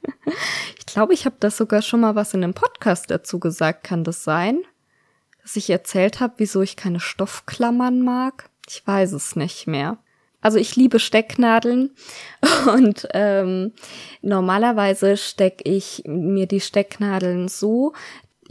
Ich 0.78 0.86
glaube, 0.86 1.14
ich 1.14 1.24
habe 1.24 1.36
das 1.38 1.56
sogar 1.56 1.82
schon 1.82 2.00
mal 2.00 2.16
was 2.16 2.34
in 2.34 2.42
einem 2.42 2.52
Podcast 2.54 3.12
dazu 3.12 3.38
gesagt. 3.38 3.84
Kann 3.84 4.02
das 4.02 4.24
sein? 4.24 4.62
Dass 5.40 5.54
ich 5.54 5.70
erzählt 5.70 6.18
habe, 6.18 6.34
wieso 6.38 6.62
ich 6.62 6.74
keine 6.74 6.98
Stoffklammern 6.98 8.02
mag? 8.02 8.50
Ich 8.68 8.84
weiß 8.84 9.12
es 9.12 9.36
nicht 9.36 9.68
mehr. 9.68 9.98
Also 10.40 10.58
ich 10.58 10.74
liebe 10.74 10.98
Stecknadeln 10.98 11.94
und 12.74 13.06
ähm, 13.14 13.72
normalerweise 14.22 15.16
stecke 15.16 15.62
ich 15.62 16.02
mir 16.06 16.46
die 16.46 16.60
Stecknadeln 16.60 17.46
so, 17.46 17.92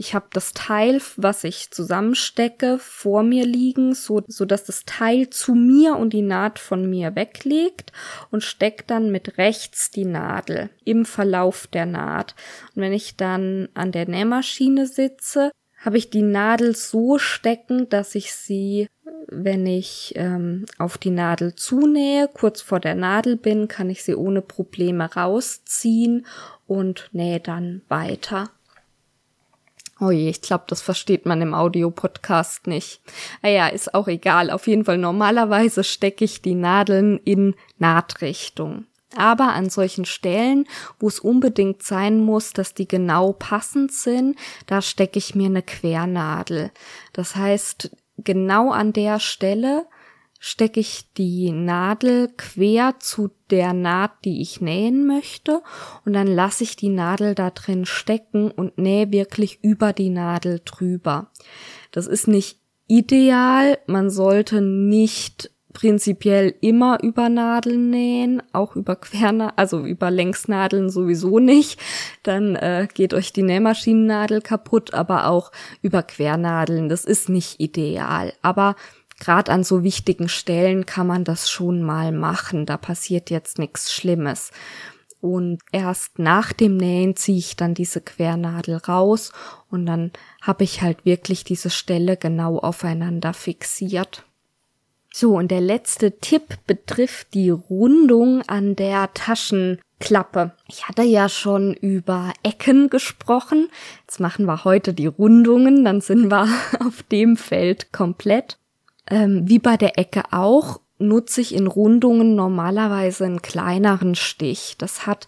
ich 0.00 0.14
habe 0.14 0.28
das 0.32 0.54
Teil, 0.54 1.02
was 1.18 1.44
ich 1.44 1.70
zusammenstecke, 1.72 2.78
vor 2.78 3.22
mir 3.22 3.44
liegen, 3.44 3.94
so, 3.94 4.22
so 4.26 4.46
dass 4.46 4.64
das 4.64 4.86
Teil 4.86 5.28
zu 5.28 5.54
mir 5.54 5.96
und 5.96 6.14
die 6.14 6.22
Naht 6.22 6.58
von 6.58 6.88
mir 6.88 7.16
weglegt 7.16 7.92
und 8.30 8.42
stecke 8.42 8.84
dann 8.86 9.10
mit 9.10 9.36
rechts 9.36 9.90
die 9.90 10.06
Nadel 10.06 10.70
im 10.86 11.04
Verlauf 11.04 11.66
der 11.66 11.84
Naht. 11.84 12.34
Und 12.74 12.80
wenn 12.80 12.94
ich 12.94 13.16
dann 13.16 13.68
an 13.74 13.92
der 13.92 14.08
Nähmaschine 14.08 14.86
sitze, 14.86 15.50
habe 15.76 15.98
ich 15.98 16.08
die 16.08 16.22
Nadel 16.22 16.74
so 16.74 17.18
stecken, 17.18 17.90
dass 17.90 18.14
ich 18.14 18.32
sie, 18.32 18.86
wenn 19.26 19.66
ich 19.66 20.14
ähm, 20.16 20.64
auf 20.78 20.96
die 20.96 21.10
Nadel 21.10 21.54
zunähe, 21.56 22.26
kurz 22.32 22.62
vor 22.62 22.80
der 22.80 22.94
Nadel 22.94 23.36
bin, 23.36 23.68
kann 23.68 23.90
ich 23.90 24.02
sie 24.02 24.14
ohne 24.14 24.40
Probleme 24.40 25.12
rausziehen 25.12 26.24
und 26.66 27.10
nähe 27.12 27.40
dann 27.40 27.82
weiter. 27.90 28.48
Oh 30.00 30.10
je, 30.10 30.30
ich 30.30 30.40
glaube, 30.40 30.64
das 30.66 30.80
versteht 30.80 31.26
man 31.26 31.42
im 31.42 31.52
Audiopodcast 31.52 32.66
nicht. 32.66 33.02
Naja, 33.42 33.66
ah 33.66 33.68
ist 33.68 33.94
auch 33.94 34.08
egal. 34.08 34.50
Auf 34.50 34.66
jeden 34.66 34.86
Fall 34.86 34.96
normalerweise 34.96 35.84
stecke 35.84 36.24
ich 36.24 36.40
die 36.40 36.54
Nadeln 36.54 37.18
in 37.18 37.54
Nahtrichtung. 37.78 38.86
Aber 39.16 39.52
an 39.52 39.68
solchen 39.68 40.04
Stellen, 40.06 40.66
wo 40.98 41.08
es 41.08 41.20
unbedingt 41.20 41.82
sein 41.82 42.20
muss, 42.20 42.52
dass 42.52 42.74
die 42.74 42.88
genau 42.88 43.32
passend 43.32 43.92
sind, 43.92 44.38
da 44.66 44.80
stecke 44.80 45.18
ich 45.18 45.34
mir 45.34 45.46
eine 45.46 45.62
Quernadel. 45.62 46.70
Das 47.12 47.36
heißt, 47.36 47.90
genau 48.18 48.70
an 48.70 48.92
der 48.92 49.20
Stelle 49.20 49.86
stecke 50.42 50.80
ich 50.80 51.12
die 51.12 51.52
Nadel 51.52 52.30
quer 52.36 52.94
zu 52.98 53.30
der 53.50 53.74
Naht, 53.74 54.24
die 54.24 54.40
ich 54.40 54.62
nähen 54.62 55.06
möchte 55.06 55.62
und 56.06 56.14
dann 56.14 56.26
lasse 56.26 56.64
ich 56.64 56.76
die 56.76 56.88
Nadel 56.88 57.34
da 57.34 57.50
drin 57.50 57.84
stecken 57.84 58.50
und 58.50 58.78
nähe 58.78 59.12
wirklich 59.12 59.62
über 59.62 59.92
die 59.92 60.08
Nadel 60.08 60.62
drüber. 60.64 61.30
Das 61.92 62.06
ist 62.06 62.26
nicht 62.26 62.58
ideal, 62.86 63.78
man 63.86 64.08
sollte 64.08 64.62
nicht 64.62 65.50
prinzipiell 65.74 66.54
immer 66.60 67.02
über 67.02 67.28
Nadeln 67.28 67.90
nähen, 67.90 68.42
auch 68.52 68.76
über 68.76 68.96
Quernadeln, 68.96 69.56
also 69.56 69.84
über 69.84 70.10
Längsnadeln 70.10 70.90
sowieso 70.90 71.38
nicht. 71.38 71.78
Dann 72.22 72.56
äh, 72.56 72.88
geht 72.92 73.14
euch 73.14 73.32
die 73.32 73.42
Nähmaschinennadel 73.42 74.40
kaputt, 74.40 74.94
aber 74.94 75.28
auch 75.28 75.52
über 75.82 76.02
Quernadeln, 76.02 76.88
das 76.88 77.04
ist 77.04 77.28
nicht 77.28 77.60
ideal. 77.60 78.32
Aber 78.42 78.74
gerade 79.20 79.52
an 79.52 79.62
so 79.62 79.84
wichtigen 79.84 80.28
Stellen 80.28 80.86
kann 80.86 81.06
man 81.06 81.24
das 81.24 81.48
schon 81.48 81.82
mal 81.82 82.10
machen. 82.10 82.66
Da 82.66 82.76
passiert 82.76 83.30
jetzt 83.30 83.58
nichts 83.58 83.92
Schlimmes. 83.92 84.50
Und 85.20 85.60
erst 85.70 86.18
nach 86.18 86.52
dem 86.52 86.78
Nähen 86.78 87.14
ziehe 87.14 87.38
ich 87.38 87.54
dann 87.54 87.74
diese 87.74 88.00
Quernadel 88.00 88.76
raus 88.76 89.32
und 89.68 89.84
dann 89.84 90.12
habe 90.40 90.64
ich 90.64 90.80
halt 90.80 91.04
wirklich 91.04 91.44
diese 91.44 91.68
Stelle 91.68 92.16
genau 92.16 92.58
aufeinander 92.58 93.34
fixiert. 93.34 94.24
So, 95.12 95.36
und 95.36 95.50
der 95.50 95.60
letzte 95.60 96.18
Tipp 96.18 96.56
betrifft 96.66 97.34
die 97.34 97.50
Rundung 97.50 98.42
an 98.42 98.76
der 98.76 99.12
Taschenklappe. 99.12 100.52
Ich 100.68 100.88
hatte 100.88 101.02
ja 101.02 101.28
schon 101.28 101.74
über 101.74 102.32
Ecken 102.44 102.88
gesprochen. 102.90 103.68
Jetzt 104.02 104.20
machen 104.20 104.46
wir 104.46 104.64
heute 104.64 104.94
die 104.94 105.08
Rundungen, 105.08 105.84
dann 105.84 106.00
sind 106.00 106.30
wir 106.30 106.48
auf 106.80 107.02
dem 107.02 107.36
Feld 107.36 107.92
komplett. 107.92 108.59
Ähm, 109.10 109.42
wie 109.48 109.58
bei 109.58 109.76
der 109.76 109.98
Ecke 109.98 110.32
auch, 110.32 110.80
nutze 110.98 111.40
ich 111.40 111.54
in 111.54 111.66
Rundungen 111.66 112.34
normalerweise 112.34 113.24
einen 113.24 113.42
kleineren 113.42 114.14
Stich. 114.14 114.76
Das 114.78 115.06
hat 115.06 115.26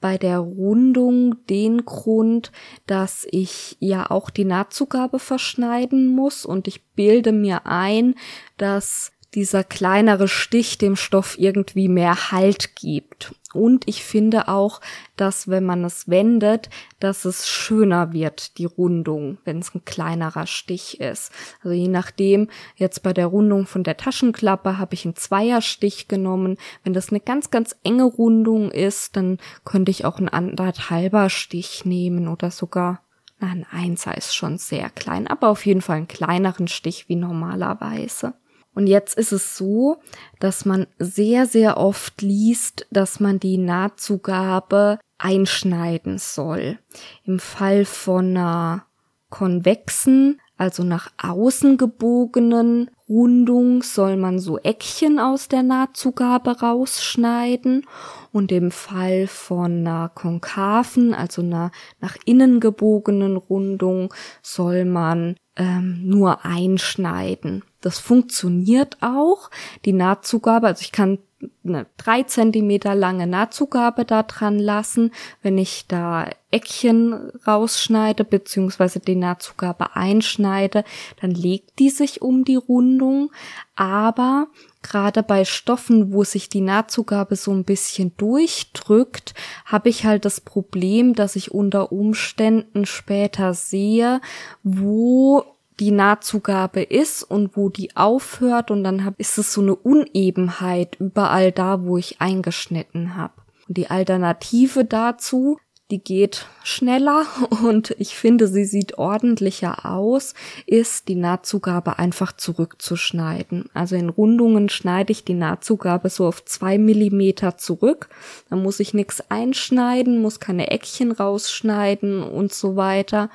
bei 0.00 0.16
der 0.16 0.38
Rundung 0.38 1.44
den 1.46 1.84
Grund, 1.84 2.52
dass 2.86 3.26
ich 3.30 3.76
ja 3.80 4.10
auch 4.10 4.30
die 4.30 4.44
Nahtzugabe 4.44 5.18
verschneiden 5.18 6.06
muss 6.06 6.46
und 6.46 6.68
ich 6.68 6.84
bilde 6.94 7.32
mir 7.32 7.66
ein, 7.66 8.14
dass 8.56 9.12
dieser 9.34 9.64
kleinere 9.64 10.28
Stich 10.28 10.78
dem 10.78 10.96
Stoff 10.96 11.38
irgendwie 11.38 11.88
mehr 11.88 12.30
Halt 12.30 12.76
gibt. 12.76 13.34
Und 13.54 13.88
ich 13.88 14.04
finde 14.04 14.48
auch, 14.48 14.80
dass 15.16 15.48
wenn 15.48 15.64
man 15.64 15.84
es 15.84 16.08
wendet, 16.08 16.68
dass 17.00 17.24
es 17.24 17.48
schöner 17.48 18.12
wird, 18.12 18.58
die 18.58 18.66
Rundung, 18.66 19.38
wenn 19.44 19.60
es 19.60 19.74
ein 19.74 19.84
kleinerer 19.84 20.46
Stich 20.46 21.00
ist. 21.00 21.32
Also 21.62 21.74
je 21.74 21.88
nachdem, 21.88 22.48
jetzt 22.76 23.02
bei 23.02 23.14
der 23.14 23.26
Rundung 23.26 23.66
von 23.66 23.84
der 23.84 23.96
Taschenklappe 23.96 24.76
habe 24.76 24.94
ich 24.94 25.06
einen 25.06 25.16
Zweierstich 25.16 26.08
genommen. 26.08 26.58
Wenn 26.84 26.92
das 26.92 27.08
eine 27.08 27.20
ganz, 27.20 27.50
ganz 27.50 27.74
enge 27.84 28.04
Rundung 28.04 28.70
ist, 28.70 29.16
dann 29.16 29.38
könnte 29.64 29.90
ich 29.90 30.04
auch 30.04 30.18
einen 30.18 30.28
anderthalber 30.28 31.30
Stich 31.30 31.86
nehmen 31.86 32.28
oder 32.28 32.50
sogar 32.50 33.00
na, 33.40 33.48
ein 33.48 33.66
Einser 33.70 34.16
ist 34.16 34.34
schon 34.34 34.58
sehr 34.58 34.90
klein, 34.90 35.28
aber 35.28 35.48
auf 35.48 35.64
jeden 35.64 35.80
Fall 35.80 35.98
einen 35.98 36.08
kleineren 36.08 36.66
Stich 36.66 37.08
wie 37.08 37.14
normalerweise. 37.14 38.34
Und 38.78 38.86
jetzt 38.86 39.18
ist 39.18 39.32
es 39.32 39.56
so, 39.56 39.96
dass 40.38 40.64
man 40.64 40.86
sehr, 41.00 41.46
sehr 41.46 41.78
oft 41.78 42.22
liest, 42.22 42.86
dass 42.92 43.18
man 43.18 43.40
die 43.40 43.58
Nahtzugabe 43.58 45.00
einschneiden 45.18 46.18
soll. 46.18 46.78
Im 47.24 47.40
Fall 47.40 47.84
von 47.84 48.36
einer 48.36 48.86
konvexen, 49.30 50.40
also 50.56 50.84
nach 50.84 51.10
außen 51.20 51.76
gebogenen 51.76 52.88
Rundung 53.08 53.82
soll 53.82 54.16
man 54.16 54.38
so 54.38 54.58
Eckchen 54.58 55.18
aus 55.18 55.48
der 55.48 55.64
Nahtzugabe 55.64 56.60
rausschneiden 56.60 57.84
und 58.30 58.52
im 58.52 58.70
Fall 58.70 59.26
von 59.26 59.78
einer 59.78 60.08
konkaven, 60.08 61.14
also 61.14 61.42
einer 61.42 61.72
nach 62.00 62.16
innen 62.26 62.60
gebogenen 62.60 63.38
Rundung 63.38 64.14
soll 64.40 64.84
man 64.84 65.34
ähm, 65.58 66.00
nur 66.04 66.44
einschneiden. 66.44 67.62
Das 67.80 67.98
funktioniert 67.98 68.96
auch. 69.00 69.50
Die 69.84 69.92
Nahtzugabe, 69.92 70.66
also 70.68 70.82
ich 70.82 70.92
kann 70.92 71.18
eine 71.64 71.86
drei 71.96 72.24
Zentimeter 72.24 72.94
lange 72.94 73.26
Nahtzugabe 73.26 74.04
da 74.04 74.24
dran 74.24 74.58
lassen. 74.58 75.12
Wenn 75.42 75.58
ich 75.58 75.86
da 75.86 76.28
Eckchen 76.50 77.30
rausschneide, 77.46 78.24
beziehungsweise 78.24 78.98
die 78.98 79.14
Nahtzugabe 79.14 79.94
einschneide, 79.94 80.84
dann 81.20 81.30
legt 81.30 81.78
die 81.78 81.90
sich 81.90 82.22
um 82.22 82.44
die 82.44 82.56
Rundung. 82.56 83.30
Aber 83.76 84.48
gerade 84.82 85.22
bei 85.22 85.44
Stoffen, 85.44 86.12
wo 86.12 86.24
sich 86.24 86.48
die 86.48 86.60
Nahtzugabe 86.60 87.36
so 87.36 87.52
ein 87.52 87.64
bisschen 87.64 88.16
durchdrückt, 88.16 89.34
habe 89.64 89.88
ich 89.88 90.04
halt 90.04 90.24
das 90.24 90.40
Problem, 90.40 91.14
dass 91.14 91.36
ich 91.36 91.52
unter 91.52 91.92
Umständen 91.92 92.86
später 92.86 93.54
sehe, 93.54 94.20
wo 94.62 95.44
die 95.80 95.90
Nahtzugabe 95.90 96.82
ist 96.82 97.22
und 97.22 97.56
wo 97.56 97.68
die 97.68 97.96
aufhört 97.96 98.70
und 98.70 98.82
dann 98.82 99.04
hab, 99.04 99.18
ist 99.20 99.38
es 99.38 99.52
so 99.52 99.60
eine 99.60 99.76
Unebenheit 99.76 100.96
überall 100.98 101.52
da, 101.52 101.84
wo 101.84 101.98
ich 101.98 102.20
eingeschnitten 102.20 103.16
habe. 103.16 103.34
Und 103.68 103.76
die 103.76 103.90
Alternative 103.90 104.84
dazu, 104.84 105.58
die 105.90 106.02
geht 106.02 106.46
schneller 106.62 107.26
und 107.62 107.94
ich 107.98 108.14
finde, 108.16 108.46
sie 108.46 108.64
sieht 108.64 108.98
ordentlicher 108.98 109.86
aus, 109.86 110.34
ist 110.66 111.08
die 111.08 111.14
Nahtzugabe 111.14 111.98
einfach 111.98 112.32
zurückzuschneiden. 112.32 113.70
Also 113.74 113.96
in 113.96 114.08
Rundungen 114.08 114.68
schneide 114.68 115.12
ich 115.12 115.24
die 115.24 115.34
Nahtzugabe 115.34 116.10
so 116.10 116.26
auf 116.26 116.44
zwei 116.44 116.78
Millimeter 116.78 117.56
zurück. 117.56 118.08
Da 118.50 118.56
muss 118.56 118.80
ich 118.80 118.94
nichts 118.94 119.22
einschneiden, 119.30 120.20
muss 120.20 120.40
keine 120.40 120.70
Eckchen 120.70 121.12
rausschneiden 121.12 122.22
und 122.22 122.52
so 122.52 122.76
weiter 122.76 123.30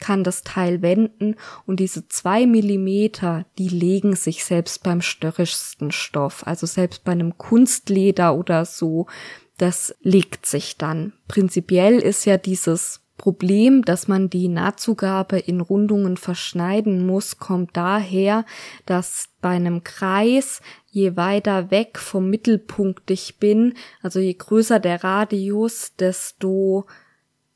kann 0.00 0.24
das 0.24 0.42
Teil 0.42 0.82
wenden 0.82 1.36
und 1.66 1.80
diese 1.80 2.08
zwei 2.08 2.46
Millimeter, 2.46 3.46
die 3.58 3.68
legen 3.68 4.16
sich 4.16 4.44
selbst 4.44 4.82
beim 4.82 5.00
störrischsten 5.00 5.92
Stoff, 5.92 6.46
also 6.46 6.66
selbst 6.66 7.04
bei 7.04 7.12
einem 7.12 7.38
Kunstleder 7.38 8.34
oder 8.34 8.64
so, 8.64 9.06
das 9.58 9.94
legt 10.02 10.46
sich 10.46 10.76
dann. 10.76 11.12
Prinzipiell 11.28 11.98
ist 11.98 12.24
ja 12.24 12.36
dieses 12.36 13.04
Problem, 13.16 13.82
dass 13.82 14.08
man 14.08 14.28
die 14.28 14.48
Nahtzugabe 14.48 15.38
in 15.38 15.60
Rundungen 15.60 16.16
verschneiden 16.16 17.06
muss, 17.06 17.38
kommt 17.38 17.76
daher, 17.76 18.44
dass 18.86 19.28
bei 19.40 19.50
einem 19.50 19.84
Kreis, 19.84 20.60
je 20.90 21.16
weiter 21.16 21.70
weg 21.70 21.98
vom 21.98 22.28
Mittelpunkt 22.28 23.10
ich 23.10 23.38
bin, 23.38 23.74
also 24.02 24.18
je 24.18 24.34
größer 24.34 24.80
der 24.80 25.04
Radius, 25.04 25.94
desto 25.96 26.86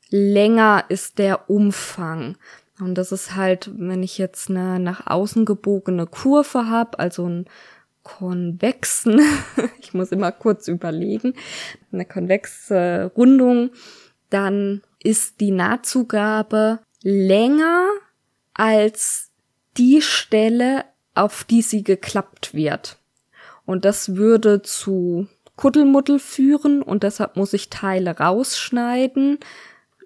länger 0.09 0.85
ist 0.87 1.19
der 1.19 1.49
Umfang. 1.49 2.37
Und 2.79 2.95
das 2.95 3.11
ist 3.11 3.35
halt, 3.35 3.69
wenn 3.77 4.01
ich 4.01 4.17
jetzt 4.17 4.49
eine 4.49 4.79
nach 4.79 5.07
außen 5.07 5.43
gebogene 5.43 6.07
Kurve 6.07 6.69
habe, 6.69 6.97
also 6.99 7.25
einen 7.25 7.45
konvexen, 8.17 9.21
ich 9.79 9.93
muss 9.93 10.11
immer 10.11 10.31
kurz 10.31 10.67
überlegen, 10.67 11.33
eine 11.91 12.05
konvexe 12.05 13.11
Rundung, 13.15 13.71
dann 14.29 14.81
ist 15.01 15.39
die 15.39 15.51
Nahtzugabe 15.51 16.79
länger 17.01 17.87
als 18.53 19.31
die 19.77 20.01
Stelle, 20.01 20.85
auf 21.13 21.43
die 21.43 21.61
sie 21.61 21.83
geklappt 21.83 22.53
wird. 22.53 22.97
Und 23.65 23.85
das 23.85 24.15
würde 24.15 24.61
zu 24.61 25.27
Kuddelmuddel 25.55 26.19
führen 26.19 26.81
und 26.81 27.03
deshalb 27.03 27.35
muss 27.35 27.53
ich 27.53 27.69
Teile 27.69 28.17
rausschneiden, 28.17 29.37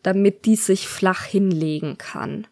damit 0.02 0.46
die 0.46 0.58
sich 0.58 0.88
flach 0.88 1.24
hinlegen 1.24 1.98
kann. 1.98 2.48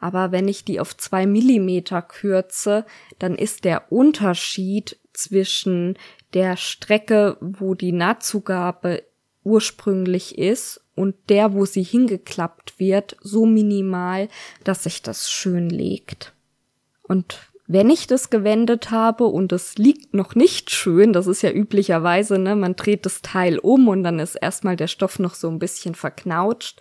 Aber 0.00 0.32
wenn 0.32 0.48
ich 0.48 0.64
die 0.64 0.80
auf 0.80 0.96
zwei 0.96 1.26
Millimeter 1.26 2.02
kürze, 2.02 2.84
dann 3.18 3.36
ist 3.36 3.64
der 3.64 3.92
Unterschied 3.92 4.98
zwischen 5.12 5.98
der 6.32 6.56
Strecke, 6.56 7.36
wo 7.40 7.74
die 7.74 7.92
Nahtzugabe 7.92 9.02
ursprünglich 9.44 10.38
ist 10.38 10.82
und 10.94 11.14
der, 11.28 11.54
wo 11.54 11.64
sie 11.64 11.82
hingeklappt 11.82 12.78
wird, 12.78 13.16
so 13.20 13.46
minimal, 13.46 14.28
dass 14.64 14.84
sich 14.84 15.02
das 15.02 15.30
schön 15.30 15.68
legt. 15.68 16.32
Und 17.02 17.50
wenn 17.72 17.88
ich 17.88 18.08
das 18.08 18.30
gewendet 18.30 18.90
habe 18.90 19.26
und 19.26 19.52
es 19.52 19.78
liegt 19.78 20.12
noch 20.12 20.34
nicht 20.34 20.70
schön, 20.70 21.12
das 21.12 21.28
ist 21.28 21.42
ja 21.42 21.52
üblicherweise, 21.52 22.36
ne, 22.36 22.56
man 22.56 22.74
dreht 22.74 23.06
das 23.06 23.22
Teil 23.22 23.58
um 23.60 23.86
und 23.86 24.02
dann 24.02 24.18
ist 24.18 24.34
erstmal 24.34 24.74
der 24.74 24.88
Stoff 24.88 25.20
noch 25.20 25.34
so 25.34 25.48
ein 25.48 25.60
bisschen 25.60 25.94
verknautscht, 25.94 26.80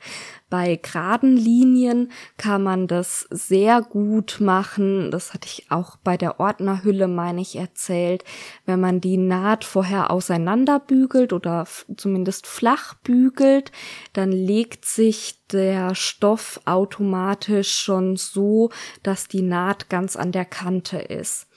Bei 0.50 0.78
geraden 0.78 1.38
Linien 1.38 2.12
kann 2.38 2.64
man 2.64 2.88
das 2.88 3.28
sehr 3.30 3.82
gut 3.82 4.38
machen. 4.40 5.12
Das 5.12 5.34
hatte 5.34 5.48
ich 5.48 5.70
auch 5.70 5.98
bei 5.98 6.18
der 6.18 6.40
Ordnerhülle, 6.40 7.08
meine 7.08 7.42
ich, 7.42 7.56
erzählt. 7.56 8.24
Wenn 8.66 8.80
man 8.80 9.00
die 9.00 9.18
Naht 9.18 9.64
vorher 9.64 10.10
auseinanderbügelt 10.10 11.34
oder 11.34 11.68
zumindest 11.98 12.48
flach 12.48 12.96
bügelt, 12.96 13.72
dann 14.14 14.32
legt 14.32 14.86
sich 14.86 15.46
der 15.52 15.94
Stoff 15.94 16.60
automatisch 16.66 17.74
schon 17.74 18.16
so, 18.18 18.70
dass 19.04 19.28
die 19.28 19.44
Naht 19.44 19.90
ganz 19.90 20.16
an 20.16 20.32
der 20.32 20.46
Kante 20.46 20.98
ist. 20.98 21.48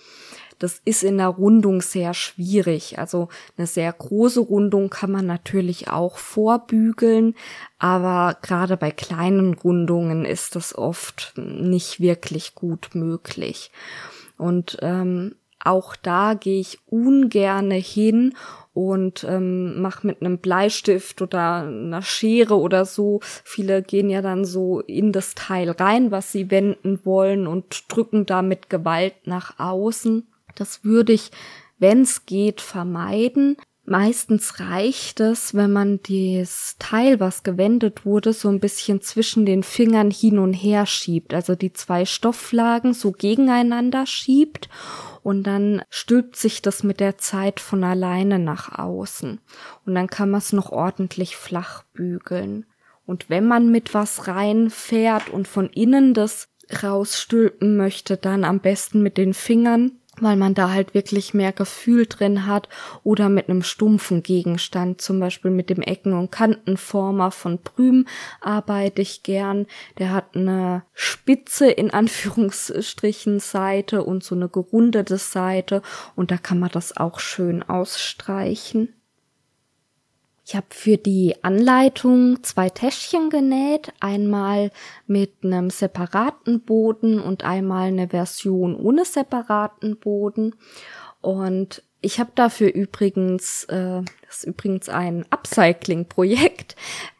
Das 0.63 0.81
ist 0.85 1.03
in 1.03 1.19
der 1.19 1.27
Rundung 1.27 1.83
sehr 1.83 2.15
schwierig. 2.15 2.97
Also 3.01 3.29
eine 3.57 3.67
sehr 3.67 3.93
große 3.93 4.39
Rundung 4.39 4.91
kann 4.91 5.11
man 5.11 5.27
natürlich 5.27 5.89
auch 5.89 6.19
vorbügeln, 6.19 7.35
aber 7.81 8.37
gerade 8.43 8.77
bei 8.77 8.93
kleinen 8.93 9.55
Rundungen 9.55 10.25
ist 10.25 10.55
das 10.55 10.79
oft 10.79 11.35
nicht 11.37 11.99
wirklich 11.99 12.55
gut 12.55 12.91
möglich. 12.95 13.73
Und 14.39 14.79
ähm, 14.83 15.35
auch 15.59 15.97
da 15.97 16.35
gehe 16.35 16.61
ich 16.61 16.79
ungerne 16.87 17.75
hin 17.75 18.35
und 18.73 19.25
ähm, 19.25 19.83
mach 19.83 20.05
mit 20.05 20.21
einem 20.21 20.39
Bleistift 20.39 21.23
oder 21.23 21.63
einer 21.63 22.03
Schere 22.03 22.57
oder 22.57 22.85
so. 22.85 23.19
Viele 23.23 23.83
gehen 23.83 24.11
ja 24.11 24.23
dann 24.23 24.45
so 24.45 24.79
in 24.79 25.11
das 25.11 25.35
Teil 25.35 25.71
rein, 25.71 26.13
was 26.13 26.31
sie 26.31 26.53
wenden 26.53 27.05
wollen 27.05 27.49
und 27.49 27.85
drücken 27.89 28.27
da 28.27 28.43
mit 28.43 28.71
Gewalt 28.71 29.27
nach 29.27 29.59
außen. 29.59 30.29
Das 30.55 30.84
würde 30.84 31.12
ich, 31.12 31.30
wenn 31.78 32.03
es 32.03 32.26
geht, 32.26 32.61
vermeiden. 32.61 33.57
Meistens 33.84 34.61
reicht 34.61 35.18
es, 35.18 35.55
wenn 35.55 35.72
man 35.72 35.98
das 36.09 36.76
Teil, 36.78 37.18
was 37.18 37.42
gewendet 37.42 38.07
wurde, 38.07 38.32
so 38.32 38.48
ein 38.48 38.61
bisschen 38.61 39.00
zwischen 39.00 39.44
den 39.44 39.64
Fingern 39.64 40.12
hin 40.12 40.38
und 40.38 40.53
her 40.53 40.86
schiebt, 40.86 41.34
also 41.34 41.57
die 41.57 41.72
zwei 41.72 42.05
Stofflagen 42.05 42.94
so 42.94 43.11
gegeneinander 43.11 44.07
schiebt 44.07 44.68
und 45.24 45.42
dann 45.48 45.82
stülpt 45.90 46.36
sich 46.36 46.62
das 46.62 46.84
mit 46.84 47.00
der 47.00 47.18
Zeit 47.18 47.59
von 47.59 47.82
alleine 47.82 48.38
nach 48.38 48.78
außen 48.78 49.40
und 49.84 49.94
dann 49.96 50.07
kann 50.07 50.30
man 50.30 50.38
es 50.38 50.53
noch 50.53 50.70
ordentlich 50.70 51.36
flach 51.36 51.82
bügeln. 51.92 52.66
Und 53.05 53.30
wenn 53.30 53.48
man 53.48 53.72
mit 53.72 53.94
was 53.94 54.28
reinfährt 54.28 55.28
und 55.28 55.48
von 55.48 55.68
innen 55.68 56.14
das 56.14 56.48
rausstülpen 56.84 57.76
möchte, 57.76 58.16
dann 58.16 58.44
am 58.44 58.61
besten 58.61 59.03
mit 59.03 59.18
den 59.18 59.34
Fingern 59.34 59.98
weil 60.21 60.37
man 60.37 60.55
da 60.55 60.71
halt 60.71 60.95
wirklich 60.95 61.35
mehr 61.35 61.53
Gefühl 61.53 62.07
drin 62.07 62.47
hat 62.47 62.69
oder 63.03 63.29
mit 63.29 63.49
einem 63.49 63.63
stumpfen 63.63 64.23
Gegenstand, 64.23 65.01
zum 65.01 65.21
Beispiel 65.21 65.51
mit 65.51 65.71
dem 65.71 65.81
Ecken- 65.81 66.13
und 66.13 66.31
Kantenformer 66.31 67.31
von 67.31 67.63
Prüm 67.63 68.07
arbeite 68.41 69.03
ich 69.03 69.23
gern. 69.23 69.67
Der 69.99 70.13
hat 70.13 70.37
eine 70.37 70.85
spitze 70.93 71.71
in 71.71 71.91
Anführungsstrichen 71.91 73.41
Seite 73.41 74.05
und 74.05 74.23
so 74.23 74.35
eine 74.35 74.49
gerundete 74.49 75.17
Seite 75.17 75.83
und 76.15 76.31
da 76.31 76.37
kann 76.37 76.59
man 76.59 76.71
das 76.71 76.97
auch 76.97 77.19
schön 77.19 77.63
ausstreichen. 77.63 78.95
Ich 80.53 80.57
habe 80.57 80.66
für 80.68 80.98
die 80.98 81.42
Anleitung 81.42 82.42
zwei 82.42 82.68
Täschchen 82.68 83.30
genäht, 83.30 83.94
einmal 84.00 84.70
mit 85.07 85.32
einem 85.42 85.70
separaten 85.70 86.61
Boden 86.61 87.18
und 87.20 87.42
einmal 87.42 87.88
eine 87.88 88.11
Version 88.11 88.76
ohne 88.76 89.07
separaten 89.07 89.96
Boden. 89.96 90.55
Und 91.22 91.82
ich 92.03 92.20
habe 92.20 92.32
dafür 92.34 92.70
übrigens, 92.70 93.64
äh, 93.70 94.03
das 94.26 94.40
ist 94.40 94.44
übrigens 94.44 94.90
ein 94.90 95.24
Upcycling-Projekt. 95.30 96.76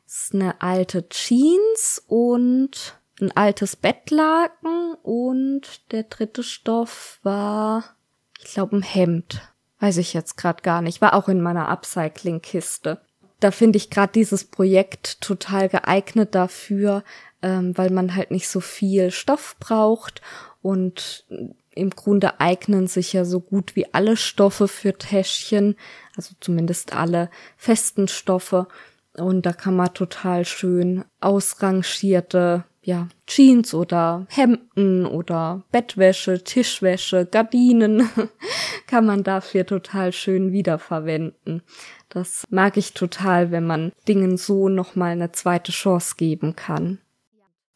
Ist 0.07 0.35
eine 0.35 0.61
alte 0.61 1.09
Jeans 1.09 2.05
und 2.07 3.01
ein 3.19 3.35
altes 3.35 3.77
Bettlaken 3.77 4.93
und 5.03 5.91
der 5.91 6.03
dritte 6.03 6.43
Stoff 6.43 7.19
war, 7.23 7.97
ich 8.45 8.53
glaube, 8.53 8.77
ein 8.77 8.83
Hemd. 8.83 9.41
Weiß 9.79 9.97
ich 9.97 10.13
jetzt 10.13 10.37
gerade 10.37 10.63
gar 10.63 10.83
nicht. 10.83 11.01
War 11.01 11.15
auch 11.15 11.31
in 11.31 11.41
meiner 11.41 11.71
Upcycling-Kiste 11.71 13.01
da 13.43 13.51
finde 13.51 13.77
ich 13.77 13.91
gerade 13.91 14.13
dieses 14.13 14.45
Projekt 14.45 15.21
total 15.21 15.69
geeignet 15.69 16.35
dafür, 16.35 17.03
ähm, 17.43 17.77
weil 17.77 17.91
man 17.91 18.15
halt 18.15 18.31
nicht 18.31 18.49
so 18.49 18.61
viel 18.61 19.11
Stoff 19.11 19.57
braucht 19.59 20.23
und 20.63 21.27
im 21.75 21.91
Grunde 21.91 22.41
eignen 22.41 22.87
sich 22.87 23.13
ja 23.13 23.25
so 23.25 23.41
gut 23.41 23.77
wie 23.77 23.93
alle 23.95 24.17
Stoffe 24.17 24.69
für 24.69 24.97
Täschchen, 24.97 25.77
also 26.17 26.35
zumindest 26.41 26.95
alle 26.95 27.31
festen 27.57 28.09
Stoffe. 28.09 28.69
Und 29.15 29.47
da 29.47 29.53
kann 29.53 29.77
man 29.77 29.93
total 29.93 30.45
schön 30.45 31.05
ausrangierte 31.21 32.65
ja, 32.85 33.09
Jeans 33.27 33.75
oder 33.75 34.27
Hemden 34.29 35.07
oder 35.07 35.63
Bettwäsche, 35.71 36.43
Tischwäsche, 36.43 37.27
Gardinen 37.27 38.09
kann 38.87 39.07
man 39.07 39.23
dafür 39.23 39.65
total 39.65 40.13
schön 40.13 40.53
wiederverwenden. 40.53 41.63
Das 42.09 42.45
mag 42.51 42.77
ich 42.77 42.93
total, 42.93 43.53
wenn 43.53 43.67
man 43.67 43.93
Dingen 44.09 44.37
so 44.37 44.69
nochmal 44.69 45.13
eine 45.13 45.33
zweite 45.33 45.71
Chance 45.73 46.15
geben 46.17 46.57
kann. 46.57 46.99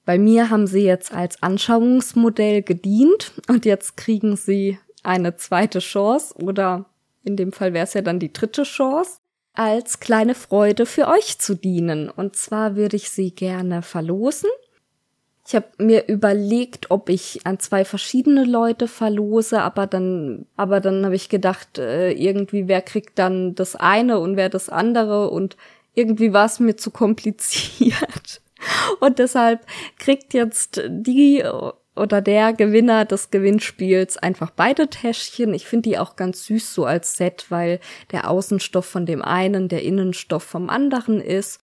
Bei 0.04 0.18
mir 0.18 0.50
haben 0.50 0.66
sie 0.66 0.84
jetzt 0.84 1.12
als 1.12 1.42
Anschauungsmodell 1.42 2.62
gedient 2.62 3.32
und 3.48 3.64
jetzt 3.64 3.96
kriegen 3.96 4.36
sie 4.36 4.78
eine 5.02 5.36
zweite 5.36 5.78
Chance 5.78 6.34
oder 6.34 6.86
in 7.24 7.36
dem 7.36 7.52
Fall 7.52 7.72
wäre 7.72 7.84
es 7.84 7.94
ja 7.94 8.02
dann 8.02 8.20
die 8.20 8.32
dritte 8.32 8.62
Chance, 8.62 9.18
als 9.52 10.00
kleine 10.00 10.34
Freude 10.34 10.86
für 10.86 11.08
euch 11.08 11.38
zu 11.38 11.54
dienen. 11.54 12.10
Und 12.10 12.36
zwar 12.36 12.76
würde 12.76 12.96
ich 12.96 13.10
sie 13.10 13.34
gerne 13.34 13.82
verlosen 13.82 14.50
ich 15.46 15.54
habe 15.54 15.66
mir 15.78 16.08
überlegt, 16.08 16.90
ob 16.90 17.08
ich 17.08 17.40
an 17.44 17.60
zwei 17.60 17.84
verschiedene 17.84 18.44
Leute 18.44 18.88
verlose, 18.88 19.62
aber 19.62 19.86
dann, 19.86 20.46
aber 20.56 20.80
dann 20.80 21.04
habe 21.04 21.14
ich 21.14 21.28
gedacht, 21.28 21.78
äh, 21.78 22.10
irgendwie 22.10 22.66
wer 22.66 22.82
kriegt 22.82 23.18
dann 23.18 23.54
das 23.54 23.76
eine 23.76 24.18
und 24.18 24.36
wer 24.36 24.48
das 24.48 24.68
andere 24.68 25.30
und 25.30 25.56
irgendwie 25.94 26.32
war 26.32 26.46
es 26.46 26.58
mir 26.60 26.76
zu 26.76 26.90
kompliziert. 26.90 28.42
Und 29.00 29.18
deshalb 29.18 29.66
kriegt 29.98 30.32
jetzt 30.32 30.82
die 30.88 31.44
oder 31.94 32.20
der 32.20 32.52
Gewinner 32.52 33.04
des 33.04 33.30
Gewinnspiels 33.30 34.16
einfach 34.16 34.50
beide 34.50 34.88
Täschchen. 34.88 35.54
Ich 35.54 35.66
finde 35.66 35.90
die 35.90 35.98
auch 35.98 36.16
ganz 36.16 36.46
süß 36.46 36.74
so 36.74 36.84
als 36.84 37.16
Set, 37.16 37.46
weil 37.50 37.80
der 38.12 38.30
Außenstoff 38.30 38.86
von 38.86 39.06
dem 39.06 39.22
einen 39.22 39.68
der 39.68 39.82
Innenstoff 39.82 40.42
vom 40.42 40.70
anderen 40.70 41.20
ist. 41.20 41.60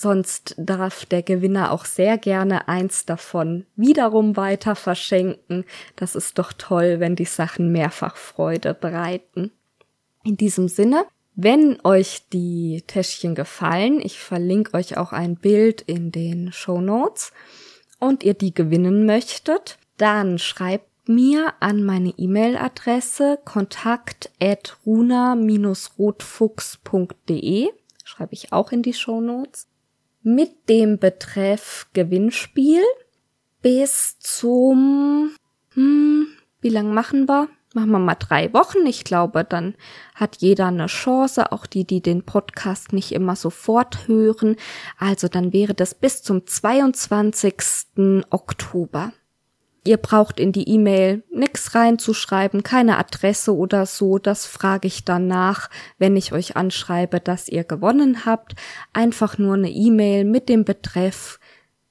Sonst 0.00 0.54
darf 0.58 1.06
der 1.06 1.24
Gewinner 1.24 1.72
auch 1.72 1.84
sehr 1.84 2.18
gerne 2.18 2.68
eins 2.68 3.04
davon 3.04 3.66
wiederum 3.74 4.36
weiter 4.36 4.76
verschenken. 4.76 5.64
Das 5.96 6.14
ist 6.14 6.38
doch 6.38 6.52
toll, 6.52 7.00
wenn 7.00 7.16
die 7.16 7.24
Sachen 7.24 7.72
mehrfach 7.72 8.16
Freude 8.16 8.74
bereiten. 8.74 9.50
In 10.22 10.36
diesem 10.36 10.68
Sinne, 10.68 11.04
wenn 11.34 11.80
euch 11.82 12.28
die 12.32 12.84
Täschchen 12.86 13.34
gefallen, 13.34 14.00
ich 14.00 14.20
verlinke 14.20 14.74
euch 14.74 14.96
auch 14.96 15.12
ein 15.12 15.34
Bild 15.34 15.80
in 15.80 16.12
den 16.12 16.52
Show 16.52 16.80
Notes 16.80 17.32
und 17.98 18.22
ihr 18.22 18.34
die 18.34 18.54
gewinnen 18.54 19.04
möchtet, 19.04 19.78
dann 19.96 20.38
schreibt 20.38 21.08
mir 21.08 21.54
an 21.58 21.82
meine 21.82 22.10
E-Mail-Adresse 22.10 23.40
kontakt 23.44 24.30
at 24.40 24.76
runa-rotfuchs.de 24.86 27.70
schreibe 28.04 28.34
ich 28.34 28.52
auch 28.52 28.70
in 28.70 28.82
die 28.82 28.94
Show 28.94 29.20
Notes 29.20 29.66
mit 30.22 30.68
dem 30.68 30.98
Betreff 30.98 31.88
Gewinnspiel 31.92 32.82
bis 33.62 34.18
zum, 34.18 35.34
hm, 35.74 36.26
wie 36.60 36.68
lang 36.68 36.92
machen 36.92 37.28
wir? 37.28 37.48
Machen 37.74 37.90
wir 37.90 37.98
mal 37.98 38.14
drei 38.14 38.52
Wochen. 38.54 38.86
Ich 38.86 39.04
glaube, 39.04 39.44
dann 39.44 39.74
hat 40.14 40.38
jeder 40.38 40.66
eine 40.66 40.86
Chance, 40.86 41.52
auch 41.52 41.66
die, 41.66 41.84
die 41.84 42.00
den 42.00 42.24
Podcast 42.24 42.92
nicht 42.92 43.12
immer 43.12 43.36
sofort 43.36 44.08
hören. 44.08 44.56
Also 44.98 45.28
dann 45.28 45.52
wäre 45.52 45.74
das 45.74 45.94
bis 45.94 46.22
zum 46.22 46.46
22. 46.46 48.24
Oktober. 48.30 49.12
Ihr 49.88 49.96
braucht 49.96 50.38
in 50.38 50.52
die 50.52 50.68
E-Mail 50.68 51.24
nix 51.32 51.74
reinzuschreiben, 51.74 52.62
keine 52.62 52.98
Adresse 52.98 53.56
oder 53.56 53.86
so. 53.86 54.18
Das 54.18 54.44
frage 54.44 54.86
ich 54.86 55.06
dann 55.06 55.28
nach, 55.28 55.70
wenn 55.96 56.14
ich 56.14 56.34
euch 56.34 56.58
anschreibe, 56.58 57.20
dass 57.20 57.48
ihr 57.48 57.64
gewonnen 57.64 58.26
habt. 58.26 58.54
Einfach 58.92 59.38
nur 59.38 59.54
eine 59.54 59.70
E-Mail 59.70 60.26
mit 60.26 60.50
dem 60.50 60.66
Betreff 60.66 61.40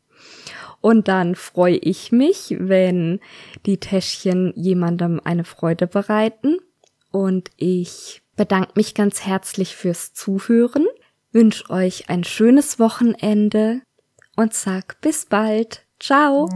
Und 0.81 1.07
dann 1.07 1.37
freue 1.37 1.77
ich 1.77 2.11
mich, 2.11 2.57
wenn 2.59 3.21
die 3.65 3.79
Täschchen 3.79 4.53
jemandem 4.57 5.21
eine 5.23 5.45
Freude 5.45 5.87
bereiten. 5.87 6.57
Und 7.13 7.53
ich 7.59 8.23
bedanke 8.35 8.73
mich 8.75 8.97
ganz 8.97 9.25
herzlich 9.25 9.77
fürs 9.77 10.15
Zuhören 10.15 10.89
wünsche 11.33 11.69
euch 11.71 12.09
ein 12.09 12.25
schönes 12.25 12.79
Wochenende 12.79 13.83
und 14.37 14.55
sag 14.55 15.01
bis 15.01 15.27
bald. 15.27 15.87
Ciao. 15.99 16.49